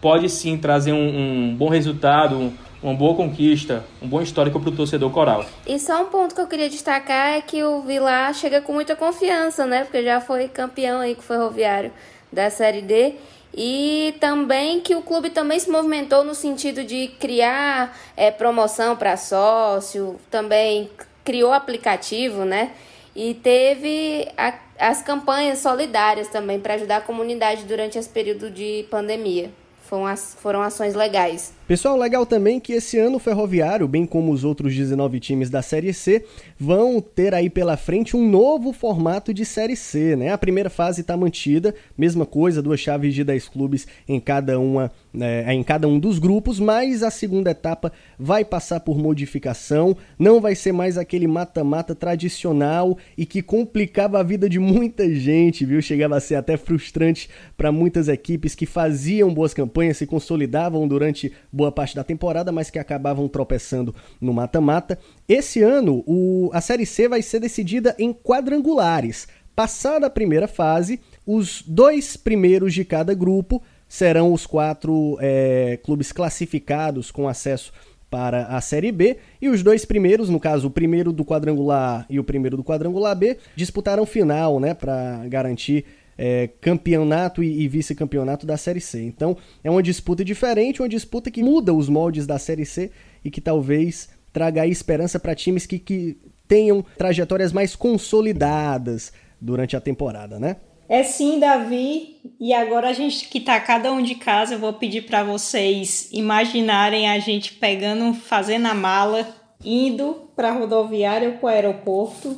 pode 0.00 0.28
sim 0.28 0.56
trazer 0.56 0.92
um, 0.92 1.50
um 1.50 1.56
bom 1.56 1.68
resultado, 1.68 2.52
uma 2.82 2.94
boa 2.94 3.14
conquista, 3.14 3.84
um 4.02 4.06
bom 4.06 4.20
histórico 4.20 4.60
para 4.60 4.70
o 4.70 4.76
torcedor 4.76 5.10
coral. 5.10 5.44
E 5.66 5.78
só 5.78 6.02
um 6.02 6.06
ponto 6.06 6.34
que 6.34 6.40
eu 6.40 6.46
queria 6.46 6.68
destacar 6.68 7.34
é 7.34 7.40
que 7.40 7.64
o 7.64 7.80
Vilar 7.82 8.32
chega 8.34 8.60
com 8.60 8.72
muita 8.72 8.94
confiança, 8.94 9.64
né? 9.64 9.84
Porque 9.84 10.02
já 10.02 10.20
foi 10.20 10.48
campeão 10.48 11.00
aí 11.00 11.14
com 11.14 11.22
o 11.22 11.24
Ferroviário 11.24 11.90
da 12.30 12.50
Série 12.50 12.82
D. 12.82 13.14
E 13.56 14.14
também 14.20 14.80
que 14.80 14.94
o 14.94 15.00
clube 15.00 15.30
também 15.30 15.58
se 15.58 15.70
movimentou 15.70 16.24
no 16.24 16.34
sentido 16.34 16.84
de 16.84 17.08
criar 17.20 17.96
é, 18.16 18.30
promoção 18.30 18.96
para 18.96 19.16
sócio, 19.16 20.16
também 20.30 20.90
criou 21.24 21.52
aplicativo, 21.52 22.44
né? 22.44 22.72
E 23.14 23.32
teve 23.32 24.28
a, 24.36 24.52
as 24.78 25.02
campanhas 25.02 25.58
solidárias 25.60 26.28
também 26.28 26.60
para 26.60 26.74
ajudar 26.74 26.96
a 26.96 27.00
comunidade 27.00 27.64
durante 27.64 27.98
esse 27.98 28.08
período 28.08 28.50
de 28.50 28.86
pandemia. 28.90 29.50
Foram, 29.82 30.16
foram 30.16 30.62
ações 30.62 30.94
legais. 30.94 31.52
Pessoal, 31.66 31.96
legal 31.96 32.26
também 32.26 32.60
que 32.60 32.74
esse 32.74 32.98
ano 32.98 33.16
o 33.16 33.18
Ferroviário, 33.18 33.88
bem 33.88 34.04
como 34.04 34.30
os 34.30 34.44
outros 34.44 34.76
19 34.76 35.18
times 35.18 35.48
da 35.48 35.62
Série 35.62 35.94
C, 35.94 36.22
vão 36.60 37.00
ter 37.00 37.32
aí 37.32 37.48
pela 37.48 37.74
frente 37.74 38.14
um 38.14 38.28
novo 38.28 38.70
formato 38.70 39.32
de 39.32 39.46
Série 39.46 39.74
C, 39.74 40.14
né? 40.14 40.30
A 40.30 40.36
primeira 40.36 40.68
fase 40.68 41.00
está 41.00 41.16
mantida, 41.16 41.74
mesma 41.96 42.26
coisa, 42.26 42.60
duas 42.60 42.80
chaves 42.80 43.14
de 43.14 43.24
10 43.24 43.48
clubes 43.48 43.86
em 44.06 44.20
cada 44.20 44.60
uma, 44.60 44.92
né, 45.10 45.54
em 45.54 45.62
cada 45.62 45.88
um 45.88 45.98
dos 45.98 46.18
grupos, 46.18 46.60
mas 46.60 47.02
a 47.02 47.10
segunda 47.10 47.52
etapa 47.52 47.90
vai 48.18 48.44
passar 48.44 48.80
por 48.80 48.98
modificação, 48.98 49.96
não 50.18 50.42
vai 50.42 50.54
ser 50.54 50.72
mais 50.72 50.98
aquele 50.98 51.26
mata-mata 51.26 51.94
tradicional 51.94 52.98
e 53.16 53.24
que 53.24 53.40
complicava 53.40 54.20
a 54.20 54.22
vida 54.22 54.50
de 54.50 54.58
muita 54.58 55.08
gente, 55.14 55.64
viu? 55.64 55.80
Chegava 55.80 56.18
a 56.18 56.20
ser 56.20 56.34
até 56.34 56.58
frustrante 56.58 57.30
para 57.56 57.72
muitas 57.72 58.06
equipes 58.06 58.54
que 58.54 58.66
faziam 58.66 59.32
boas 59.32 59.54
campanhas, 59.54 59.96
se 59.96 60.06
consolidavam 60.06 60.86
durante 60.86 61.32
boa 61.54 61.70
parte 61.70 61.94
da 61.94 62.02
temporada, 62.02 62.50
mas 62.50 62.68
que 62.68 62.78
acabavam 62.78 63.28
tropeçando 63.28 63.94
no 64.20 64.34
mata-mata. 64.34 64.98
Esse 65.28 65.62
ano, 65.62 66.02
o, 66.06 66.50
a 66.52 66.60
Série 66.60 66.84
C 66.84 67.08
vai 67.08 67.22
ser 67.22 67.38
decidida 67.38 67.94
em 67.98 68.12
quadrangulares. 68.12 69.28
Passada 69.54 70.08
a 70.08 70.10
primeira 70.10 70.48
fase, 70.48 71.00
os 71.24 71.62
dois 71.64 72.16
primeiros 72.16 72.74
de 72.74 72.84
cada 72.84 73.14
grupo 73.14 73.62
serão 73.88 74.32
os 74.32 74.46
quatro 74.46 75.16
é, 75.20 75.78
clubes 75.84 76.10
classificados 76.10 77.12
com 77.12 77.28
acesso 77.28 77.72
para 78.10 78.46
a 78.46 78.60
Série 78.60 78.90
B 78.90 79.18
e 79.40 79.48
os 79.48 79.62
dois 79.62 79.84
primeiros, 79.84 80.28
no 80.28 80.40
caso 80.40 80.68
o 80.68 80.70
primeiro 80.70 81.12
do 81.12 81.24
quadrangular 81.24 82.00
A 82.00 82.06
e 82.08 82.18
o 82.18 82.24
primeiro 82.24 82.56
do 82.56 82.64
quadrangular 82.64 83.16
B, 83.16 83.38
disputarão 83.54 84.04
final, 84.04 84.58
né, 84.58 84.74
para 84.74 85.24
garantir 85.28 85.84
é, 86.16 86.48
campeonato 86.60 87.42
e, 87.42 87.62
e 87.62 87.68
vice-campeonato 87.68 88.46
da 88.46 88.56
Série 88.56 88.80
C. 88.80 89.02
Então 89.02 89.36
é 89.62 89.70
uma 89.70 89.82
disputa 89.82 90.24
diferente, 90.24 90.82
uma 90.82 90.88
disputa 90.88 91.30
que 91.30 91.42
muda 91.42 91.72
os 91.72 91.88
moldes 91.88 92.26
da 92.26 92.38
Série 92.38 92.66
C 92.66 92.90
e 93.24 93.30
que 93.30 93.40
talvez 93.40 94.08
traga 94.32 94.66
esperança 94.66 95.18
para 95.18 95.34
times 95.34 95.66
que, 95.66 95.78
que 95.78 96.18
tenham 96.46 96.84
trajetórias 96.96 97.52
mais 97.52 97.76
consolidadas 97.76 99.12
durante 99.40 99.76
a 99.76 99.80
temporada, 99.80 100.38
né? 100.38 100.56
É 100.88 101.02
sim, 101.02 101.38
Davi. 101.38 102.16
E 102.38 102.52
agora 102.52 102.90
a 102.90 102.92
gente 102.92 103.28
que 103.28 103.40
tá 103.40 103.58
cada 103.58 103.92
um 103.92 104.02
de 104.02 104.16
casa, 104.16 104.54
eu 104.54 104.58
vou 104.58 104.72
pedir 104.74 105.02
para 105.02 105.22
vocês 105.22 106.08
imaginarem 106.12 107.08
a 107.08 107.18
gente 107.18 107.54
pegando, 107.54 108.12
fazendo 108.12 108.66
a 108.66 108.74
mala, 108.74 109.26
indo 109.64 110.28
para 110.36 110.52
rodoviária 110.52 111.30
ou 111.30 111.34
para 111.36 111.46
o 111.46 111.48
aeroporto, 111.48 112.36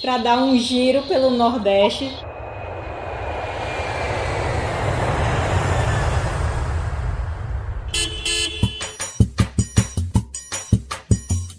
para 0.00 0.18
dar 0.18 0.42
um 0.42 0.56
giro 0.56 1.02
pelo 1.02 1.30
Nordeste 1.30 2.10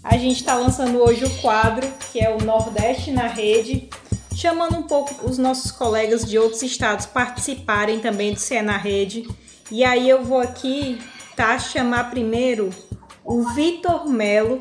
A 0.08 0.16
gente 0.18 0.36
está 0.36 0.54
lançando 0.54 0.98
hoje 0.98 1.24
o 1.24 1.40
quadro 1.40 1.84
que 2.12 2.20
é 2.20 2.32
o 2.32 2.38
Nordeste 2.38 3.10
na 3.10 3.26
Rede, 3.26 3.90
chamando 4.36 4.76
um 4.76 4.84
pouco 4.84 5.26
os 5.26 5.36
nossos 5.36 5.72
colegas 5.72 6.24
de 6.24 6.38
outros 6.38 6.62
estados 6.62 7.06
participarem 7.06 7.98
também 7.98 8.32
do 8.32 8.38
CE 8.38 8.62
na 8.62 8.76
Rede. 8.76 9.26
E 9.68 9.82
aí 9.82 10.08
eu 10.08 10.22
vou 10.22 10.38
aqui 10.38 11.00
tá 11.34 11.58
chamar 11.58 12.08
primeiro 12.08 12.70
o 13.24 13.42
Vitor 13.48 14.08
Melo, 14.08 14.60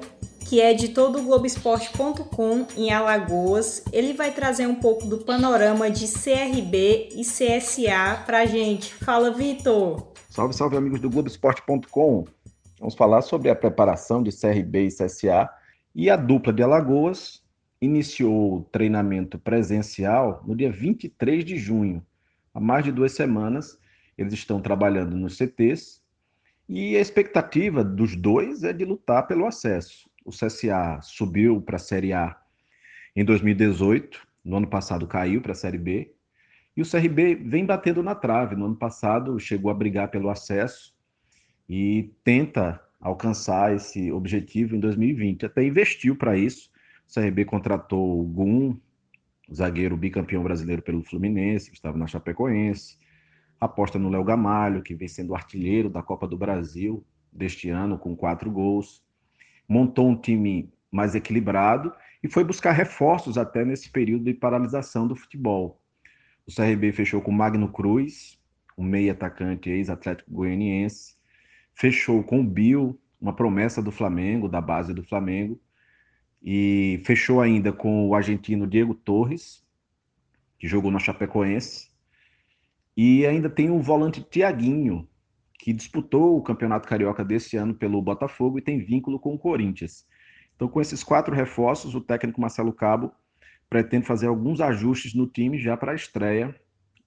que 0.50 0.60
é 0.60 0.72
editor 0.72 1.12
do 1.12 1.22
Globoesporte.com 1.22 2.66
em 2.76 2.92
Alagoas. 2.92 3.84
Ele 3.94 4.14
vai 4.14 4.32
trazer 4.32 4.66
um 4.66 4.76
pouco 4.76 5.06
do 5.06 5.20
panorama 5.20 5.92
de 5.92 6.08
CRB 6.08 7.10
e 7.16 7.22
CSA 7.22 8.24
pra 8.26 8.48
gente. 8.48 8.96
Fala, 8.96 9.30
Vitor! 9.30 10.08
Salve, 10.28 10.56
salve, 10.56 10.76
amigos 10.76 11.00
do 11.00 11.10
Globoesporte.com. 11.10 12.26
Vamos 12.86 12.94
falar 12.94 13.24
sobre 13.24 13.50
a 13.50 13.56
preparação 13.56 14.22
de 14.22 14.30
CRB 14.30 14.86
e 14.86 14.90
CSA. 14.90 15.50
E 15.96 16.08
a 16.08 16.16
dupla 16.16 16.54
de 16.54 16.62
Alagoas 16.62 17.44
iniciou 17.82 18.58
o 18.58 18.62
treinamento 18.62 19.40
presencial 19.40 20.44
no 20.46 20.56
dia 20.56 20.72
23 20.72 21.44
de 21.44 21.58
junho. 21.58 22.06
Há 22.54 22.60
mais 22.60 22.86
de 22.86 22.92
duas 22.92 23.14
semanas, 23.14 23.80
eles 24.16 24.34
estão 24.34 24.62
trabalhando 24.62 25.18
nos 25.18 25.36
CTs 25.36 26.00
e 26.70 26.96
a 26.96 27.00
expectativa 27.02 27.84
dos 27.84 28.16
dois 28.16 28.64
é 28.64 28.72
de 28.72 28.86
lutar 28.86 29.26
pelo 29.26 29.48
acesso. 29.48 30.08
O 30.24 30.30
CSA 30.30 31.00
subiu 31.02 31.60
para 31.60 31.78
a 31.78 31.80
Série 31.80 32.14
A 32.14 32.40
em 33.16 33.26
2018, 33.26 34.22
no 34.44 34.58
ano 34.58 34.68
passado 34.68 35.08
caiu 35.08 35.42
para 35.42 35.54
a 35.54 35.56
Série 35.56 35.80
B, 35.80 36.14
e 36.78 36.84
o 36.84 36.88
CRB 36.88 37.34
vem 37.34 37.66
batendo 37.66 38.04
na 38.04 38.14
trave. 38.14 38.56
No 38.56 38.66
ano 38.66 38.76
passado 38.76 39.40
chegou 39.40 39.72
a 39.72 39.74
brigar 39.74 40.12
pelo 40.12 40.30
acesso 40.30 40.95
e 41.70 42.12
tenta 42.24 42.82
alcançar 43.00 43.76
esse 43.76 44.12
objetivo 44.12 44.76
em 44.76 44.80
2020. 44.80 45.46
Até 45.46 45.64
investiu 45.64 46.16
para 46.16 46.38
isso. 46.38 46.70
O 47.08 47.14
CRB 47.14 47.46
contratou 47.46 48.20
o 48.20 48.24
Gum, 48.24 48.78
zagueiro 49.54 49.98
bicampeão 49.98 50.44
brasileiro 50.44 50.82
pelo 50.82 51.04
Fluminense, 51.04 51.70
que 51.70 51.76
estava 51.76 51.98
na 51.98 52.08
Chapecoense. 52.08 52.98
Aposta 53.60 53.98
no 53.98 54.10
Léo 54.10 54.24
Gamalho, 54.24 54.82
que 54.82 54.96
vem 54.96 55.08
sendo 55.08 55.36
artilheiro 55.36 55.90
da 55.90 56.02
Copa 56.02 56.28
do 56.28 56.38
Brasil 56.38 57.06
deste 57.32 57.70
ano, 57.70 57.98
com 57.98 58.16
quatro 58.16 58.52
gols. 58.52 59.04
Montou 59.68 60.10
um 60.10 60.16
time 60.16 60.72
mais 60.92 61.16
equilibrado 61.16 61.94
e 62.24 62.28
foi 62.28 62.44
buscar 62.44 62.72
reforços 62.72 63.38
até 63.38 63.64
nesse 63.64 63.90
período 63.90 64.26
de 64.26 64.34
paralisação 64.34 65.08
do 65.08 65.16
futebol. 65.16 65.82
o 66.48 66.54
CRB 66.54 66.92
fechou 66.92 67.22
com 67.22 67.32
Magno 67.32 67.72
Cruz, 67.72 68.40
um 68.78 68.84
meio 68.84 69.12
atacante 69.12 69.70
ex-atlético 69.70 70.32
goianiense. 70.32 71.16
Fechou 71.76 72.24
com 72.24 72.40
o 72.40 72.44
Bill, 72.44 73.00
uma 73.20 73.36
promessa 73.36 73.82
do 73.82 73.92
Flamengo, 73.92 74.48
da 74.48 74.62
base 74.62 74.94
do 74.94 75.04
Flamengo. 75.04 75.60
E 76.42 77.02
fechou 77.04 77.42
ainda 77.42 77.74
com 77.74 78.08
o 78.08 78.16
argentino 78.16 78.66
Diego 78.66 78.96
Torres, 78.96 79.64
que 80.58 80.68
jogou 80.68 80.90
na 80.90 81.00
Chapecoense. 81.00 81.90
E 82.96 83.26
ainda 83.26 83.50
tem 83.50 83.70
o 83.70 83.80
volante 83.80 84.24
Tiaguinho, 84.24 85.08
que 85.60 85.74
disputou 85.74 86.38
o 86.38 86.42
Campeonato 86.42 86.88
Carioca 86.88 87.26
desse 87.26 87.58
ano 87.58 87.74
pelo 87.74 88.02
Botafogo 88.02 88.58
e 88.58 88.62
tem 88.62 88.80
vínculo 88.80 89.20
com 89.20 89.34
o 89.34 89.40
Corinthians. 89.40 90.08
Então, 90.56 90.70
com 90.70 90.80
esses 90.80 91.04
quatro 91.04 91.36
reforços, 91.36 91.94
o 91.94 92.00
técnico 92.00 92.40
Marcelo 92.40 92.72
Cabo 92.72 93.12
pretende 93.70 94.06
fazer 94.06 94.28
alguns 94.28 94.62
ajustes 94.62 95.14
no 95.14 95.28
time 95.28 95.58
já 95.58 95.76
para 95.76 95.92
a 95.92 95.96
estreia 95.96 96.56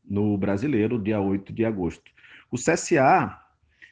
no 0.05 0.37
Brasileiro, 0.37 1.01
dia 1.01 1.21
8 1.21 1.53
de 1.53 1.65
agosto. 1.65 2.11
O 2.51 2.57
CSA 2.57 3.48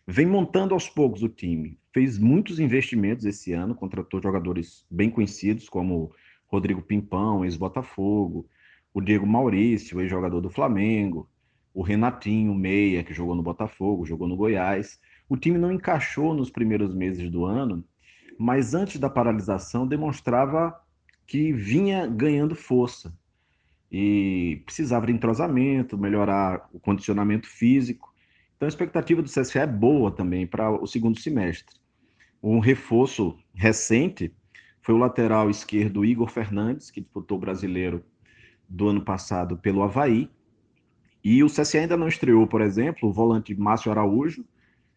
vem 0.07 0.26
montando 0.26 0.74
aos 0.74 0.88
poucos 0.88 1.22
o 1.22 1.28
time. 1.28 1.78
Fez 1.92 2.18
muitos 2.18 2.61
investimentos 2.61 3.24
esse 3.24 3.52
ano, 3.52 3.74
contratou 3.74 4.22
jogadores 4.22 4.86
bem 4.90 5.11
conhecidos, 5.11 5.68
como 5.68 6.12
Rodrigo 6.46 6.82
Pimpão, 6.82 7.44
ex-Botafogo, 7.44 8.48
o 8.94 9.00
Diego 9.00 9.26
Maurício, 9.26 10.00
ex-jogador 10.00 10.40
do 10.40 10.50
Flamengo, 10.50 11.28
o 11.74 11.82
Renatinho, 11.82 12.54
meia, 12.54 13.02
que 13.02 13.12
jogou 13.12 13.34
no 13.34 13.42
Botafogo, 13.42 14.07
jogou 14.07 14.26
no 14.26 14.36
Goiás. 14.36 14.98
O 15.28 15.36
time 15.36 15.59
não 15.59 15.72
encaixou 15.72 16.32
nos 16.32 16.50
primeiros 16.50 16.94
meses 16.94 17.28
do 17.30 17.44
ano, 17.44 17.84
mas 18.38 18.74
antes 18.74 18.98
da 18.98 19.11
paralisação 19.11 19.86
demonstrava 19.86 20.74
que 21.26 21.52
vinha 21.52 22.07
ganhando 22.07 22.54
força 22.54 23.12
e 23.90 24.62
precisava 24.64 25.07
de 25.07 25.12
entrosamento, 25.12 25.98
melhorar 25.98 26.68
o 26.72 26.78
condicionamento 26.78 27.48
físico. 27.48 28.14
Então 28.57 28.66
a 28.66 28.68
expectativa 28.68 29.22
do 29.22 29.28
CSA 29.28 29.61
é 29.61 29.66
boa 29.66 30.11
também 30.11 30.46
para 30.46 30.70
o 30.70 30.86
segundo 30.86 31.20
semestre. 31.20 31.76
Um 32.42 32.59
reforço 32.59 33.38
recente 33.54 34.34
foi 34.80 34.94
o 34.94 34.98
lateral 34.98 35.50
esquerdo 35.50 36.04
Igor 36.04 36.30
Fernandes, 36.30 36.90
que 36.90 37.00
disputou 37.00 37.36
o 37.36 37.40
brasileiro 37.40 38.04
do 38.68 38.88
ano 38.88 39.02
passado 39.02 39.57
pelo 39.57 39.82
Havaí. 39.82 40.30
E 41.22 41.42
o 41.42 41.48
CSA 41.48 41.80
ainda 41.80 41.96
não 41.96 42.09
estreou, 42.09 42.46
por 42.46 42.61
exemplo, 42.61 43.09
o 43.09 43.12
volante 43.12 43.54
Márcio 43.54 43.90
Araújo, 43.90 44.44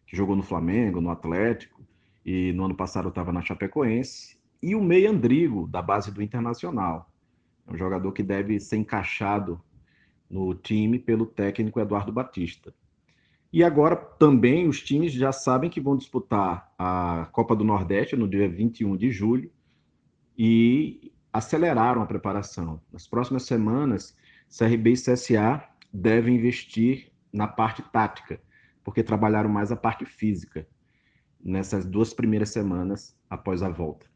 que 0.06 0.16
jogou 0.16 0.36
no 0.36 0.42
Flamengo, 0.42 1.00
no 1.00 1.10
Atlético, 1.10 1.84
e 2.24 2.52
no 2.52 2.64
ano 2.64 2.74
passado 2.74 3.08
estava 3.08 3.32
na 3.32 3.42
Chapecoense 3.42 4.38
e 4.62 4.74
o 4.74 4.82
Meia 4.82 5.10
Andrigo, 5.10 5.66
da 5.66 5.80
base 5.80 6.12
do 6.12 6.22
Internacional. 6.22 7.10
É 7.66 7.72
um 7.72 7.76
jogador 7.76 8.12
que 8.12 8.22
deve 8.22 8.60
ser 8.60 8.76
encaixado 8.76 9.60
no 10.28 10.54
time 10.54 10.98
pelo 10.98 11.26
técnico 11.26 11.80
Eduardo 11.80 12.12
Batista. 12.12 12.74
E 13.52 13.64
agora 13.64 13.96
também 13.96 14.68
os 14.68 14.80
times 14.80 15.12
já 15.12 15.32
sabem 15.32 15.68
que 15.68 15.80
vão 15.80 15.96
disputar 15.96 16.72
a 16.78 17.28
Copa 17.32 17.56
do 17.56 17.64
Nordeste 17.64 18.14
no 18.16 18.28
dia 18.28 18.48
21 18.48 18.96
de 18.96 19.10
julho 19.10 19.50
e 20.38 21.12
aceleraram 21.32 22.00
a 22.00 22.06
preparação. 22.06 22.80
Nas 22.92 23.08
próximas 23.08 23.42
semanas, 23.44 24.16
CRB 24.56 24.92
e 24.92 24.94
CSA 24.94 25.64
devem 25.92 26.36
investir 26.36 27.10
na 27.32 27.48
parte 27.48 27.82
tática, 27.82 28.40
porque 28.84 29.02
trabalharam 29.02 29.50
mais 29.50 29.72
a 29.72 29.76
parte 29.76 30.04
física 30.04 30.66
nessas 31.42 31.84
duas 31.84 32.12
primeiras 32.14 32.50
semanas 32.50 33.16
após 33.28 33.62
a 33.62 33.68
volta. 33.68 34.06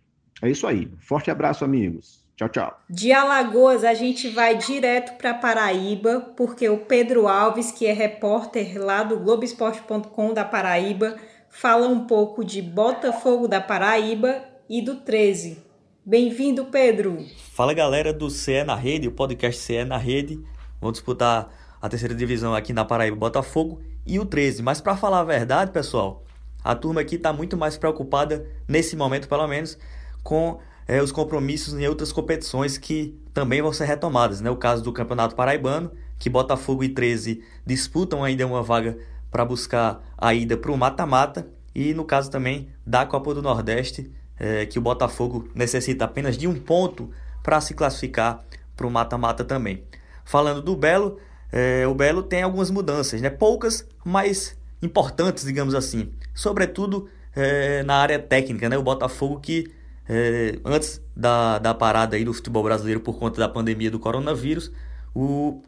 É 0.43 0.51
isso 0.51 0.67
aí. 0.67 0.93
Forte 0.99 1.31
abraço, 1.31 1.65
amigos. 1.65 2.24
Tchau, 2.37 2.49
tchau. 2.49 2.81
De 2.91 3.13
Alagoas, 3.13 3.85
a 3.85 3.95
gente 3.95 4.29
vai 4.29 4.57
direto 4.57 5.17
para 5.17 5.35
Paraíba, 5.35 6.33
porque 6.37 6.69
o 6.69 6.79
Pedro 6.79 7.29
Alves, 7.29 7.71
que 7.71 7.87
é 7.87 7.93
repórter 7.93 8.77
lá 8.77 9.05
do 9.05 9.21
Globoesporte.com 9.21 10.35
da 10.35 10.45
Paraíba, 10.45 11.17
fala 11.49 11.87
um 11.87 12.09
pouco 12.09 12.45
de 12.45 12.61
Botafogo 12.61 13.47
da 13.47 13.61
Paraíba 13.61 14.43
e 14.69 14.83
do 14.83 14.97
13. 14.97 15.63
Bem-vindo, 16.05 16.65
Pedro. 16.65 17.25
Fala, 17.53 17.73
galera 17.73 18.13
do 18.13 18.29
CE 18.29 18.65
na 18.65 18.75
Rede, 18.75 19.07
o 19.07 19.13
podcast 19.13 19.63
CE 19.63 19.85
na 19.85 19.97
Rede. 19.97 20.43
Vamos 20.81 20.99
disputar 20.99 21.49
a 21.81 21.89
terceira 21.89 22.17
divisão 22.17 22.53
aqui 22.53 22.73
na 22.73 22.85
Paraíba, 22.85 23.17
Botafogo 23.17 23.81
e 24.05 24.19
o 24.19 24.27
13. 24.27 24.61
Mas 24.61 24.81
para 24.81 24.97
falar 24.97 25.21
a 25.21 25.25
verdade, 25.25 25.71
pessoal, 25.71 26.25
a 26.65 26.75
turma 26.75 27.01
aqui 27.01 27.15
está 27.15 27.33
muito 27.33 27.57
mais 27.57 27.77
preocupada, 27.77 28.45
nesse 28.67 28.97
momento 28.97 29.29
pelo 29.29 29.47
menos, 29.47 29.79
com 30.25 30.59
é, 30.87 31.03
os 31.03 31.13
compromissos 31.13 31.75
em 31.75 31.87
outras 31.87 32.13
competições 32.13 32.79
que 32.79 33.19
também 33.33 33.63
vão 33.63 33.73
ser 33.73 33.85
retomadas. 33.85 34.41
Né? 34.41 34.51
O 34.51 34.57
caso 34.57 34.83
do 34.83 34.93
Campeonato 34.93 35.35
Paraibano, 35.35 35.91
que 36.19 36.31
Botafogo 36.31 36.85
e 36.85 36.89
13 36.89 37.43
disputam 37.67 38.23
ainda 38.23 38.47
uma 38.47 38.63
vaga 38.63 38.97
para 39.31 39.45
buscar 39.45 40.03
a 40.17 40.33
ida 40.33 40.57
para 40.57 40.71
o 40.71 40.77
mata-mata, 40.77 41.49
e 41.75 41.93
no 41.93 42.05
caso 42.05 42.31
também 42.31 42.69
da 42.87 43.05
Copa 43.05 43.35
do 43.35 43.43
Nordeste, 43.43 44.11
é, 44.39 44.65
que 44.65 44.79
o 44.79 44.83
Botafogo 44.83 45.49
necessita 45.55 46.05
apenas 46.05 46.37
de 46.37 46.47
um 46.47 46.55
ponto 46.55 47.11
para 47.43 47.61
se 47.61 47.75
classificar 47.75 48.45
para 48.77 48.87
o 48.87 48.91
mata-mata 48.91 49.45
também. 49.45 49.83
Falando 50.25 50.63
do 50.63 50.77
Belo, 50.77 51.19
é, 51.53 51.87
o 51.87 51.95
Belo 51.95 52.23
tem 52.23 52.43
algumas 52.43 52.71
mudanças, 52.71 53.21
né? 53.21 53.29
poucas, 53.29 53.87
mas 54.05 54.57
importantes, 54.81 55.45
digamos 55.45 55.75
assim, 55.75 56.13
sobretudo 56.35 57.09
é, 57.35 57.83
na 57.83 57.97
área 57.97 58.19
técnica. 58.19 58.69
Né? 58.69 58.79
O 58.79 58.83
Botafogo 58.83 59.41
que 59.41 59.71
é, 60.09 60.59
antes 60.65 61.01
da, 61.17 61.59
da 61.59 61.75
parada 61.75 62.17
aí 62.17 62.25
do 62.25 62.33
futebol 62.33 62.63
brasileiro 62.63 63.01
por 63.01 63.19
conta 63.19 63.41
da 63.41 63.49
pandemia 63.49 63.91
do 63.91 63.99
coronavírus, 63.99 64.71
o 65.15 65.63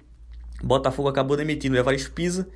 Botafogo 0.62 1.08
acabou 1.08 1.36
demitindo 1.36 1.74
o 1.74 1.78
Evaristo 1.78 2.12
Pisa 2.12 2.48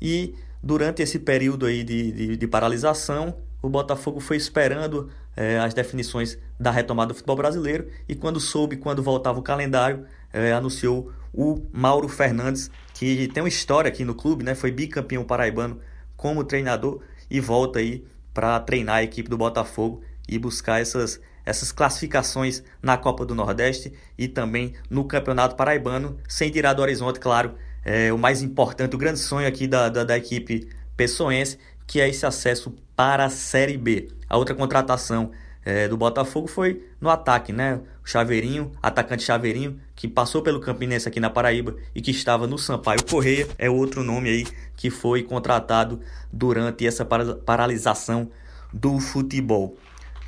e 0.00 0.34
durante 0.62 1.02
esse 1.02 1.18
período 1.18 1.66
aí 1.66 1.84
de, 1.84 2.12
de, 2.12 2.36
de 2.36 2.46
paralisação, 2.46 3.36
o 3.62 3.68
Botafogo 3.68 4.20
foi 4.20 4.36
esperando 4.36 5.10
é, 5.36 5.58
as 5.58 5.74
definições 5.74 6.38
da 6.58 6.70
retomada 6.70 7.08
do 7.08 7.14
futebol 7.14 7.36
brasileiro 7.36 7.88
e 8.08 8.14
quando 8.14 8.40
soube 8.40 8.76
quando 8.76 9.02
voltava 9.02 9.38
o 9.38 9.42
calendário, 9.42 10.04
é, 10.32 10.52
anunciou 10.52 11.12
o 11.32 11.62
Mauro 11.72 12.08
Fernandes, 12.08 12.70
que 12.94 13.28
tem 13.28 13.42
uma 13.42 13.48
história 13.48 13.88
aqui 13.88 14.04
no 14.04 14.14
clube, 14.14 14.42
né? 14.42 14.54
Foi 14.54 14.72
bicampeão 14.72 15.24
paraibano 15.24 15.78
como 16.16 16.42
treinador 16.42 17.00
e 17.30 17.38
volta 17.38 17.78
aí 17.78 18.04
para 18.34 18.58
treinar 18.60 18.96
a 18.96 19.02
equipe 19.02 19.28
do 19.28 19.36
Botafogo 19.36 20.02
e 20.28 20.38
buscar 20.38 20.80
essas, 20.80 21.20
essas 21.44 21.72
classificações 21.72 22.62
na 22.82 22.96
Copa 22.96 23.24
do 23.24 23.34
Nordeste 23.34 23.92
e 24.16 24.28
também 24.28 24.74
no 24.90 25.04
Campeonato 25.04 25.56
Paraibano, 25.56 26.18
sem 26.28 26.50
tirar 26.50 26.74
do 26.74 26.82
horizonte, 26.82 27.18
claro, 27.18 27.54
é, 27.84 28.12
o 28.12 28.18
mais 28.18 28.42
importante, 28.42 28.94
o 28.94 28.98
grande 28.98 29.18
sonho 29.18 29.48
aqui 29.48 29.66
da, 29.66 29.88
da, 29.88 30.04
da 30.04 30.16
equipe 30.16 30.68
pessoense, 30.96 31.58
que 31.86 32.00
é 32.00 32.08
esse 32.08 32.26
acesso 32.26 32.74
para 32.94 33.24
a 33.24 33.30
Série 33.30 33.78
B. 33.78 34.08
A 34.28 34.36
outra 34.36 34.54
contratação 34.54 35.30
é, 35.64 35.88
do 35.88 35.96
Botafogo 35.96 36.46
foi 36.46 36.84
no 37.00 37.08
ataque, 37.08 37.52
né? 37.52 37.80
O 38.02 38.08
Chaveirinho, 38.08 38.72
atacante 38.82 39.22
Chaveirinho, 39.22 39.78
que 39.94 40.08
passou 40.08 40.42
pelo 40.42 40.60
Campinense 40.60 41.08
aqui 41.08 41.20
na 41.20 41.30
Paraíba 41.30 41.76
e 41.94 42.00
que 42.00 42.10
estava 42.10 42.46
no 42.46 42.58
Sampaio 42.58 43.04
Correia, 43.04 43.46
é 43.58 43.68
outro 43.68 44.02
nome 44.02 44.28
aí 44.30 44.46
que 44.76 44.90
foi 44.90 45.22
contratado 45.22 46.00
durante 46.32 46.86
essa 46.86 47.04
paralisação 47.04 48.30
do 48.72 48.98
futebol. 48.98 49.76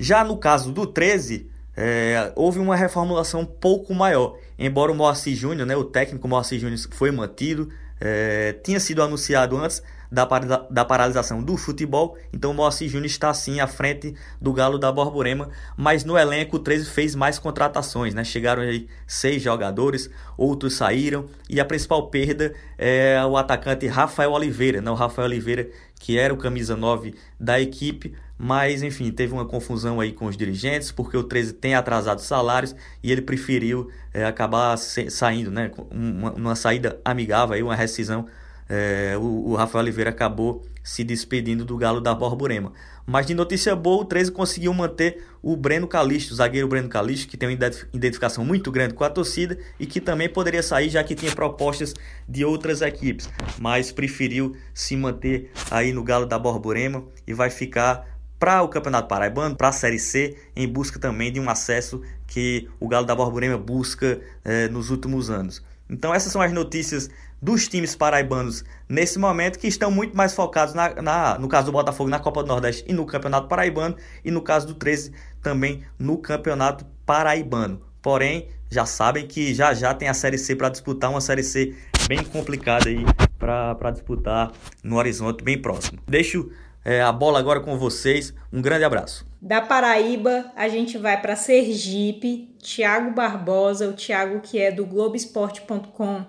Já 0.01 0.25
no 0.25 0.39
caso 0.39 0.73
do 0.73 0.87
13, 0.87 1.47
é, 1.77 2.33
houve 2.35 2.59
uma 2.59 2.75
reformulação 2.75 3.43
um 3.43 3.47
pouco 3.47 3.95
maior. 3.95 4.39
Embora 4.59 4.91
o 4.91 4.95
Moacir 4.95 5.37
Júnior, 5.37 5.67
né, 5.67 5.77
o 5.77 5.85
técnico 5.85 6.27
Moacir 6.27 6.59
Júnior 6.59 6.81
foi 6.91 7.11
mantido, 7.11 7.69
é, 8.01 8.55
tinha 8.65 8.81
sido 8.81 9.03
anunciado 9.03 9.59
antes 9.59 9.83
da, 10.11 10.25
da 10.71 10.85
paralisação 10.87 11.43
do 11.43 11.57
futebol, 11.59 12.17
então 12.33 12.51
o 12.51 12.55
Moacir 12.55 12.89
Júnior 12.89 13.07
está 13.07 13.33
sim 13.35 13.61
à 13.61 13.67
frente 13.67 14.15
do 14.41 14.55
Galo 14.55 14.79
da 14.79 14.91
Borborema, 14.91 15.51
mas 15.77 16.03
no 16.03 16.19
elenco 16.19 16.57
o 16.57 16.59
13 16.59 16.87
fez 16.87 17.15
mais 17.15 17.39
contratações, 17.39 18.15
né? 18.15 18.25
chegaram 18.25 18.63
aí 18.63 18.89
seis 19.07 19.43
jogadores, 19.43 20.11
outros 20.37 20.75
saíram, 20.75 21.27
e 21.49 21.61
a 21.61 21.65
principal 21.65 22.09
perda 22.09 22.55
é 22.77 23.23
o 23.25 23.37
atacante 23.37 23.87
Rafael 23.87 24.33
Oliveira, 24.33 24.81
né? 24.81 24.91
o 24.91 24.95
Rafael 24.95 25.29
Oliveira 25.29 25.69
que 26.01 26.19
era 26.19 26.33
o 26.33 26.37
camisa 26.39 26.75
9 26.75 27.15
da 27.39 27.61
equipe, 27.61 28.17
mas 28.43 28.83
enfim, 28.83 29.13
teve 29.13 29.35
uma 29.35 29.45
confusão 29.45 30.01
aí 30.01 30.13
com 30.13 30.25
os 30.25 30.35
dirigentes, 30.35 30.91
porque 30.91 31.15
o 31.15 31.23
13 31.23 31.53
tem 31.53 31.75
atrasado 31.75 32.23
salários 32.23 32.75
e 33.03 33.13
ele 33.13 33.21
preferiu 33.21 33.91
é, 34.15 34.25
acabar 34.25 34.79
saindo, 34.79 35.51
né? 35.51 35.71
Uma, 35.91 36.33
uma, 36.33 36.57
saída 36.57 36.99
amigável, 37.05 37.55
aí, 37.55 37.63
uma 37.63 37.77
rescisão. 37.77 38.27
É, 38.67 39.15
o, 39.19 39.51
o, 39.51 39.55
Rafael 39.57 39.83
Oliveira 39.83 40.09
acabou 40.09 40.65
se 40.83 41.05
despedindo 41.05 41.67
do 41.67 41.77
Galo 41.77 42.01
da 42.01 42.15
Borborema. 42.15 42.73
Mas 43.07 43.27
de 43.27 43.35
notícia 43.35 43.77
boa, 43.77 44.03
o 44.03 44.05
13 44.07 44.33
conseguiu 44.33 44.73
manter 44.73 45.23
o 45.43 45.55
Breno 45.55 45.87
Calixto, 45.87 46.33
o 46.33 46.37
zagueiro 46.37 46.67
Breno 46.67 46.89
Calixto, 46.89 47.29
que 47.29 47.37
tem 47.37 47.47
uma 47.47 47.59
identificação 47.93 48.43
muito 48.43 48.71
grande 48.71 48.95
com 48.95 49.05
a 49.05 49.11
torcida 49.11 49.59
e 49.79 49.85
que 49.85 50.01
também 50.01 50.31
poderia 50.31 50.63
sair, 50.63 50.89
já 50.89 51.05
que 51.05 51.15
tinha 51.15 51.35
propostas 51.35 51.93
de 52.27 52.43
outras 52.43 52.81
equipes. 52.81 53.29
Mas 53.59 53.93
preferiu 53.93 54.57
se 54.73 54.97
manter 54.97 55.51
aí 55.71 55.93
no 55.93 56.03
Galo 56.03 56.25
da 56.25 56.39
Borborema 56.39 57.05
e 57.27 57.35
vai 57.35 57.51
ficar 57.51 58.10
para 58.41 58.63
o 58.63 58.69
Campeonato 58.69 59.07
Paraibano, 59.07 59.55
para 59.55 59.69
a 59.69 59.73
Série 59.73 59.99
C, 59.99 60.35
em 60.57 60.67
busca 60.67 60.99
também 60.99 61.31
de 61.31 61.39
um 61.39 61.51
acesso 61.51 62.01
que 62.27 62.67
o 62.81 62.89
Galo 62.89 63.05
da 63.05 63.15
Borborema 63.15 63.59
busca 63.59 64.19
eh, 64.43 64.67
nos 64.69 64.89
últimos 64.89 65.29
anos. 65.29 65.63
Então 65.91 66.15
essas 66.15 66.33
são 66.33 66.41
as 66.41 66.51
notícias 66.51 67.11
dos 67.43 67.69
times 67.69 67.95
paraibanos 67.95 68.65
nesse 68.89 69.19
momento, 69.19 69.59
que 69.59 69.67
estão 69.67 69.91
muito 69.91 70.17
mais 70.17 70.35
focados, 70.35 70.73
na, 70.73 70.95
na, 71.03 71.39
no 71.39 71.49
caso 71.49 71.67
do 71.67 71.73
Botafogo, 71.73 72.09
na 72.09 72.19
Copa 72.19 72.43
do 72.43 72.49
Nordeste 72.49 72.85
e 72.89 72.95
no 72.95 73.05
Campeonato 73.05 73.47
Paraibano, 73.47 73.97
e 74.25 74.31
no 74.31 74.41
caso 74.41 74.67
do 74.67 74.75
13 74.75 75.13
também 75.43 75.85
no 75.99 76.17
Campeonato 76.17 76.87
Paraibano. 77.05 77.83
Porém, 78.01 78.49
já 78.71 78.87
sabem 78.87 79.27
que 79.27 79.53
já 79.53 79.75
já 79.75 79.93
tem 79.93 80.09
a 80.09 80.15
Série 80.15 80.39
C 80.39 80.57
para 80.57 80.71
disputar, 80.71 81.11
uma 81.11 81.21
Série 81.21 81.43
C 81.43 81.75
bem 82.09 82.25
complicada 82.25 82.89
aí 82.89 83.05
para 83.39 83.91
disputar 83.91 84.51
no 84.83 84.97
horizonte 84.97 85.45
bem 85.45 85.61
próximo. 85.61 85.99
Deixo 86.09 86.51
é, 86.85 87.01
a 87.03 87.13
bola 87.13 87.39
agora 87.39 87.61
com 87.61 87.79
vocês. 87.79 88.35
Um 88.53 88.63
grande 88.63 88.85
abraço. 88.85 89.27
Da 89.41 89.61
Paraíba, 89.61 90.53
a 90.55 90.69
gente 90.69 90.99
vai 90.99 91.21
para 91.21 91.37
Sergipe. 91.37 92.55
Tiago 92.59 93.13
Barbosa, 93.13 93.89
o 93.89 93.95
Tiago 93.95 94.41
que 94.41 94.59
é 94.61 94.71
do 94.71 94.85
Globoesporte.com, 94.85 96.25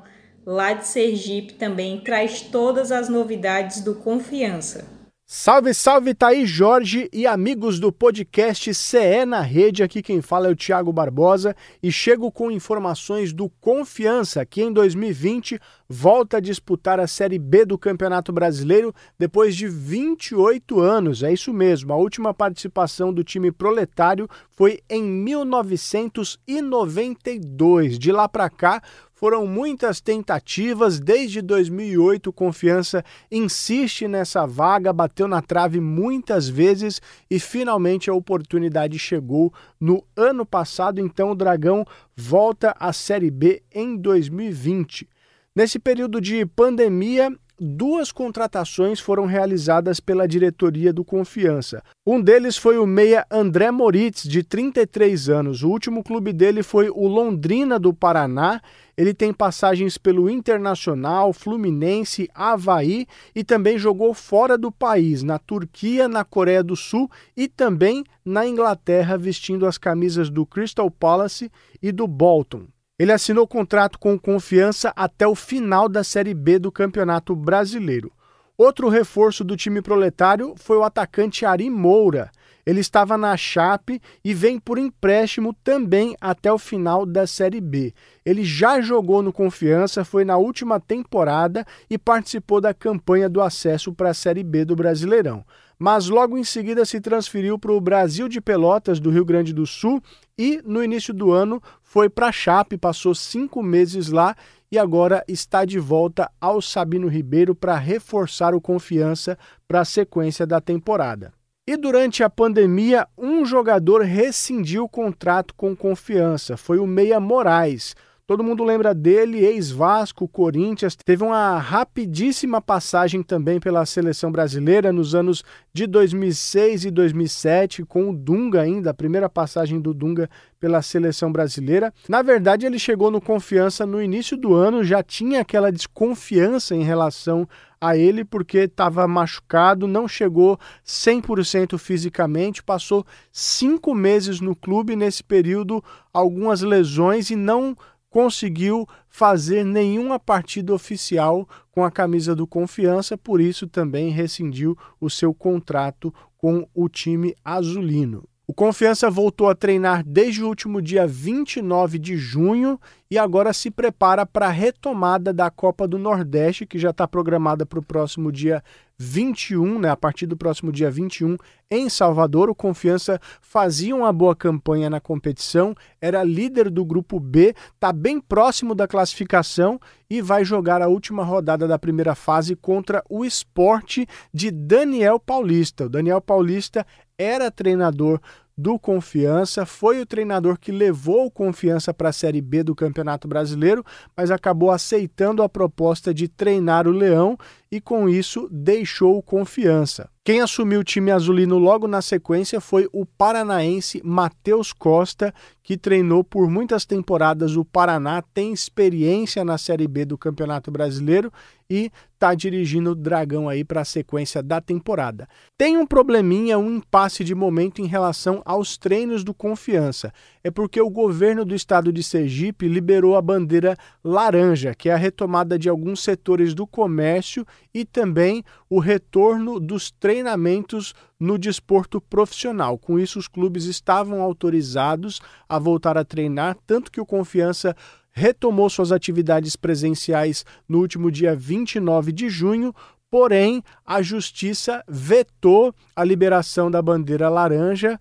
lá 0.46 0.74
de 0.74 0.88
Sergipe, 0.88 1.54
também 1.54 2.00
traz 2.00 2.42
todas 2.42 2.92
as 2.92 3.10
novidades 3.10 3.82
do 3.82 3.96
Confiança. 3.96 5.01
Salve, 5.34 5.74
salve, 5.74 6.14
tá 6.14 6.28
aí 6.28 6.46
Jorge 6.46 7.10
e 7.14 7.26
amigos 7.26 7.80
do 7.80 7.90
podcast 7.90 8.74
CE 8.74 9.26
na 9.26 9.40
Rede. 9.40 9.82
Aqui 9.82 10.02
quem 10.02 10.22
fala 10.22 10.50
é 10.50 10.52
o 10.52 10.56
Thiago 10.58 10.92
Barbosa 10.92 11.56
e 11.82 11.90
chego 11.90 12.30
com 12.30 12.52
informações 12.52 13.32
do 13.32 13.50
Confiança, 13.62 14.46
que 14.46 14.62
em 14.62 14.74
2020 14.74 15.58
volta 15.88 16.36
a 16.36 16.42
disputar 16.42 17.00
a 17.00 17.08
Série 17.08 17.40
B 17.40 17.64
do 17.64 17.78
Campeonato 17.78 18.34
Brasileiro 18.34 18.94
depois 19.18 19.56
de 19.56 19.70
28 19.70 20.82
anos. 20.82 21.24
É 21.24 21.32
isso 21.32 21.54
mesmo, 21.54 21.94
a 21.94 21.96
última 21.96 22.34
participação 22.34 23.14
do 23.14 23.24
time 23.24 23.54
proletário 23.54 24.28
foi 24.50 24.82
em 24.90 25.02
1992. 25.02 27.98
De 27.98 28.12
lá 28.12 28.28
para 28.28 28.50
cá, 28.50 28.84
foram 29.22 29.46
muitas 29.46 30.02
tentativas, 30.02 31.00
desde 31.00 31.44
2008 31.44 32.34
Confiança 32.34 33.06
insiste 33.30 34.08
nessa 34.08 34.48
vaga, 34.48 34.92
bateu 34.92 35.28
na 35.28 35.44
trave 35.44 35.80
muitas 35.80 36.50
vezes 36.50 37.00
e 37.30 37.40
finalmente 37.40 38.10
a 38.10 38.16
oportunidade 38.16 38.98
chegou 38.98 39.54
no 39.80 40.04
ano 40.16 40.44
passado, 40.44 41.00
então 41.00 41.30
o 41.30 41.36
Dragão 41.36 41.86
volta 42.18 42.76
à 42.80 42.92
Série 42.92 43.30
B 43.30 43.62
em 43.72 43.96
2020. 43.96 45.08
Nesse 45.56 45.78
período 45.78 46.20
de 46.20 46.44
pandemia, 46.44 47.32
duas 47.64 48.12
contratações 48.12 49.00
foram 49.00 49.28
realizadas 49.28 50.00
pela 50.00 50.28
diretoria 50.28 50.92
do 50.92 51.06
Confiança. 51.06 51.84
Um 52.04 52.20
deles 52.20 52.58
foi 52.58 52.80
o 52.80 52.88
meia 52.88 53.24
André 53.30 53.70
Moritz, 53.70 54.24
de 54.24 54.42
33 54.42 55.30
anos. 55.30 55.62
O 55.62 55.70
último 55.70 56.04
clube 56.04 56.34
dele 56.34 56.64
foi 56.64 56.90
o 56.90 57.08
Londrina 57.08 57.78
do 57.78 57.94
Paraná. 57.94 58.60
Ele 58.98 59.14
tem 59.14 59.32
passagens 59.32 59.96
pelo 59.96 60.28
Internacional, 60.28 61.32
Fluminense, 61.32 62.28
Havaí 62.34 63.06
e 63.36 63.44
também 63.44 63.78
jogou 63.78 64.16
fora 64.16 64.58
do 64.58 64.72
país, 64.72 65.22
na 65.22 65.38
Turquia, 65.38 66.08
na 66.08 66.24
Coreia 66.24 66.64
do 66.64 66.76
Sul 66.76 67.12
e 67.38 67.48
também 67.48 68.04
na 68.26 68.48
Inglaterra, 68.48 69.20
vestindo 69.20 69.68
as 69.68 69.78
camisas 69.78 70.32
do 70.32 70.48
Crystal 70.48 70.90
Palace 70.90 71.52
e 71.80 71.92
do 71.92 72.08
Bolton. 72.08 72.66
Ele 73.02 73.12
assinou 73.12 73.48
contrato 73.48 73.98
com 73.98 74.16
confiança 74.16 74.94
até 74.96 75.26
o 75.26 75.34
final 75.34 75.90
da 75.90 76.04
Série 76.04 76.36
B 76.36 76.60
do 76.60 76.72
Campeonato 76.72 77.36
Brasileiro. 77.36 78.12
Outro 78.56 78.90
reforço 78.90 79.44
do 79.44 79.58
time 79.58 79.82
proletário 79.82 80.54
foi 80.56 80.78
o 80.78 80.84
atacante 80.84 81.44
Ari 81.44 81.68
Moura. 81.68 82.30
Ele 82.64 82.80
estava 82.80 83.18
na 83.18 83.36
Chape 83.36 84.00
e 84.24 84.36
vem 84.36 84.60
por 84.60 84.78
empréstimo 84.78 85.52
também 85.64 86.16
até 86.22 86.54
o 86.54 86.60
final 86.60 87.04
da 87.04 87.26
Série 87.26 87.60
B. 87.60 87.92
Ele 88.24 88.44
já 88.44 88.80
jogou 88.82 89.24
no 89.24 89.34
Confiança, 89.34 90.06
foi 90.06 90.24
na 90.24 90.38
última 90.38 90.80
temporada 90.80 91.66
e 91.90 91.98
participou 91.98 92.62
da 92.62 92.72
campanha 92.72 93.28
do 93.28 93.42
acesso 93.42 93.92
para 93.92 94.12
a 94.12 94.14
Série 94.14 94.44
B 94.44 94.64
do 94.64 94.76
Brasileirão 94.76 95.44
mas 95.82 96.10
logo 96.10 96.38
em 96.38 96.44
seguida 96.44 96.86
se 96.86 97.02
transferiu 97.02 97.58
para 97.58 97.72
o 97.72 97.82
Brasil 97.82 98.30
de 98.30 98.40
Pelotas, 98.40 99.00
do 99.00 99.10
Rio 99.10 99.26
Grande 99.26 99.52
do 99.52 99.66
Sul, 99.66 100.00
e 100.38 100.62
no 100.64 100.84
início 100.84 101.12
do 101.12 101.32
ano 101.32 101.60
foi 101.82 102.08
para 102.08 102.28
a 102.28 102.32
Chape, 102.32 102.78
passou 102.78 103.16
cinco 103.16 103.64
meses 103.64 104.10
lá 104.10 104.36
e 104.72 104.78
agora 104.78 105.24
está 105.28 105.66
de 105.66 105.80
volta 105.80 106.30
ao 106.40 106.62
Sabino 106.62 107.08
Ribeiro 107.08 107.56
para 107.56 107.76
reforçar 107.78 108.54
o 108.54 108.62
confiança 108.62 109.36
para 109.68 109.80
a 109.80 109.86
sequência 109.86 110.46
da 110.46 110.62
temporada. 110.62 111.34
E 111.68 111.76
durante 111.76 112.24
a 112.24 112.30
pandemia, 112.30 113.08
um 113.18 113.44
jogador 113.44 114.02
rescindiu 114.04 114.84
o 114.84 114.90
contrato 114.90 115.56
com 115.56 115.76
confiança, 115.76 116.56
foi 116.56 116.78
o 116.78 116.86
Meia 116.86 117.20
Moraes. 117.20 117.96
Todo 118.32 118.46
mundo 118.46 118.64
lembra 118.64 118.96
dele, 118.96 119.44
ex-Vasco, 119.44 120.26
Corinthians. 120.26 120.96
Teve 120.96 121.22
uma 121.22 121.58
rapidíssima 121.58 122.62
passagem 122.62 123.22
também 123.22 123.60
pela 123.60 123.86
seleção 123.86 124.32
brasileira 124.32 124.94
nos 124.94 125.14
anos 125.14 125.44
de 125.74 125.86
2006 125.86 126.86
e 126.86 126.92
2007, 126.92 127.84
com 127.84 128.10
o 128.10 128.16
Dunga 128.16 128.62
ainda, 128.62 128.92
a 128.92 128.94
primeira 128.94 129.28
passagem 129.28 129.82
do 129.82 129.94
Dunga 129.94 130.30
pela 130.62 130.82
seleção 130.82 131.30
brasileira. 131.30 131.94
Na 132.08 132.22
verdade, 132.22 132.66
ele 132.66 132.80
chegou 132.80 133.12
no 133.12 133.20
Confiança 133.20 133.86
no 133.86 134.02
início 134.02 134.38
do 134.38 134.54
ano, 134.54 134.82
já 134.82 135.04
tinha 135.04 135.42
aquela 135.42 135.70
desconfiança 135.70 136.74
em 136.74 136.84
relação 136.84 137.46
a 137.82 137.98
ele 137.98 138.24
porque 138.24 138.60
estava 138.60 139.08
machucado, 139.08 139.88
não 139.88 140.08
chegou 140.08 140.60
100% 140.86 141.80
fisicamente, 141.80 142.62
passou 142.62 143.04
cinco 143.32 143.96
meses 143.96 144.40
no 144.40 144.56
clube 144.56 144.96
nesse 144.96 145.24
período, 145.24 145.84
algumas 146.14 146.62
lesões 146.62 147.32
e 147.32 147.36
não 147.36 147.76
conseguiu 148.12 148.86
fazer 149.08 149.64
nenhuma 149.64 150.20
partida 150.20 150.74
oficial 150.74 151.48
com 151.72 151.84
a 151.84 151.90
camisa 151.90 152.36
do 152.36 152.46
Confiança, 152.46 153.18
por 153.18 153.40
isso 153.40 153.66
também 153.66 154.10
rescindiu 154.10 154.78
o 155.00 155.10
seu 155.10 155.34
contrato 155.34 156.14
com 156.38 156.68
o 156.76 156.90
time 156.90 157.34
azulino. 157.44 158.28
O 158.46 158.54
Confiança 158.54 159.10
voltou 159.10 159.50
a 159.50 159.56
treinar 159.56 160.04
desde 160.06 160.44
o 160.44 160.48
último 160.48 160.82
dia 160.82 161.08
29 161.08 161.98
de 161.98 162.18
junho 162.18 162.78
e 163.10 163.18
agora 163.18 163.54
se 163.54 163.72
prepara 163.72 164.26
para 164.26 164.48
a 164.48 164.52
retomada 164.52 165.32
da 165.32 165.50
Copa 165.50 165.88
do 165.88 165.98
Nordeste, 165.98 166.66
que 166.66 166.78
já 166.78 166.90
está 166.90 167.08
programada 167.08 167.66
para 167.66 167.80
o 167.80 167.84
próximo 167.84 168.30
dia 168.30 168.62
21, 169.02 169.80
né, 169.80 169.90
a 169.90 169.98
partir 169.98 170.28
do 170.28 170.38
próximo 170.38 170.72
dia 170.72 170.92
21, 170.92 171.36
em 171.72 171.90
Salvador. 171.90 172.50
O 172.50 172.56
Confiança 172.56 173.20
fazia 173.42 173.96
uma 173.96 174.14
boa 174.14 174.36
campanha 174.36 174.90
na 174.90 175.00
competição, 175.00 175.74
era 176.00 176.24
líder 176.24 176.70
do 176.70 176.86
grupo 176.86 177.20
B, 177.20 177.56
está 177.74 177.92
bem 177.92 178.20
próximo 178.22 178.76
da 178.76 178.88
classificação 178.88 179.80
e 180.10 180.22
vai 180.22 180.46
jogar 180.46 180.82
a 180.82 180.88
última 180.88 181.24
rodada 181.24 181.68
da 181.68 181.80
primeira 181.80 182.14
fase 182.14 182.56
contra 182.56 183.04
o 183.10 183.26
esporte 183.26 184.06
de 184.32 184.52
Daniel 184.52 185.20
Paulista. 185.20 185.86
O 185.86 185.90
Daniel 185.90 186.22
Paulista 186.22 186.86
era 187.18 187.50
treinador 187.50 188.20
do 188.58 188.78
Confiança, 188.78 189.66
foi 189.66 190.00
o 190.00 190.06
treinador 190.06 190.60
que 190.60 190.72
levou 190.72 191.26
o 191.26 191.32
Confiança 191.32 191.92
para 191.92 192.10
a 192.10 192.14
Série 192.14 192.42
B 192.42 192.62
do 192.62 192.76
Campeonato 192.76 193.28
Brasileiro, 193.28 193.84
mas 194.16 194.30
acabou 194.30 194.70
aceitando 194.70 195.42
a 195.42 195.50
proposta 195.50 196.14
de 196.14 196.28
treinar 196.28 196.88
o 196.88 196.92
Leão 196.92 197.38
e 197.72 197.80
com 197.80 198.10
isso 198.10 198.50
deixou 198.52 199.22
Confiança. 199.24 200.10
Quem 200.24 200.40
assumiu 200.40 200.82
o 200.82 200.84
time 200.84 201.10
azulino 201.10 201.58
logo 201.58 201.88
na 201.88 202.00
sequência 202.00 202.62
foi 202.62 202.88
o 202.94 203.08
paranaense 203.08 204.00
Matheus 204.04 204.72
Costa, 204.72 205.34
que 205.64 205.76
treinou 205.76 206.24
por 206.24 206.48
muitas 206.48 206.86
temporadas 206.86 207.56
o 207.56 207.66
Paraná, 207.66 208.22
tem 208.34 208.54
experiência 208.54 209.44
na 209.44 209.58
Série 209.58 209.88
B 209.88 210.06
do 210.06 210.20
Campeonato 210.20 210.70
Brasileiro 210.70 211.32
e 211.68 211.92
está 212.14 212.36
dirigindo 212.36 212.92
o 212.92 212.96
Dragão 212.96 213.50
aí 213.50 213.64
para 213.64 213.82
a 213.82 213.86
sequência 213.86 214.44
da 214.44 214.62
temporada. 214.62 215.28
Tem 215.58 215.76
um 215.76 215.88
probleminha, 215.88 216.60
um 216.60 216.76
impasse 216.76 217.24
de 217.24 217.34
momento 217.34 217.82
em 217.82 217.88
relação 217.88 218.44
aos 218.46 218.78
treinos 218.78 219.24
do 219.24 219.34
Confiança. 219.34 220.14
É 220.44 220.52
porque 220.52 220.80
o 220.80 220.90
governo 220.90 221.44
do 221.44 221.56
estado 221.56 221.92
de 221.92 222.04
Sergipe 222.04 222.68
liberou 222.68 223.16
a 223.16 223.22
bandeira 223.22 223.76
laranja, 224.04 224.76
que 224.76 224.90
é 224.90 224.94
a 224.94 224.98
retomada 224.98 225.58
de 225.58 225.68
alguns 225.68 226.04
setores 226.04 226.54
do 226.54 226.68
comércio 226.68 227.44
e 227.74 227.86
também 227.86 228.44
o 228.70 228.80
retorno 228.80 229.60
dos 229.60 229.92
treinamentos 229.92 230.94
no 231.20 231.38
desporto 231.38 232.02
profissional. 232.02 232.78
Com 232.78 233.00
isso, 233.00 233.20
os 233.20 233.28
clubes 233.28 233.66
estavam 233.66 234.22
autorizados 234.22 235.22
a 235.48 235.58
voltar 235.60 235.98
a 235.98 236.06
treinar, 236.06 236.58
tanto 236.66 236.92
que 236.92 237.02
o 237.02 237.06
Confiança 237.06 237.76
retomou 238.12 238.70
suas 238.70 238.92
atividades 238.92 239.56
presenciais 239.56 240.46
no 240.68 240.80
último 240.80 241.10
dia 241.10 241.36
29 241.36 242.12
de 242.12 242.30
junho, 242.30 242.74
porém 243.10 243.64
a 243.86 244.02
justiça 244.02 244.84
vetou 244.88 245.74
a 245.96 246.04
liberação 246.04 246.70
da 246.70 246.82
bandeira 246.82 247.30
laranja 247.30 248.00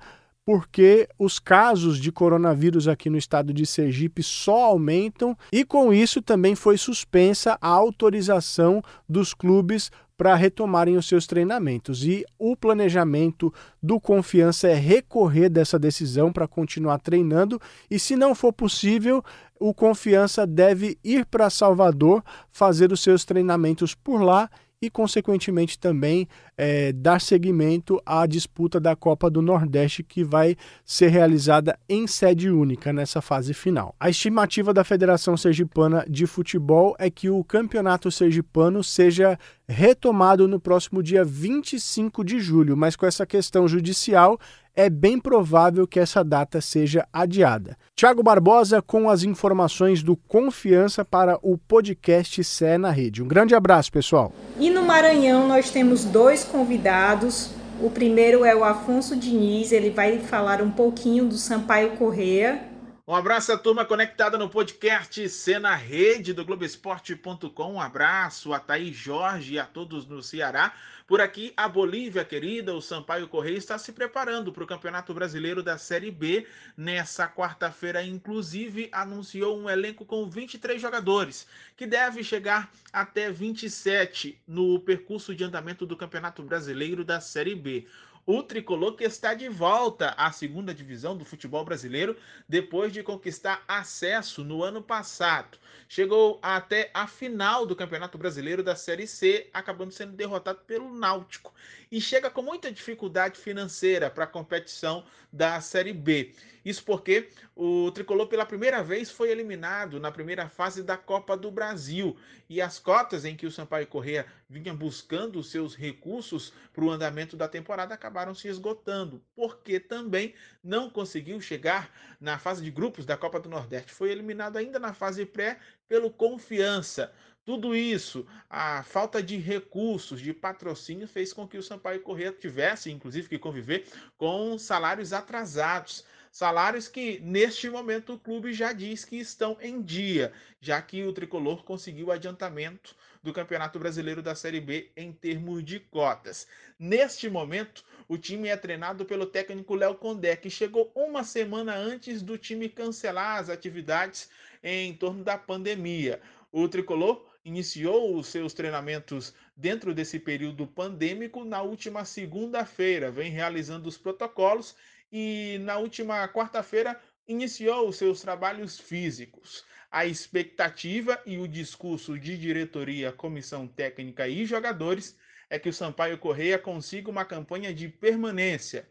porque 0.51 1.09
os 1.17 1.39
casos 1.39 1.97
de 1.97 2.11
coronavírus 2.11 2.89
aqui 2.89 3.09
no 3.09 3.17
estado 3.17 3.55
de 3.55 3.65
Sergipe 3.65 4.21
só 4.21 4.65
aumentam 4.65 5.39
e 5.53 5.65
com 5.65 5.95
isso 5.95 6.21
também 6.21 6.57
foi 6.57 6.77
suspensa 6.77 7.57
a 7.61 7.69
autorização 7.69 8.83
dos 9.09 9.33
clubes 9.33 9.93
para 10.19 10.35
retomarem 10.35 10.97
os 10.97 11.07
seus 11.07 11.25
treinamentos. 11.25 12.05
E 12.05 12.25
o 12.37 12.57
planejamento 12.57 13.55
do 13.81 14.01
Confiança 14.01 14.67
é 14.67 14.75
recorrer 14.75 15.49
dessa 15.49 15.79
decisão 15.79 16.33
para 16.33 16.49
continuar 16.49 16.99
treinando 16.99 17.61
e, 17.89 17.97
se 17.97 18.17
não 18.17 18.35
for 18.35 18.53
possível, 18.53 19.23
o 19.57 19.73
Confiança 19.73 20.45
deve 20.45 20.99
ir 21.05 21.27
para 21.27 21.49
Salvador 21.49 22.25
fazer 22.51 22.91
os 22.91 23.01
seus 23.01 23.25
treinamentos 23.25 23.95
por 23.95 24.21
lá 24.21 24.51
e, 24.83 24.89
consequentemente, 24.89 25.79
também 25.79 26.27
é, 26.57 26.91
dar 26.93 27.21
seguimento 27.21 28.01
à 28.05 28.27
disputa 28.27 28.81
da 28.81 28.97
Copa 28.97 29.29
do 29.29 29.43
Nordeste, 29.43 30.03
que 30.03 30.25
vai 30.25 30.57
ser 30.85 31.09
realizada 31.09 31.79
em 31.87 32.07
sede 32.07 32.49
única 32.49 32.91
nessa 32.91 33.21
fase 33.21 33.53
final. 33.53 33.95
A 34.01 34.09
estimativa 34.09 34.73
da 34.73 34.83
Federação 34.83 35.37
Sergipana 35.37 36.05
de 36.09 36.27
Futebol 36.27 36.97
é 36.99 37.11
que 37.11 37.29
o 37.29 37.45
Campeonato 37.45 38.11
Sergipano 38.11 38.83
seja 38.83 39.39
retomado 39.69 40.49
no 40.49 40.59
próximo 40.59 41.03
dia 41.03 41.25
25 41.25 42.25
de 42.25 42.41
julho, 42.41 42.75
mas 42.75 42.97
com 42.97 43.05
essa 43.05 43.27
questão 43.27 43.69
judicial 43.69 44.39
é 44.81 44.89
bem 44.89 45.19
provável 45.19 45.87
que 45.87 46.01
essa 46.01 46.25
data 46.25 46.59
seja 46.59 47.07
adiada. 47.13 47.77
Tiago 47.95 48.23
Barbosa 48.23 48.81
com 48.81 49.11
as 49.11 49.23
informações 49.23 50.03
do 50.03 50.17
Confiança 50.17 51.05
para 51.05 51.39
o 51.43 51.59
podcast 51.59 52.43
Sé 52.43 52.79
na 52.79 52.91
Rede. 52.91 53.23
Um 53.23 53.29
grande 53.29 53.55
abraço, 53.55 53.93
pessoal. 53.93 54.33
E 54.59 54.71
no 54.71 54.83
Maranhão 54.83 55.47
nós 55.47 55.71
temos 55.71 56.07
dois 56.07 56.45
convidados. 56.45 57.51
O 57.79 57.91
primeiro 57.91 58.43
é 58.43 58.57
o 58.57 58.65
Afonso 58.65 59.15
Diniz, 59.15 59.71
ele 59.71 59.91
vai 59.91 60.19
falar 60.19 60.63
um 60.63 60.71
pouquinho 60.71 61.27
do 61.27 61.37
Sampaio 61.37 61.91
Correia. 61.99 62.71
Um 63.07 63.15
abraço 63.15 63.53
à 63.53 63.59
turma 63.59 63.85
conectada 63.85 64.39
no 64.39 64.49
podcast 64.49 65.29
Cena 65.29 65.75
Rede 65.75 66.33
do 66.33 66.45
Globoesporte.com. 66.45 67.73
Um 67.75 67.81
abraço 67.81 68.55
a 68.55 68.61
Thaís 68.61 68.97
Jorge 68.97 69.55
e 69.55 69.59
a 69.59 69.65
todos 69.65 70.07
no 70.07 70.23
Ceará. 70.23 70.73
Por 71.11 71.21
aqui, 71.21 71.53
a 71.57 71.69
Bolívia 71.69 72.25
querida, 72.25 72.73
o 72.73 72.81
Sampaio 72.81 73.27
Correia, 73.27 73.59
está 73.59 73.77
se 73.77 73.91
preparando 73.91 74.53
para 74.53 74.63
o 74.63 74.67
Campeonato 74.67 75.13
Brasileiro 75.13 75.61
da 75.61 75.77
Série 75.77 76.09
B. 76.09 76.47
Nessa 76.77 77.27
quarta-feira, 77.27 78.01
inclusive, 78.01 78.89
anunciou 78.93 79.59
um 79.59 79.69
elenco 79.69 80.05
com 80.05 80.31
23 80.31 80.81
jogadores, 80.81 81.49
que 81.77 81.85
deve 81.85 82.23
chegar 82.23 82.71
até 82.93 83.29
27 83.29 84.41
no 84.47 84.79
percurso 84.79 85.35
de 85.35 85.43
andamento 85.43 85.85
do 85.85 85.97
Campeonato 85.97 86.45
Brasileiro 86.45 87.05
da 87.05 87.21
Série 87.21 87.57
B 87.57 87.89
o 88.27 88.43
tricolor 88.43 88.97
que 88.97 89.05
está 89.05 89.35
de 89.35 89.49
volta 89.49 90.15
à 90.17 90.31
segunda 90.31 90.75
divisão 90.75 91.17
do 91.17 91.25
futebol 91.25 91.65
brasileiro 91.65 92.17
depois 92.49 92.93
de 92.93 93.03
conquistar 93.03 93.65
acesso 93.67 94.45
no 94.45 94.63
ano 94.63 94.83
passado. 94.83 95.59
Chegou 95.89 96.39
até 96.43 96.91
a 96.95 97.07
final 97.07 97.67
do 97.67 97.75
Campeonato 97.75 98.17
Brasileiro 98.17 98.63
da 98.63 98.77
Série 98.77 99.07
C, 99.07 99.49
acabando 99.53 99.93
sendo 99.93 100.13
derrotado 100.13 100.61
pelo 100.67 100.95
Náutico 100.95 101.53
e 101.91 102.01
chega 102.01 102.31
com 102.31 102.43
muita 102.43 102.71
dificuldade 102.71 103.39
financeira 103.39 104.09
para 104.09 104.25
a 104.25 104.29
competição 104.29 105.05
da 105.33 105.61
Série 105.61 105.93
B. 105.93 106.33
Isso 106.65 106.85
porque 106.85 107.31
o 107.55 107.91
tricolor 107.91 108.27
pela 108.27 108.45
primeira 108.45 108.83
vez 108.83 109.11
foi 109.11 109.31
eliminado 109.31 109.99
na 109.99 110.11
primeira 110.13 110.49
fase 110.49 110.83
da 110.83 110.97
Copa 110.97 111.37
do 111.37 111.51
Brasil 111.51 112.17
e 112.49 112.61
as 112.61 112.79
cotas 112.79 113.25
em 113.25 113.37
que 113.37 113.47
o 113.47 113.51
Sampaio 113.51 113.87
Correa 113.87 114.27
vinha 114.49 114.75
buscando 114.75 115.43
seus 115.43 115.75
recursos 115.75 116.53
para 116.73 116.85
o 116.85 116.91
andamento 116.91 117.37
da 117.37 117.49
temporada 117.49 117.95
acabaram 117.95 118.35
se 118.35 118.49
esgotando, 118.49 119.23
porque 119.35 119.81
também 119.81 120.35
não 120.63 120.91
conseguiu 120.91 121.41
chegar 121.41 121.91
na 122.21 122.39
fase 122.39 122.63
de 122.63 122.71
grupos 122.71 123.07
da 123.07 123.17
Copa 123.17 123.41
do 123.41 123.49
Nordeste. 123.49 123.93
Foi 123.93 124.11
eliminado 124.11 124.57
ainda 124.57 124.79
na 124.79 124.93
fase 124.93 125.25
pré 125.25 125.59
pelo 125.89 126.11
Confiança. 126.11 127.13
Tudo 127.45 127.75
isso, 127.75 128.27
a 128.49 128.83
falta 128.83 129.23
de 129.23 129.37
recursos, 129.37 130.21
de 130.21 130.33
patrocínio, 130.33 131.09
fez 131.09 131.33
com 131.33 131.49
que 131.49 131.57
o 131.57 131.63
Sampaio 131.63 132.03
Corrêa 132.03 132.31
tivesse, 132.33 132.91
inclusive, 132.91 133.29
que 133.29 133.39
conviver 133.39 133.87
com 134.19 134.59
salários 134.59 135.13
atrasados. 135.13 136.05
Salários 136.31 136.87
que, 136.87 137.19
neste 137.21 137.69
momento, 137.69 138.13
o 138.13 138.19
clube 138.19 138.53
já 138.53 138.73
diz 138.73 139.05
que 139.05 139.17
estão 139.17 139.59
em 139.61 139.83
dia, 139.83 140.33
já 140.61 140.81
que 140.81 141.03
o 141.03 141.13
tricolor 141.13 141.65
conseguiu 141.65 142.13
adiantamento 142.13 142.95
do 143.21 143.33
Campeonato 143.33 143.81
Brasileiro 143.81 144.23
da 144.23 144.37
Série 144.37 144.61
B 144.61 144.93
em 144.97 145.13
termos 145.13 145.65
de 145.65 145.81
cotas. 145.81 146.47
Neste 146.79 147.29
momento, 147.29 147.85
o 148.07 148.17
time 148.17 148.49
é 148.49 148.57
treinado 148.57 149.05
pelo 149.05 149.27
técnico 149.27 149.75
Léo 149.75 149.97
Condé, 149.97 150.37
que 150.37 150.49
chegou 150.49 150.93
uma 150.95 151.25
semana 151.25 151.75
antes 151.75 152.23
do 152.23 152.39
time 152.39 152.69
cancelar 152.69 153.41
as 153.41 153.51
atividades 153.51 154.31
em 154.63 154.95
torno 154.95 155.25
da 155.25 155.37
pandemia. 155.37 156.21
O 156.53 156.69
tricolor 156.69 157.27
iniciou 157.45 158.17
os 158.17 158.29
seus 158.29 158.55
treinamentos 158.55 159.35
dentro 159.57 159.93
desse 159.93 160.19
período 160.19 160.67
pandêmico 160.67 161.45
na 161.45 161.61
última 161.61 162.05
segunda-feira, 162.05 163.11
vem 163.11 163.33
realizando 163.33 163.89
os 163.89 163.99
protocolos 163.99 164.77
e 165.11 165.59
na 165.63 165.79
última 165.79 166.27
quarta-feira 166.29 167.01
iniciou 167.27 167.89
os 167.89 167.97
seus 167.97 168.21
trabalhos 168.21 168.79
físicos. 168.79 169.65
A 169.91 170.07
expectativa 170.07 171.21
e 171.27 171.39
o 171.39 171.49
discurso 171.49 172.19
de 172.19 172.39
diretoria, 172.39 173.13
comissão 173.13 173.67
técnica 173.67 174.29
e 174.29 174.47
jogadores 174.47 175.17
é 175.49 175.59
que 175.59 175.69
o 175.69 175.73
Sampaio 175.73 176.17
Correia 176.17 176.59
consiga 176.59 177.11
uma 177.11 177.25
campanha 177.25 177.75
de 177.75 177.89
permanência. 177.89 178.89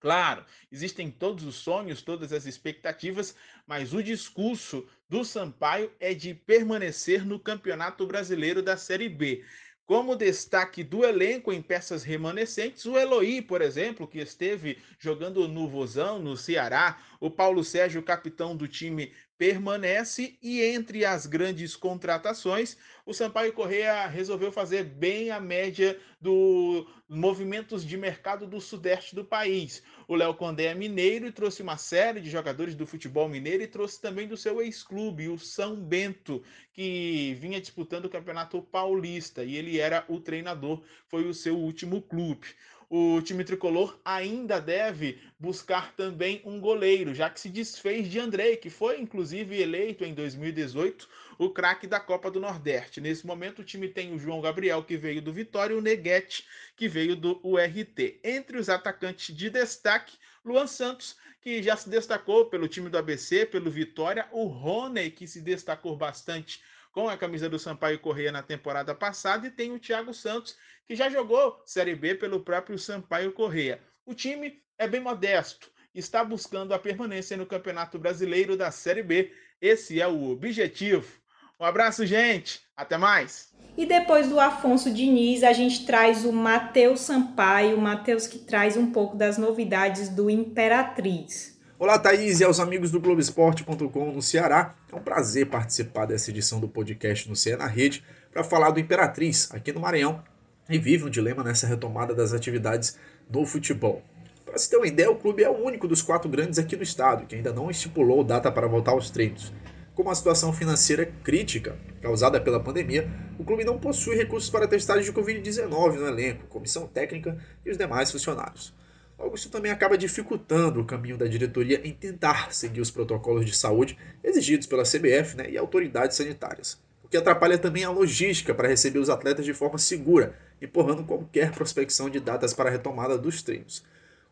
Claro, 0.00 0.46
existem 0.72 1.10
todos 1.10 1.44
os 1.44 1.56
sonhos, 1.56 2.00
todas 2.00 2.32
as 2.32 2.46
expectativas, 2.46 3.36
mas 3.66 3.92
o 3.92 4.02
discurso 4.02 4.88
do 5.08 5.24
Sampaio 5.24 5.92
é 6.00 6.14
de 6.14 6.32
permanecer 6.34 7.24
no 7.24 7.38
Campeonato 7.38 8.06
Brasileiro 8.06 8.62
da 8.62 8.78
Série 8.78 9.10
B. 9.10 9.44
Como 9.90 10.14
destaque 10.14 10.84
do 10.84 11.04
elenco 11.04 11.52
em 11.52 11.60
peças 11.60 12.04
remanescentes, 12.04 12.86
o 12.86 12.96
Eloy, 12.96 13.42
por 13.42 13.60
exemplo, 13.60 14.06
que 14.06 14.20
esteve 14.20 14.78
jogando 15.00 15.48
no 15.48 15.66
Vozão, 15.66 16.20
no 16.20 16.36
Ceará, 16.36 17.02
o 17.18 17.28
Paulo 17.28 17.64
Sérgio, 17.64 18.00
capitão 18.00 18.54
do 18.56 18.68
time, 18.68 19.12
permanece 19.40 20.36
e 20.42 20.60
entre 20.60 21.02
as 21.02 21.24
grandes 21.24 21.74
contratações, 21.74 22.76
o 23.06 23.14
Sampaio 23.14 23.54
Correia 23.54 24.06
resolveu 24.06 24.52
fazer 24.52 24.84
bem 24.84 25.30
a 25.30 25.40
média 25.40 25.98
dos 26.20 26.86
movimentos 27.08 27.82
de 27.82 27.96
mercado 27.96 28.46
do 28.46 28.60
sudeste 28.60 29.14
do 29.14 29.24
país. 29.24 29.82
O 30.06 30.14
Léo 30.14 30.34
Condé 30.34 30.66
é 30.66 30.74
mineiro 30.74 31.26
e 31.26 31.32
trouxe 31.32 31.62
uma 31.62 31.78
série 31.78 32.20
de 32.20 32.28
jogadores 32.28 32.74
do 32.74 32.86
futebol 32.86 33.30
mineiro 33.30 33.62
e 33.62 33.66
trouxe 33.66 33.98
também 33.98 34.28
do 34.28 34.36
seu 34.36 34.60
ex-clube, 34.60 35.30
o 35.30 35.38
São 35.38 35.74
Bento, 35.74 36.42
que 36.74 37.34
vinha 37.40 37.62
disputando 37.62 38.04
o 38.04 38.10
Campeonato 38.10 38.60
Paulista 38.60 39.42
e 39.42 39.56
ele 39.56 39.80
era 39.80 40.04
o 40.06 40.20
treinador, 40.20 40.82
foi 41.08 41.26
o 41.26 41.32
seu 41.32 41.56
último 41.56 42.02
clube 42.02 42.48
o 42.90 43.22
time 43.22 43.44
tricolor 43.44 43.96
ainda 44.04 44.60
deve 44.60 45.20
buscar 45.38 45.94
também 45.94 46.42
um 46.44 46.58
goleiro, 46.58 47.14
já 47.14 47.30
que 47.30 47.40
se 47.40 47.48
desfez 47.48 48.10
de 48.10 48.18
Andrei, 48.18 48.56
que 48.56 48.68
foi 48.68 49.00
inclusive 49.00 49.62
eleito 49.62 50.04
em 50.04 50.12
2018 50.12 51.08
o 51.38 51.48
craque 51.50 51.86
da 51.86 52.00
Copa 52.00 52.28
do 52.32 52.40
Nordeste. 52.40 53.00
Nesse 53.00 53.24
momento, 53.24 53.60
o 53.60 53.64
time 53.64 53.88
tem 53.88 54.12
o 54.12 54.18
João 54.18 54.40
Gabriel, 54.40 54.82
que 54.82 54.96
veio 54.96 55.22
do 55.22 55.32
Vitória, 55.32 55.72
e 55.72 55.76
o 55.76 55.80
Neguete, 55.80 56.44
que 56.76 56.88
veio 56.88 57.14
do 57.14 57.40
URT. 57.44 58.18
Entre 58.24 58.58
os 58.58 58.68
atacantes 58.68 59.34
de 59.34 59.48
destaque, 59.48 60.18
Luan 60.44 60.66
Santos, 60.66 61.16
que 61.40 61.62
já 61.62 61.76
se 61.76 61.88
destacou 61.88 62.46
pelo 62.46 62.66
time 62.66 62.90
do 62.90 62.98
ABC, 62.98 63.46
pelo 63.46 63.70
Vitória, 63.70 64.28
o 64.32 64.46
Rony, 64.46 65.12
que 65.12 65.28
se 65.28 65.40
destacou 65.40 65.96
bastante 65.96 66.60
com 66.92 67.08
a 67.08 67.16
camisa 67.16 67.48
do 67.48 67.58
Sampaio 67.58 67.98
Correia 67.98 68.32
na 68.32 68.42
temporada 68.42 68.94
passada, 68.94 69.46
e 69.46 69.50
tem 69.50 69.72
o 69.72 69.78
Thiago 69.78 70.12
Santos, 70.12 70.56
que 70.86 70.94
já 70.94 71.08
jogou 71.08 71.62
Série 71.64 71.94
B 71.94 72.14
pelo 72.14 72.40
próprio 72.40 72.78
Sampaio 72.78 73.32
Correia. 73.32 73.80
O 74.04 74.14
time 74.14 74.62
é 74.78 74.88
bem 74.88 75.00
modesto, 75.00 75.70
está 75.94 76.24
buscando 76.24 76.74
a 76.74 76.78
permanência 76.78 77.36
no 77.36 77.46
Campeonato 77.46 77.98
Brasileiro 77.98 78.56
da 78.56 78.70
Série 78.70 79.02
B. 79.02 79.32
Esse 79.60 80.00
é 80.00 80.08
o 80.08 80.30
objetivo. 80.30 81.20
Um 81.60 81.64
abraço, 81.64 82.06
gente. 82.06 82.60
Até 82.74 82.96
mais. 82.96 83.50
E 83.76 83.84
depois 83.84 84.28
do 84.28 84.40
Afonso 84.40 84.90
Diniz, 84.90 85.42
a 85.42 85.52
gente 85.52 85.84
traz 85.84 86.24
o 86.24 86.32
Matheus 86.32 87.00
Sampaio, 87.00 87.76
o 87.76 87.80
Matheus 87.80 88.26
que 88.26 88.38
traz 88.38 88.76
um 88.76 88.90
pouco 88.90 89.16
das 89.16 89.36
novidades 89.36 90.08
do 90.08 90.30
Imperatriz. 90.30 91.59
Olá, 91.80 91.98
Thaís 91.98 92.40
e 92.40 92.44
aos 92.44 92.60
amigos 92.60 92.90
do 92.90 93.00
Globoesporte.com 93.00 94.12
no 94.12 94.20
Ceará. 94.20 94.74
É 94.92 94.94
um 94.94 95.00
prazer 95.00 95.46
participar 95.46 96.04
dessa 96.04 96.28
edição 96.28 96.60
do 96.60 96.68
podcast 96.68 97.26
no 97.26 97.34
Ceará 97.34 97.64
na 97.64 97.70
Rede 97.70 98.04
para 98.30 98.44
falar 98.44 98.70
do 98.70 98.78
Imperatriz, 98.78 99.48
aqui 99.50 99.72
no 99.72 99.80
Maranhão, 99.80 100.22
e 100.68 100.78
vive 100.78 101.06
um 101.06 101.08
dilema 101.08 101.42
nessa 101.42 101.66
retomada 101.66 102.14
das 102.14 102.34
atividades 102.34 102.98
do 103.30 103.46
futebol. 103.46 104.02
Para 104.44 104.58
se 104.58 104.68
ter 104.68 104.76
uma 104.76 104.86
ideia, 104.86 105.10
o 105.10 105.16
clube 105.16 105.42
é 105.42 105.48
o 105.48 105.56
único 105.56 105.88
dos 105.88 106.02
quatro 106.02 106.28
grandes 106.28 106.58
aqui 106.58 106.76
do 106.76 106.82
estado 106.82 107.24
que 107.24 107.34
ainda 107.34 107.50
não 107.50 107.70
estipulou 107.70 108.22
data 108.22 108.52
para 108.52 108.68
voltar 108.68 108.90
aos 108.90 109.08
treinos. 109.08 109.50
Com 109.94 110.10
a 110.10 110.14
situação 110.14 110.52
financeira 110.52 111.10
crítica 111.24 111.78
causada 112.02 112.38
pela 112.38 112.60
pandemia, 112.60 113.10
o 113.38 113.44
clube 113.44 113.64
não 113.64 113.78
possui 113.78 114.16
recursos 114.16 114.50
para 114.50 114.68
testagem 114.68 115.04
de 115.04 115.12
Covid-19 115.14 115.94
no 115.94 116.06
elenco, 116.06 116.46
comissão 116.48 116.86
técnica 116.86 117.38
e 117.64 117.70
os 117.70 117.78
demais 117.78 118.12
funcionários. 118.12 118.78
Logo, 119.20 119.34
isso 119.34 119.50
também 119.50 119.70
acaba 119.70 119.98
dificultando 119.98 120.80
o 120.80 120.84
caminho 120.84 121.18
da 121.18 121.26
diretoria 121.26 121.78
em 121.84 121.92
tentar 121.92 122.54
seguir 122.54 122.80
os 122.80 122.90
protocolos 122.90 123.44
de 123.44 123.54
saúde 123.54 123.98
exigidos 124.24 124.66
pela 124.66 124.82
CBF 124.82 125.36
né, 125.36 125.50
e 125.50 125.58
autoridades 125.58 126.16
sanitárias. 126.16 126.80
O 127.04 127.08
que 127.08 127.18
atrapalha 127.18 127.58
também 127.58 127.84
a 127.84 127.90
logística 127.90 128.54
para 128.54 128.68
receber 128.68 128.98
os 128.98 129.10
atletas 129.10 129.44
de 129.44 129.52
forma 129.52 129.76
segura, 129.76 130.34
empurrando 130.62 131.04
qualquer 131.04 131.52
prospecção 131.52 132.08
de 132.08 132.18
datas 132.18 132.54
para 132.54 132.70
a 132.70 132.72
retomada 132.72 133.18
dos 133.18 133.42
treinos. 133.42 133.84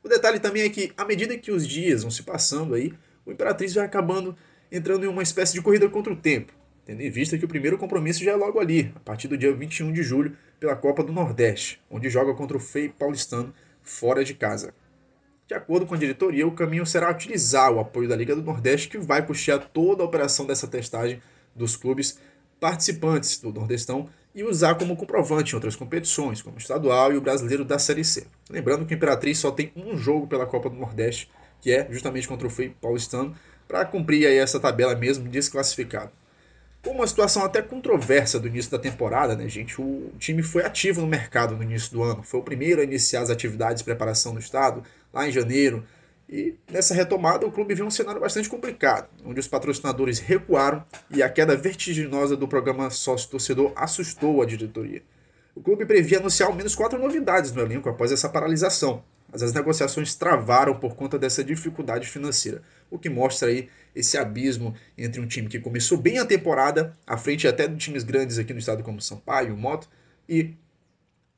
O 0.02 0.08
detalhe 0.08 0.40
também 0.40 0.62
é 0.62 0.70
que, 0.70 0.90
à 0.96 1.04
medida 1.04 1.36
que 1.36 1.52
os 1.52 1.66
dias 1.66 2.00
vão 2.00 2.10
se 2.10 2.22
passando 2.22 2.74
aí, 2.74 2.94
o 3.26 3.32
Imperatriz 3.32 3.74
vai 3.74 3.84
acabando 3.84 4.34
entrando 4.72 5.04
em 5.04 5.08
uma 5.08 5.22
espécie 5.22 5.52
de 5.52 5.60
corrida 5.60 5.86
contra 5.88 6.12
o 6.12 6.16
tempo, 6.16 6.52
tendo 6.86 7.02
em 7.02 7.10
vista 7.10 7.36
que 7.36 7.44
o 7.44 7.48
primeiro 7.48 7.76
compromisso 7.76 8.24
já 8.24 8.32
é 8.32 8.36
logo 8.36 8.58
ali, 8.58 8.90
a 8.96 9.00
partir 9.00 9.28
do 9.28 9.36
dia 9.36 9.52
21 9.52 9.92
de 9.92 10.02
julho, 10.02 10.34
pela 10.58 10.74
Copa 10.74 11.02
do 11.02 11.12
Nordeste, 11.12 11.78
onde 11.90 12.08
joga 12.08 12.32
contra 12.32 12.56
o 12.56 12.60
FEI 12.60 12.88
paulistano 12.88 13.52
fora 13.88 14.24
de 14.24 14.34
casa. 14.34 14.74
De 15.46 15.54
acordo 15.54 15.86
com 15.86 15.94
a 15.94 15.98
diretoria, 15.98 16.46
o 16.46 16.52
caminho 16.52 16.84
será 16.84 17.10
utilizar 17.10 17.72
o 17.72 17.80
apoio 17.80 18.08
da 18.08 18.14
Liga 18.14 18.36
do 18.36 18.42
Nordeste, 18.42 18.88
que 18.88 18.98
vai 18.98 19.26
custear 19.26 19.70
toda 19.72 20.02
a 20.02 20.06
operação 20.06 20.46
dessa 20.46 20.68
testagem 20.68 21.22
dos 21.54 21.74
clubes 21.74 22.18
participantes 22.60 23.40
do 23.40 23.52
Nordestão 23.52 24.08
e 24.34 24.44
usar 24.44 24.74
como 24.74 24.94
comprovante 24.94 25.52
em 25.52 25.54
outras 25.54 25.74
competições, 25.74 26.42
como 26.42 26.56
o 26.56 26.58
estadual 26.58 27.12
e 27.12 27.16
o 27.16 27.20
brasileiro 27.20 27.64
da 27.64 27.78
Série 27.78 28.04
C. 28.04 28.26
Lembrando 28.50 28.84
que 28.84 28.94
o 28.94 28.96
Imperatriz 28.96 29.38
só 29.38 29.50
tem 29.50 29.72
um 29.74 29.96
jogo 29.96 30.26
pela 30.26 30.46
Copa 30.46 30.68
do 30.68 30.76
Nordeste, 30.76 31.30
que 31.60 31.72
é 31.72 31.90
justamente 31.90 32.28
contra 32.28 32.46
o 32.46 32.50
FEI 32.50 32.76
paulistano, 32.80 33.34
para 33.66 33.84
cumprir 33.84 34.26
aí 34.26 34.36
essa 34.36 34.60
tabela 34.60 34.94
mesmo 34.94 35.28
desclassificado. 35.28 36.12
Uma 36.86 37.06
situação 37.06 37.44
até 37.44 37.60
controversa 37.60 38.38
do 38.38 38.46
início 38.46 38.70
da 38.70 38.78
temporada, 38.78 39.36
né, 39.36 39.48
gente? 39.48 39.80
O 39.80 40.12
time 40.18 40.42
foi 40.42 40.64
ativo 40.64 41.00
no 41.00 41.06
mercado 41.06 41.56
no 41.56 41.62
início 41.62 41.92
do 41.92 42.02
ano. 42.02 42.22
Foi 42.22 42.40
o 42.40 42.42
primeiro 42.42 42.80
a 42.80 42.84
iniciar 42.84 43.20
as 43.20 43.30
atividades 43.30 43.78
de 43.78 43.84
preparação 43.84 44.32
do 44.32 44.40
estado, 44.40 44.82
lá 45.12 45.28
em 45.28 45.32
janeiro. 45.32 45.84
E 46.28 46.54
nessa 46.70 46.94
retomada, 46.94 47.46
o 47.46 47.52
clube 47.52 47.74
viu 47.74 47.86
um 47.86 47.90
cenário 47.90 48.20
bastante 48.20 48.48
complicado, 48.48 49.08
onde 49.24 49.40
os 49.40 49.48
patrocinadores 49.48 50.18
recuaram 50.18 50.84
e 51.10 51.22
a 51.22 51.28
queda 51.28 51.56
vertiginosa 51.56 52.36
do 52.36 52.46
programa 52.46 52.90
sócio-torcedor 52.90 53.72
assustou 53.74 54.40
a 54.40 54.46
diretoria. 54.46 55.02
O 55.54 55.60
clube 55.60 55.84
previa 55.84 56.18
anunciar 56.18 56.48
ao 56.48 56.54
menos 56.54 56.74
quatro 56.74 56.98
novidades 56.98 57.50
no 57.50 57.60
elenco 57.60 57.88
após 57.88 58.12
essa 58.12 58.28
paralisação, 58.28 59.02
mas 59.30 59.42
as 59.42 59.52
negociações 59.52 60.14
travaram 60.14 60.78
por 60.78 60.94
conta 60.94 61.18
dessa 61.18 61.44
dificuldade 61.44 62.08
financeira, 62.08 62.62
o 62.90 62.98
que 62.98 63.08
mostra 63.08 63.48
aí 63.48 63.68
esse 63.94 64.16
abismo 64.16 64.74
entre 64.96 65.20
um 65.20 65.26
time 65.26 65.48
que 65.48 65.60
começou 65.60 65.98
bem 65.98 66.18
a 66.18 66.24
temporada, 66.24 66.96
à 67.06 67.16
frente 67.16 67.46
até 67.46 67.66
de 67.66 67.76
times 67.76 68.02
grandes 68.02 68.38
aqui 68.38 68.52
no 68.52 68.58
estado 68.58 68.82
como 68.82 69.00
Sampaio, 69.00 69.56
Moto, 69.56 69.88
e 70.28 70.54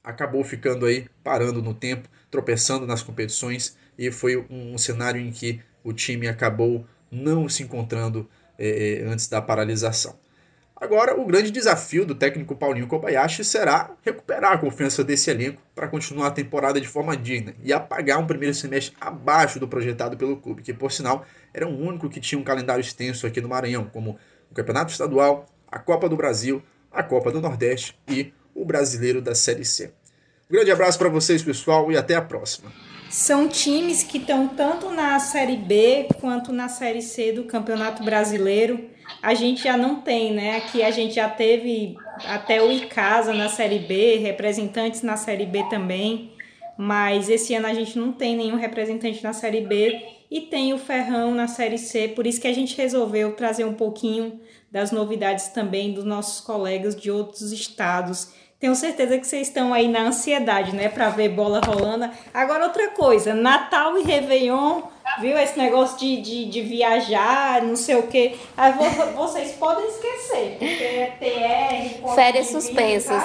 acabou 0.03 0.43
ficando 0.45 0.87
aí 0.87 1.07
parando 1.23 1.63
no 1.63 1.75
tempo, 1.75 2.09
tropeçando 2.31 2.87
nas 2.87 3.03
competições, 3.03 3.77
e 3.99 4.11
foi 4.11 4.37
um, 4.37 4.75
um 4.75 4.79
cenário 4.79 5.21
em 5.21 5.31
que 5.31 5.61
o 5.83 5.93
time 5.93 6.29
acabou 6.29 6.87
não 7.11 7.49
se 7.49 7.63
encontrando 7.63 8.29
eh, 8.59 9.05
antes 9.07 9.29
da 9.29 9.43
paralisação. 9.43 10.19
Agora, 10.81 11.21
o 11.21 11.27
grande 11.27 11.51
desafio 11.51 12.07
do 12.07 12.15
técnico 12.15 12.57
Paulinho 12.57 12.87
Kobayashi 12.87 13.45
será 13.45 13.91
recuperar 14.03 14.53
a 14.53 14.59
confiança 14.59 15.05
desse 15.05 15.31
elenco 15.31 15.61
para 15.75 15.87
continuar 15.87 16.29
a 16.29 16.31
temporada 16.31 16.81
de 16.81 16.89
forma 16.89 17.15
digna 17.15 17.55
e 17.63 17.71
apagar 17.71 18.19
um 18.19 18.27
primeiro 18.27 18.55
semestre 18.55 18.97
abaixo 18.99 19.61
do 19.61 19.69
projetado 19.69 20.17
pelo 20.17 20.39
clube, 20.39 20.63
que 20.63 20.73
por 20.73 20.91
sinal 20.91 21.27
era 21.53 21.69
o 21.69 21.79
único 21.79 22.09
que 22.09 22.19
tinha 22.19 22.41
um 22.41 22.45
calendário 22.45 22.81
extenso 22.81 23.27
aqui 23.27 23.43
no 23.43 23.49
Maranhão, 23.51 23.91
como 23.93 24.19
o 24.51 24.55
Campeonato 24.55 24.91
Estadual, 24.91 25.45
a 25.71 25.79
Copa 25.79 26.09
do 26.09 26.17
Brasil, 26.17 26.63
a 26.91 27.03
Copa 27.03 27.31
do 27.31 27.43
Nordeste 27.43 27.95
e 28.09 28.33
o 28.55 28.65
Brasileiro 28.65 29.21
da 29.21 29.35
Série 29.35 29.67
C. 29.67 29.93
Um 30.49 30.55
grande 30.55 30.71
abraço 30.71 30.99
para 30.99 31.11
vocês, 31.11 31.43
pessoal, 31.43 31.93
e 31.93 31.97
até 31.97 32.15
a 32.15 32.23
próxima. 32.23 32.73
São 33.11 33.49
times 33.49 34.03
que 34.03 34.17
estão 34.17 34.49
tanto 34.49 34.91
na 34.91 35.21
Série 35.21 35.57
B 35.57 36.09
quanto 36.21 36.53
na 36.53 36.71
Série 36.71 37.03
C 37.03 37.33
do 37.33 37.45
Campeonato 37.45 38.03
Brasileiro 38.03 38.89
a 39.23 39.35
gente 39.35 39.65
já 39.65 39.77
não 39.77 39.97
tem, 39.97 40.33
né? 40.33 40.57
Aqui 40.57 40.83
a 40.83 40.91
gente 40.91 41.15
já 41.15 41.29
teve 41.29 41.97
até 42.27 42.63
o 42.63 42.71
Icasa 42.71 43.33
na 43.33 43.49
Série 43.49 43.79
B, 43.79 44.17
representantes 44.17 45.03
na 45.03 45.17
Série 45.17 45.47
B 45.47 45.65
também, 45.69 46.33
mas 46.77 47.29
esse 47.29 47.55
ano 47.55 47.67
a 47.67 47.75
gente 47.75 47.99
não 47.99 48.13
tem 48.13 48.37
nenhum 48.37 48.57
representante 48.57 49.23
na 49.23 49.33
Série 49.33 49.61
B 49.61 50.01
e 50.31 50.43
tem 50.43 50.73
o 50.73 50.79
Ferrão 50.79 51.35
na 51.35 51.47
Série 51.49 51.79
C, 51.79 52.09
por 52.09 52.27
isso 52.27 52.41
que 52.41 52.49
a 52.49 52.55
gente 52.55 52.77
resolveu 52.77 53.35
trazer 53.35 53.65
um 53.65 53.75
pouquinho 53.75 54.41
das 54.71 54.93
novidades 54.93 55.49
também 55.49 55.93
dos 55.93 56.05
nossos 56.05 56.41
colegas 56.41 56.95
de 56.95 57.11
outros 57.11 57.53
estados. 57.53 58.33
Tenho 58.61 58.75
certeza 58.75 59.19
que 59.19 59.27
vocês 59.27 59.49
estão 59.49 59.73
aí 59.73 59.89
na 59.89 60.03
ansiedade, 60.03 60.77
né, 60.77 60.89
para 60.89 61.09
ver 61.09 61.31
bola 61.31 61.61
rolando. 61.61 62.11
Agora, 62.33 62.67
outra 62.67 62.89
coisa: 62.91 63.35
Natal 63.35 63.99
e 63.99 64.03
Réveillon 64.03 64.83
viu? 65.19 65.39
Esse 65.39 65.59
negócio 65.59 65.99
de, 65.99 66.21
de, 66.21 66.45
de 66.47 66.61
viajar, 66.63 67.63
não 67.63 67.77
sei 67.77 67.97
o 67.97 68.07
quê. 68.07 68.37
Aí 68.57 68.73
vocês 69.15 69.53
podem 69.53 69.87
esquecer, 69.89 70.57
porque 70.59 70.85
é 70.85 71.17
TR. 72.01 72.15
Férias 72.15 72.49
suspensas. 72.49 73.23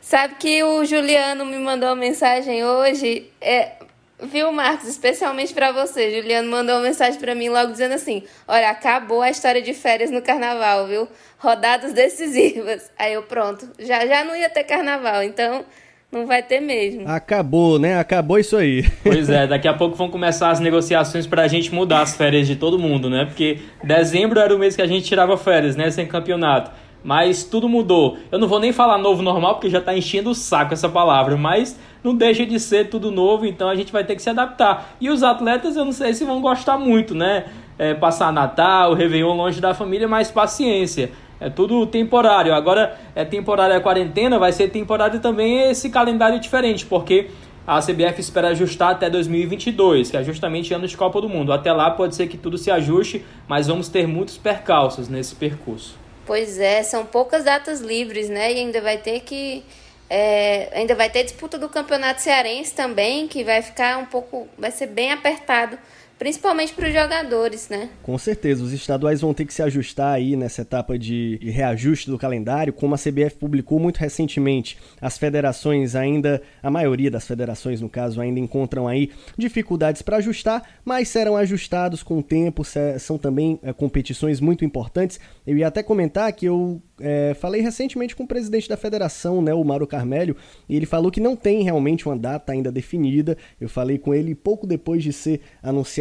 Sabe 0.00 0.34
que 0.36 0.62
o 0.62 0.84
Juliano 0.84 1.44
me 1.44 1.58
mandou 1.58 1.88
uma 1.88 1.96
mensagem 1.96 2.64
hoje. 2.64 3.30
É, 3.40 3.72
viu, 4.20 4.50
Marcos? 4.50 4.88
Especialmente 4.88 5.54
para 5.54 5.72
você. 5.72 6.10
Juliano 6.10 6.50
mandou 6.50 6.76
uma 6.76 6.82
mensagem 6.82 7.20
para 7.20 7.34
mim 7.34 7.48
logo 7.48 7.72
dizendo 7.72 7.94
assim: 7.94 8.24
Olha, 8.48 8.70
acabou 8.70 9.22
a 9.22 9.30
história 9.30 9.62
de 9.62 9.72
férias 9.72 10.10
no 10.10 10.20
carnaval, 10.20 10.86
viu? 10.86 11.08
Rodadas 11.38 11.92
decisivas. 11.92 12.90
Aí 12.98 13.12
eu, 13.12 13.22
pronto, 13.22 13.70
já, 13.78 14.06
já 14.06 14.24
não 14.24 14.34
ia 14.34 14.50
ter 14.50 14.64
carnaval. 14.64 15.22
Então 15.22 15.64
não 16.12 16.26
vai 16.26 16.42
ter 16.42 16.60
mesmo. 16.60 17.08
Acabou, 17.08 17.78
né? 17.78 17.98
Acabou 17.98 18.38
isso 18.38 18.56
aí. 18.56 18.84
Pois 19.02 19.28
é, 19.28 19.46
daqui 19.46 19.68
a 19.68 19.74
pouco 19.74 19.96
vão 19.96 20.08
começar 20.08 20.50
as 20.50 20.60
negociações 20.60 21.26
pra 21.26 21.46
gente 21.48 21.74
mudar 21.74 22.02
as 22.02 22.16
férias 22.16 22.46
de 22.46 22.56
todo 22.56 22.78
mundo, 22.78 23.08
né? 23.08 23.24
Porque 23.24 23.58
dezembro 23.82 24.38
era 24.40 24.54
o 24.54 24.58
mês 24.58 24.76
que 24.76 24.82
a 24.82 24.86
gente 24.86 25.06
tirava 25.06 25.36
férias, 25.36 25.76
né? 25.76 25.90
Sem 25.90 26.06
campeonato. 26.06 26.70
Mas 27.02 27.44
tudo 27.44 27.68
mudou. 27.68 28.18
Eu 28.30 28.38
não 28.38 28.46
vou 28.46 28.60
nem 28.60 28.72
falar 28.72 28.98
novo 28.98 29.22
normal, 29.22 29.54
porque 29.54 29.70
já 29.70 29.80
tá 29.80 29.96
enchendo 29.96 30.30
o 30.30 30.34
saco 30.34 30.74
essa 30.74 30.88
palavra, 30.88 31.36
mas 31.36 31.78
não 32.04 32.14
deixa 32.14 32.44
de 32.44 32.58
ser 32.60 32.88
tudo 32.88 33.10
novo, 33.10 33.46
então 33.46 33.68
a 33.68 33.74
gente 33.74 33.92
vai 33.92 34.04
ter 34.04 34.14
que 34.14 34.22
se 34.22 34.28
adaptar. 34.28 34.96
E 35.00 35.08
os 35.08 35.22
atletas, 35.22 35.76
eu 35.76 35.84
não 35.84 35.92
sei 35.92 36.12
se 36.12 36.24
vão 36.24 36.40
gostar 36.40 36.76
muito, 36.76 37.14
né? 37.14 37.44
É, 37.78 37.94
passar 37.94 38.32
Natal, 38.32 38.92
Réveillon 38.92 39.34
longe 39.34 39.60
da 39.60 39.72
família, 39.72 40.06
mas 40.06 40.30
paciência. 40.30 41.10
É 41.40 41.48
tudo 41.48 41.86
temporário. 41.86 42.52
Agora 42.52 42.98
é 43.14 43.24
temporária 43.24 43.76
a 43.76 43.80
quarentena, 43.80 44.38
vai 44.38 44.52
ser 44.52 44.68
temporário 44.68 45.20
também 45.20 45.70
esse 45.70 45.88
calendário 45.88 46.38
diferente, 46.38 46.84
porque 46.84 47.30
a 47.66 47.80
CBF 47.80 48.20
espera 48.20 48.48
ajustar 48.48 48.92
até 48.92 49.08
2022, 49.08 50.10
que 50.10 50.16
é 50.16 50.24
justamente 50.24 50.74
ano 50.74 50.86
de 50.86 50.96
Copa 50.96 51.20
do 51.20 51.28
Mundo. 51.28 51.52
Até 51.52 51.72
lá 51.72 51.90
pode 51.90 52.14
ser 52.14 52.26
que 52.26 52.36
tudo 52.36 52.58
se 52.58 52.70
ajuste, 52.70 53.24
mas 53.48 53.68
vamos 53.68 53.88
ter 53.88 54.06
muitos 54.06 54.36
percalços 54.36 55.08
nesse 55.08 55.34
percurso. 55.34 55.98
Pois 56.26 56.58
é, 56.58 56.82
são 56.82 57.06
poucas 57.06 57.44
datas 57.44 57.80
livres, 57.80 58.28
né? 58.28 58.52
E 58.52 58.58
ainda 58.58 58.80
vai 58.80 58.98
ter 58.98 59.20
que 59.20 59.64
é, 60.10 60.68
ainda 60.76 60.94
vai 60.96 61.08
ter 61.08 61.22
disputa 61.22 61.56
do 61.56 61.68
Campeonato 61.68 62.20
Cearense 62.20 62.74
também, 62.74 63.28
que 63.28 63.44
vai 63.44 63.62
ficar 63.62 63.98
um 63.98 64.04
pouco, 64.04 64.48
vai 64.58 64.72
ser 64.72 64.88
bem 64.88 65.12
apertado 65.12 65.78
Principalmente 66.20 66.74
para 66.74 66.86
os 66.86 66.92
jogadores, 66.92 67.70
né? 67.70 67.88
Com 68.02 68.18
certeza, 68.18 68.62
os 68.62 68.74
estaduais 68.74 69.22
vão 69.22 69.32
ter 69.32 69.46
que 69.46 69.54
se 69.54 69.62
ajustar 69.62 70.12
aí 70.12 70.36
nessa 70.36 70.60
etapa 70.60 70.98
de 70.98 71.38
reajuste 71.40 72.10
do 72.10 72.18
calendário, 72.18 72.74
como 72.74 72.94
a 72.94 72.98
CBF 72.98 73.38
publicou 73.38 73.78
muito 73.78 73.96
recentemente. 73.96 74.76
As 75.00 75.16
federações 75.16 75.96
ainda, 75.96 76.42
a 76.62 76.70
maioria 76.70 77.10
das 77.10 77.26
federações 77.26 77.80
no 77.80 77.88
caso, 77.88 78.20
ainda 78.20 78.38
encontram 78.38 78.86
aí 78.86 79.10
dificuldades 79.34 80.02
para 80.02 80.18
ajustar, 80.18 80.62
mas 80.84 81.08
serão 81.08 81.38
ajustados 81.38 82.02
com 82.02 82.18
o 82.18 82.22
tempo, 82.22 82.64
são 82.98 83.16
também 83.16 83.58
é, 83.62 83.72
competições 83.72 84.40
muito 84.40 84.62
importantes. 84.62 85.18
Eu 85.46 85.56
ia 85.56 85.68
até 85.68 85.82
comentar 85.82 86.30
que 86.34 86.44
eu 86.44 86.82
é, 87.00 87.34
falei 87.34 87.62
recentemente 87.62 88.14
com 88.14 88.24
o 88.24 88.28
presidente 88.28 88.68
da 88.68 88.76
federação, 88.76 89.40
né, 89.40 89.54
o 89.54 89.64
Mauro 89.64 89.86
Carmelho, 89.86 90.36
e 90.68 90.76
ele 90.76 90.84
falou 90.84 91.10
que 91.10 91.18
não 91.18 91.34
tem 91.34 91.62
realmente 91.62 92.06
uma 92.06 92.16
data 92.16 92.52
ainda 92.52 92.70
definida. 92.70 93.38
Eu 93.58 93.70
falei 93.70 93.98
com 93.98 94.14
ele 94.14 94.34
pouco 94.34 94.66
depois 94.66 95.02
de 95.02 95.14
ser 95.14 95.40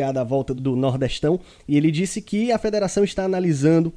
anunciada 0.10 0.22
a 0.22 0.24
volta 0.24 0.54
do 0.54 0.76
Nordestão, 0.76 1.40
e 1.68 1.78
ele 1.78 1.92
disse 1.92 2.22
que 2.22 2.52
a 2.52 2.58
federação 2.58 3.04
está 3.04 3.24
analisando 3.24 3.94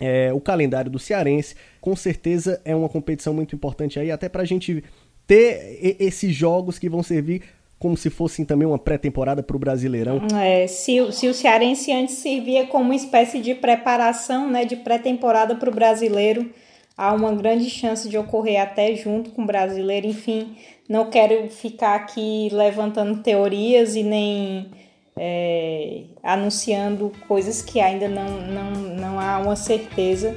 é, 0.00 0.32
o 0.32 0.40
calendário 0.40 0.90
do 0.90 0.98
Cearense. 0.98 1.54
Com 1.80 1.94
certeza 1.94 2.60
é 2.64 2.74
uma 2.74 2.88
competição 2.88 3.32
muito 3.32 3.54
importante 3.54 3.98
aí, 3.98 4.10
até 4.10 4.28
para 4.28 4.42
a 4.42 4.46
gente 4.46 4.82
ter 5.26 5.96
esses 6.00 6.34
jogos 6.34 6.78
que 6.78 6.88
vão 6.88 7.02
servir 7.02 7.42
como 7.78 7.96
se 7.96 8.10
fossem 8.10 8.44
também 8.44 8.66
uma 8.66 8.78
pré-temporada 8.78 9.42
para 9.42 9.56
o 9.56 9.58
Brasileirão. 9.58 10.20
É, 10.40 10.68
se, 10.68 11.10
se 11.12 11.26
o 11.26 11.34
Cearense 11.34 11.90
antes 11.90 12.14
servia 12.16 12.66
como 12.68 12.84
uma 12.84 12.94
espécie 12.94 13.40
de 13.40 13.56
preparação, 13.56 14.48
né, 14.48 14.64
de 14.64 14.76
pré-temporada 14.76 15.56
para 15.56 15.68
o 15.68 15.74
Brasileiro, 15.74 16.48
há 16.96 17.12
uma 17.12 17.34
grande 17.34 17.68
chance 17.68 18.08
de 18.08 18.16
ocorrer 18.16 18.60
até 18.60 18.94
junto 18.94 19.30
com 19.30 19.42
o 19.42 19.46
Brasileiro. 19.46 20.06
Enfim, 20.06 20.54
não 20.88 21.10
quero 21.10 21.48
ficar 21.50 21.96
aqui 21.96 22.48
levantando 22.52 23.20
teorias 23.20 23.96
e 23.96 24.04
nem 24.04 24.70
é, 25.16 26.04
anunciando 26.22 27.12
coisas 27.28 27.62
que 27.62 27.80
ainda 27.80 28.08
não, 28.08 28.40
não, 28.40 28.70
não 28.70 29.20
há 29.20 29.38
uma 29.38 29.56
certeza. 29.56 30.36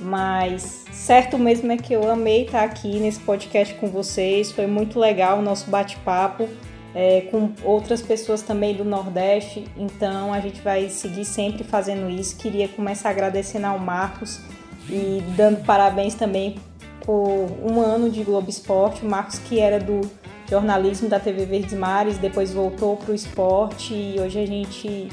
Mas 0.00 0.84
certo 0.92 1.38
mesmo 1.38 1.72
é 1.72 1.76
que 1.76 1.94
eu 1.94 2.10
amei 2.10 2.44
estar 2.44 2.64
aqui 2.64 2.98
nesse 2.98 3.20
podcast 3.20 3.74
com 3.74 3.88
vocês. 3.88 4.50
Foi 4.50 4.66
muito 4.66 4.98
legal 4.98 5.38
o 5.38 5.42
nosso 5.42 5.70
bate-papo 5.70 6.48
é, 6.94 7.22
com 7.22 7.52
outras 7.62 8.00
pessoas 8.02 8.42
também 8.42 8.74
do 8.74 8.84
Nordeste. 8.84 9.64
Então 9.76 10.32
a 10.32 10.40
gente 10.40 10.60
vai 10.60 10.88
seguir 10.88 11.24
sempre 11.24 11.64
fazendo 11.64 12.10
isso. 12.10 12.36
Queria 12.36 12.68
começar 12.68 13.10
agradecendo 13.10 13.66
ao 13.66 13.78
Marcos 13.78 14.40
e 14.88 15.22
dando 15.36 15.64
parabéns 15.64 16.14
também 16.14 16.56
por 17.00 17.46
um 17.62 17.80
ano 17.80 18.10
de 18.10 18.22
Globo 18.22 18.48
Esporte. 18.48 19.04
O 19.04 19.08
Marcos 19.08 19.38
que 19.38 19.58
era 19.58 19.78
do 19.78 20.00
jornalismo 20.54 21.08
da 21.08 21.18
TV 21.18 21.44
Verdes 21.46 21.72
Mares, 21.72 22.16
depois 22.16 22.52
voltou 22.52 22.96
para 22.96 23.10
o 23.10 23.14
esporte 23.14 23.92
e 23.92 24.20
hoje 24.20 24.38
a 24.38 24.46
gente 24.46 25.08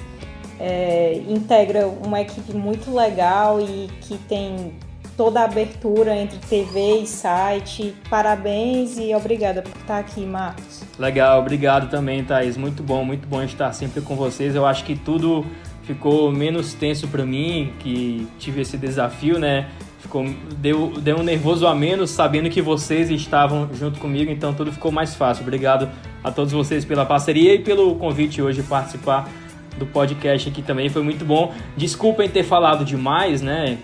é, 0.60 1.20
integra 1.28 1.88
uma 1.88 2.22
equipe 2.22 2.54
muito 2.54 2.94
legal 2.94 3.60
e 3.60 3.90
que 4.02 4.20
tem 4.30 4.72
toda 5.18 5.42
a 5.42 5.46
abertura 5.46 6.16
entre 6.16 6.38
TV 6.38 7.00
e 7.00 7.08
site. 7.08 7.96
Parabéns 8.08 9.00
e 9.00 9.16
obrigada 9.16 9.64
por 9.64 9.76
estar 9.82 9.98
aqui, 9.98 10.22
Marcos. 10.22 10.84
Legal, 11.00 11.40
obrigado 11.40 11.90
também, 11.90 12.24
Thaís. 12.24 12.56
Muito 12.56 12.84
bom, 12.84 13.04
muito 13.04 13.28
bom 13.28 13.42
estar 13.42 13.74
sempre 13.74 14.00
com 14.02 14.16
vocês. 14.16 14.54
Eu 14.54 14.66
acho 14.66 14.84
que 14.84 14.96
tudo 14.96 15.44
ficou 15.82 16.32
menos 16.32 16.76
tenso 16.76 17.08
para 17.08 17.26
mim, 17.26 17.74
que 17.80 18.28
tive 18.38 18.62
esse 18.62 18.78
desafio, 18.78 19.40
né? 19.40 19.68
Ficou, 20.02 20.26
deu, 20.58 20.94
deu 21.00 21.18
um 21.18 21.24
nervoso 21.24 21.68
a 21.68 21.76
menos 21.76 22.10
sabendo 22.10 22.50
que 22.50 22.62
vocês 22.62 23.10
estavam 23.10 23.70
junto 23.74 24.00
comigo, 24.00 24.32
então 24.32 24.54
tudo 24.54 24.72
ficou 24.72 24.92
mais 24.92 25.16
fácil. 25.16 25.44
Obrigado 25.44 25.88
a 26.24 26.32
todos 26.32 26.52
vocês 26.52 26.84
pela 26.84 27.06
parceria 27.06 27.54
e 27.54 27.60
pelo 27.60 27.96
convite 27.96 28.42
hoje 28.42 28.64
participar 28.64 29.30
do 29.78 29.86
podcast 29.86 30.50
aqui 30.50 30.62
também, 30.62 30.90
foi 30.90 31.04
muito 31.04 31.24
bom. 31.24 31.54
Desculpem 31.78 32.28
ter 32.28 32.44
falado 32.44 32.84
demais, 32.84 33.42
né? 33.42 33.78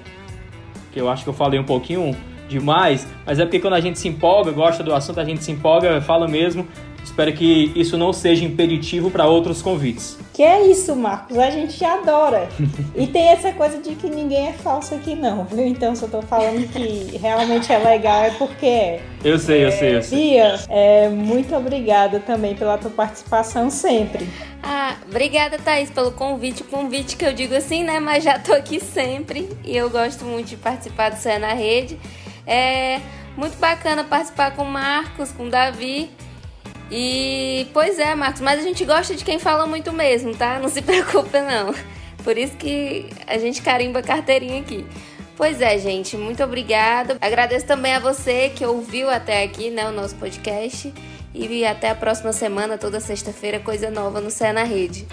Que 0.92 1.00
eu 1.00 1.10
acho 1.10 1.24
que 1.24 1.30
eu 1.30 1.34
falei 1.34 1.60
um 1.60 1.64
pouquinho 1.64 2.16
demais, 2.50 3.08
mas 3.26 3.40
é 3.40 3.46
porque 3.46 3.60
quando 3.60 3.74
a 3.74 3.80
gente 3.80 4.00
se 4.00 4.08
empolga, 4.08 4.52
gosta 4.52 4.84
do 4.84 4.94
assunto, 4.94 5.20
a 5.20 5.26
gente 5.26 5.44
se 5.44 5.52
empolga, 5.52 6.02
fala 6.02 6.28
mesmo. 6.28 6.68
Espero 7.08 7.32
que 7.32 7.72
isso 7.74 7.98
não 7.98 8.12
seja 8.12 8.44
impeditivo 8.44 9.10
para 9.10 9.26
outros 9.26 9.62
convites. 9.62 10.18
Que 10.34 10.44
é 10.44 10.68
isso, 10.68 10.94
Marcos, 10.94 11.38
a 11.38 11.50
gente 11.50 11.84
adora. 11.84 12.50
e 12.94 13.08
tem 13.08 13.30
essa 13.30 13.54
coisa 13.54 13.82
de 13.82 13.96
que 13.96 14.10
ninguém 14.10 14.50
é 14.50 14.54
falso 14.54 14.94
aqui 14.94 15.16
não, 15.16 15.46
viu? 15.46 15.66
Então 15.66 15.96
se 15.96 16.04
eu 16.04 16.10
tô 16.10 16.22
falando 16.22 16.68
que 16.68 17.18
realmente 17.18 17.72
é 17.72 17.78
legal 17.78 18.24
é 18.24 18.32
porque 18.32 18.66
é. 18.66 19.02
Eu 19.24 19.40
sei, 19.40 19.66
eu 19.66 19.72
sei, 19.72 19.96
eu 19.96 20.04
sei. 20.04 20.18
Bia, 20.18 20.60
é, 20.70 21.08
muito 21.08 21.56
obrigada 21.56 22.20
também 22.20 22.54
pela 22.56 22.78
tua 22.78 22.92
participação 22.92 23.70
sempre. 23.70 24.28
Ah, 24.62 24.98
obrigada, 25.10 25.58
Thaís, 25.58 25.90
pelo 25.90 26.12
convite. 26.12 26.64
Convite 26.66 27.16
que 27.16 27.26
eu 27.26 27.34
digo 27.34 27.56
assim, 27.56 27.84
né? 27.84 28.02
Mas 28.02 28.24
já 28.24 28.38
tô 28.38 28.52
aqui 28.54 28.82
sempre 28.82 29.50
e 29.64 29.76
eu 29.78 29.90
gosto 29.90 30.26
muito 30.26 30.50
de 30.50 30.58
participar 30.58 31.10
do 31.10 31.16
Cé 31.16 31.40
na 31.40 31.54
Rede. 31.54 31.98
É 32.46 33.00
muito 33.38 33.58
bacana 33.60 34.04
participar 34.04 34.52
com 34.52 34.64
o 34.64 34.70
Marcos, 34.70 35.32
com 35.32 35.46
o 35.46 35.50
Davi. 35.50 36.12
E 36.92 37.68
pois 37.74 38.00
é, 38.00 38.16
Marcos, 38.16 38.42
mas 38.42 38.60
a 38.60 38.64
gente 38.64 38.86
gosta 38.86 39.16
de 39.16 39.24
quem 39.24 39.40
fala 39.40 39.66
muito 39.66 39.92
mesmo, 39.92 40.36
tá? 40.36 40.60
Não 40.60 40.70
se 40.70 40.82
preocupe 40.84 41.40
não. 41.42 41.74
Por 42.24 42.38
isso 42.38 42.56
que 42.58 43.10
a 43.26 43.38
gente 43.38 43.62
carimba 43.62 44.02
carteirinha 44.02 44.62
aqui. 44.62 44.86
Pois 45.36 45.62
é, 45.62 45.78
gente, 45.78 46.18
muito 46.18 46.44
obrigada. 46.44 47.18
Agradeço 47.22 47.66
também 47.66 47.94
a 47.94 48.00
você 48.00 48.50
que 48.56 48.66
ouviu 48.66 49.10
até 49.10 49.44
aqui, 49.44 49.70
né, 49.70 49.88
o 49.88 49.92
nosso 49.92 50.16
podcast. 50.16 50.92
E 51.34 51.66
até 51.66 51.92
a 51.92 51.96
próxima 51.96 52.34
semana, 52.34 52.78
toda 52.78 53.00
sexta-feira, 53.00 53.60
coisa 53.60 53.92
nova 53.92 54.20
no 54.20 54.32
Cé 54.32 54.52
na 54.52 54.64
Rede. 54.64 55.06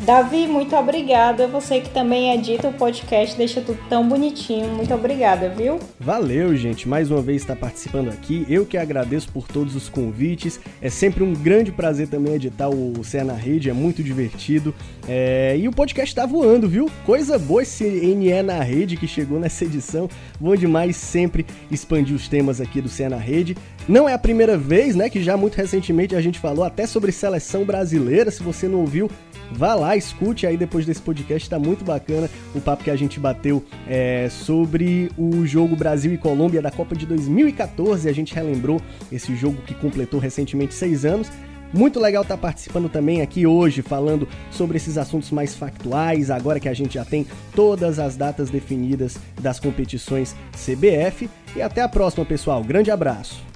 Davi, 0.00 0.46
muito 0.46 0.74
obrigada. 0.74 1.46
Você 1.46 1.80
que 1.80 1.90
também 1.90 2.32
edita 2.32 2.68
o 2.68 2.72
podcast, 2.72 3.36
deixa 3.36 3.60
tudo 3.60 3.78
tão 3.86 4.08
bonitinho. 4.08 4.68
Muito 4.68 4.94
obrigada, 4.94 5.50
viu? 5.50 5.78
Valeu, 5.98 6.56
gente. 6.56 6.88
Mais 6.88 7.10
uma 7.10 7.20
vez 7.20 7.42
estar 7.42 7.54
participando 7.54 8.08
aqui. 8.08 8.46
Eu 8.48 8.64
que 8.64 8.78
agradeço 8.78 9.30
por 9.30 9.46
todos 9.46 9.76
os 9.76 9.90
convites. 9.90 10.58
É 10.80 10.88
sempre 10.88 11.22
um 11.22 11.34
grande 11.34 11.70
prazer 11.70 12.08
também 12.08 12.34
editar 12.34 12.70
o 12.70 13.04
Cé 13.04 13.22
na 13.22 13.34
Rede, 13.34 13.68
é 13.68 13.74
muito 13.74 14.02
divertido. 14.02 14.74
É... 15.06 15.56
E 15.58 15.68
o 15.68 15.72
podcast 15.72 16.14
tá 16.14 16.24
voando, 16.24 16.66
viu? 16.66 16.90
Coisa 17.04 17.38
boa 17.38 17.62
esse 17.62 17.84
NE 17.84 18.42
na 18.42 18.62
Rede 18.62 18.96
que 18.96 19.06
chegou 19.06 19.38
nessa 19.38 19.66
edição. 19.66 20.08
Bom 20.40 20.56
demais 20.56 20.96
sempre 20.96 21.44
expandir 21.70 22.16
os 22.16 22.26
temas 22.26 22.58
aqui 22.58 22.80
do 22.80 22.88
Cé 22.88 23.08
na 23.08 23.18
Rede. 23.18 23.54
Não 23.88 24.08
é 24.08 24.12
a 24.12 24.18
primeira 24.18 24.56
vez, 24.56 24.94
né, 24.94 25.08
que 25.08 25.22
já 25.22 25.36
muito 25.36 25.56
recentemente 25.56 26.14
a 26.14 26.20
gente 26.20 26.38
falou 26.38 26.64
até 26.64 26.86
sobre 26.86 27.10
seleção 27.10 27.64
brasileira. 27.64 28.30
Se 28.30 28.42
você 28.42 28.68
não 28.68 28.80
ouviu, 28.80 29.10
vá 29.50 29.74
lá, 29.74 29.96
escute 29.96 30.46
aí 30.46 30.56
depois 30.56 30.86
desse 30.86 31.02
podcast, 31.02 31.48
tá 31.48 31.58
muito 31.58 31.84
bacana 31.84 32.30
o 32.54 32.60
papo 32.60 32.84
que 32.84 32.90
a 32.90 32.96
gente 32.96 33.18
bateu 33.18 33.64
é, 33.88 34.28
sobre 34.30 35.10
o 35.16 35.44
jogo 35.46 35.74
Brasil 35.74 36.12
e 36.12 36.18
Colômbia 36.18 36.62
da 36.62 36.70
Copa 36.70 36.94
de 36.94 37.06
2014. 37.06 38.08
A 38.08 38.12
gente 38.12 38.34
relembrou 38.34 38.80
esse 39.10 39.34
jogo 39.34 39.60
que 39.62 39.74
completou 39.74 40.20
recentemente 40.20 40.74
seis 40.74 41.04
anos. 41.04 41.28
Muito 41.72 42.00
legal 42.00 42.22
estar 42.22 42.36
tá 42.36 42.40
participando 42.40 42.88
também 42.88 43.22
aqui 43.22 43.46
hoje, 43.46 43.80
falando 43.80 44.28
sobre 44.50 44.76
esses 44.76 44.98
assuntos 44.98 45.30
mais 45.30 45.54
factuais, 45.54 46.28
agora 46.28 46.58
que 46.58 46.68
a 46.68 46.74
gente 46.74 46.94
já 46.94 47.04
tem 47.04 47.24
todas 47.54 48.00
as 48.00 48.16
datas 48.16 48.50
definidas 48.50 49.16
das 49.40 49.60
competições 49.60 50.34
CBF. 50.52 51.30
E 51.54 51.62
até 51.62 51.80
a 51.80 51.88
próxima, 51.88 52.24
pessoal. 52.24 52.62
Grande 52.64 52.90
abraço. 52.90 53.49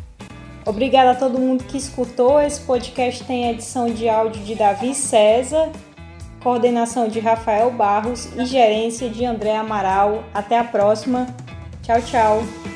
Obrigada 0.67 1.11
a 1.11 1.15
todo 1.15 1.39
mundo 1.39 1.65
que 1.65 1.77
escutou. 1.77 2.41
Esse 2.41 2.61
podcast 2.61 3.23
tem 3.25 3.51
edição 3.51 3.87
de 3.87 4.09
áudio 4.09 4.43
de 4.43 4.55
Davi 4.55 4.95
César, 4.95 5.71
coordenação 6.43 7.09
de 7.09 7.21
Rafael 7.21 7.71
Barros 7.71 8.27
e 8.37 8.45
gerência 8.47 9.11
de 9.11 9.25
André 9.25 9.57
Amaral. 9.57 10.25
Até 10.33 10.59
a 10.59 10.65
próxima. 10.65 11.27
Tchau, 11.83 12.01
tchau. 12.03 12.74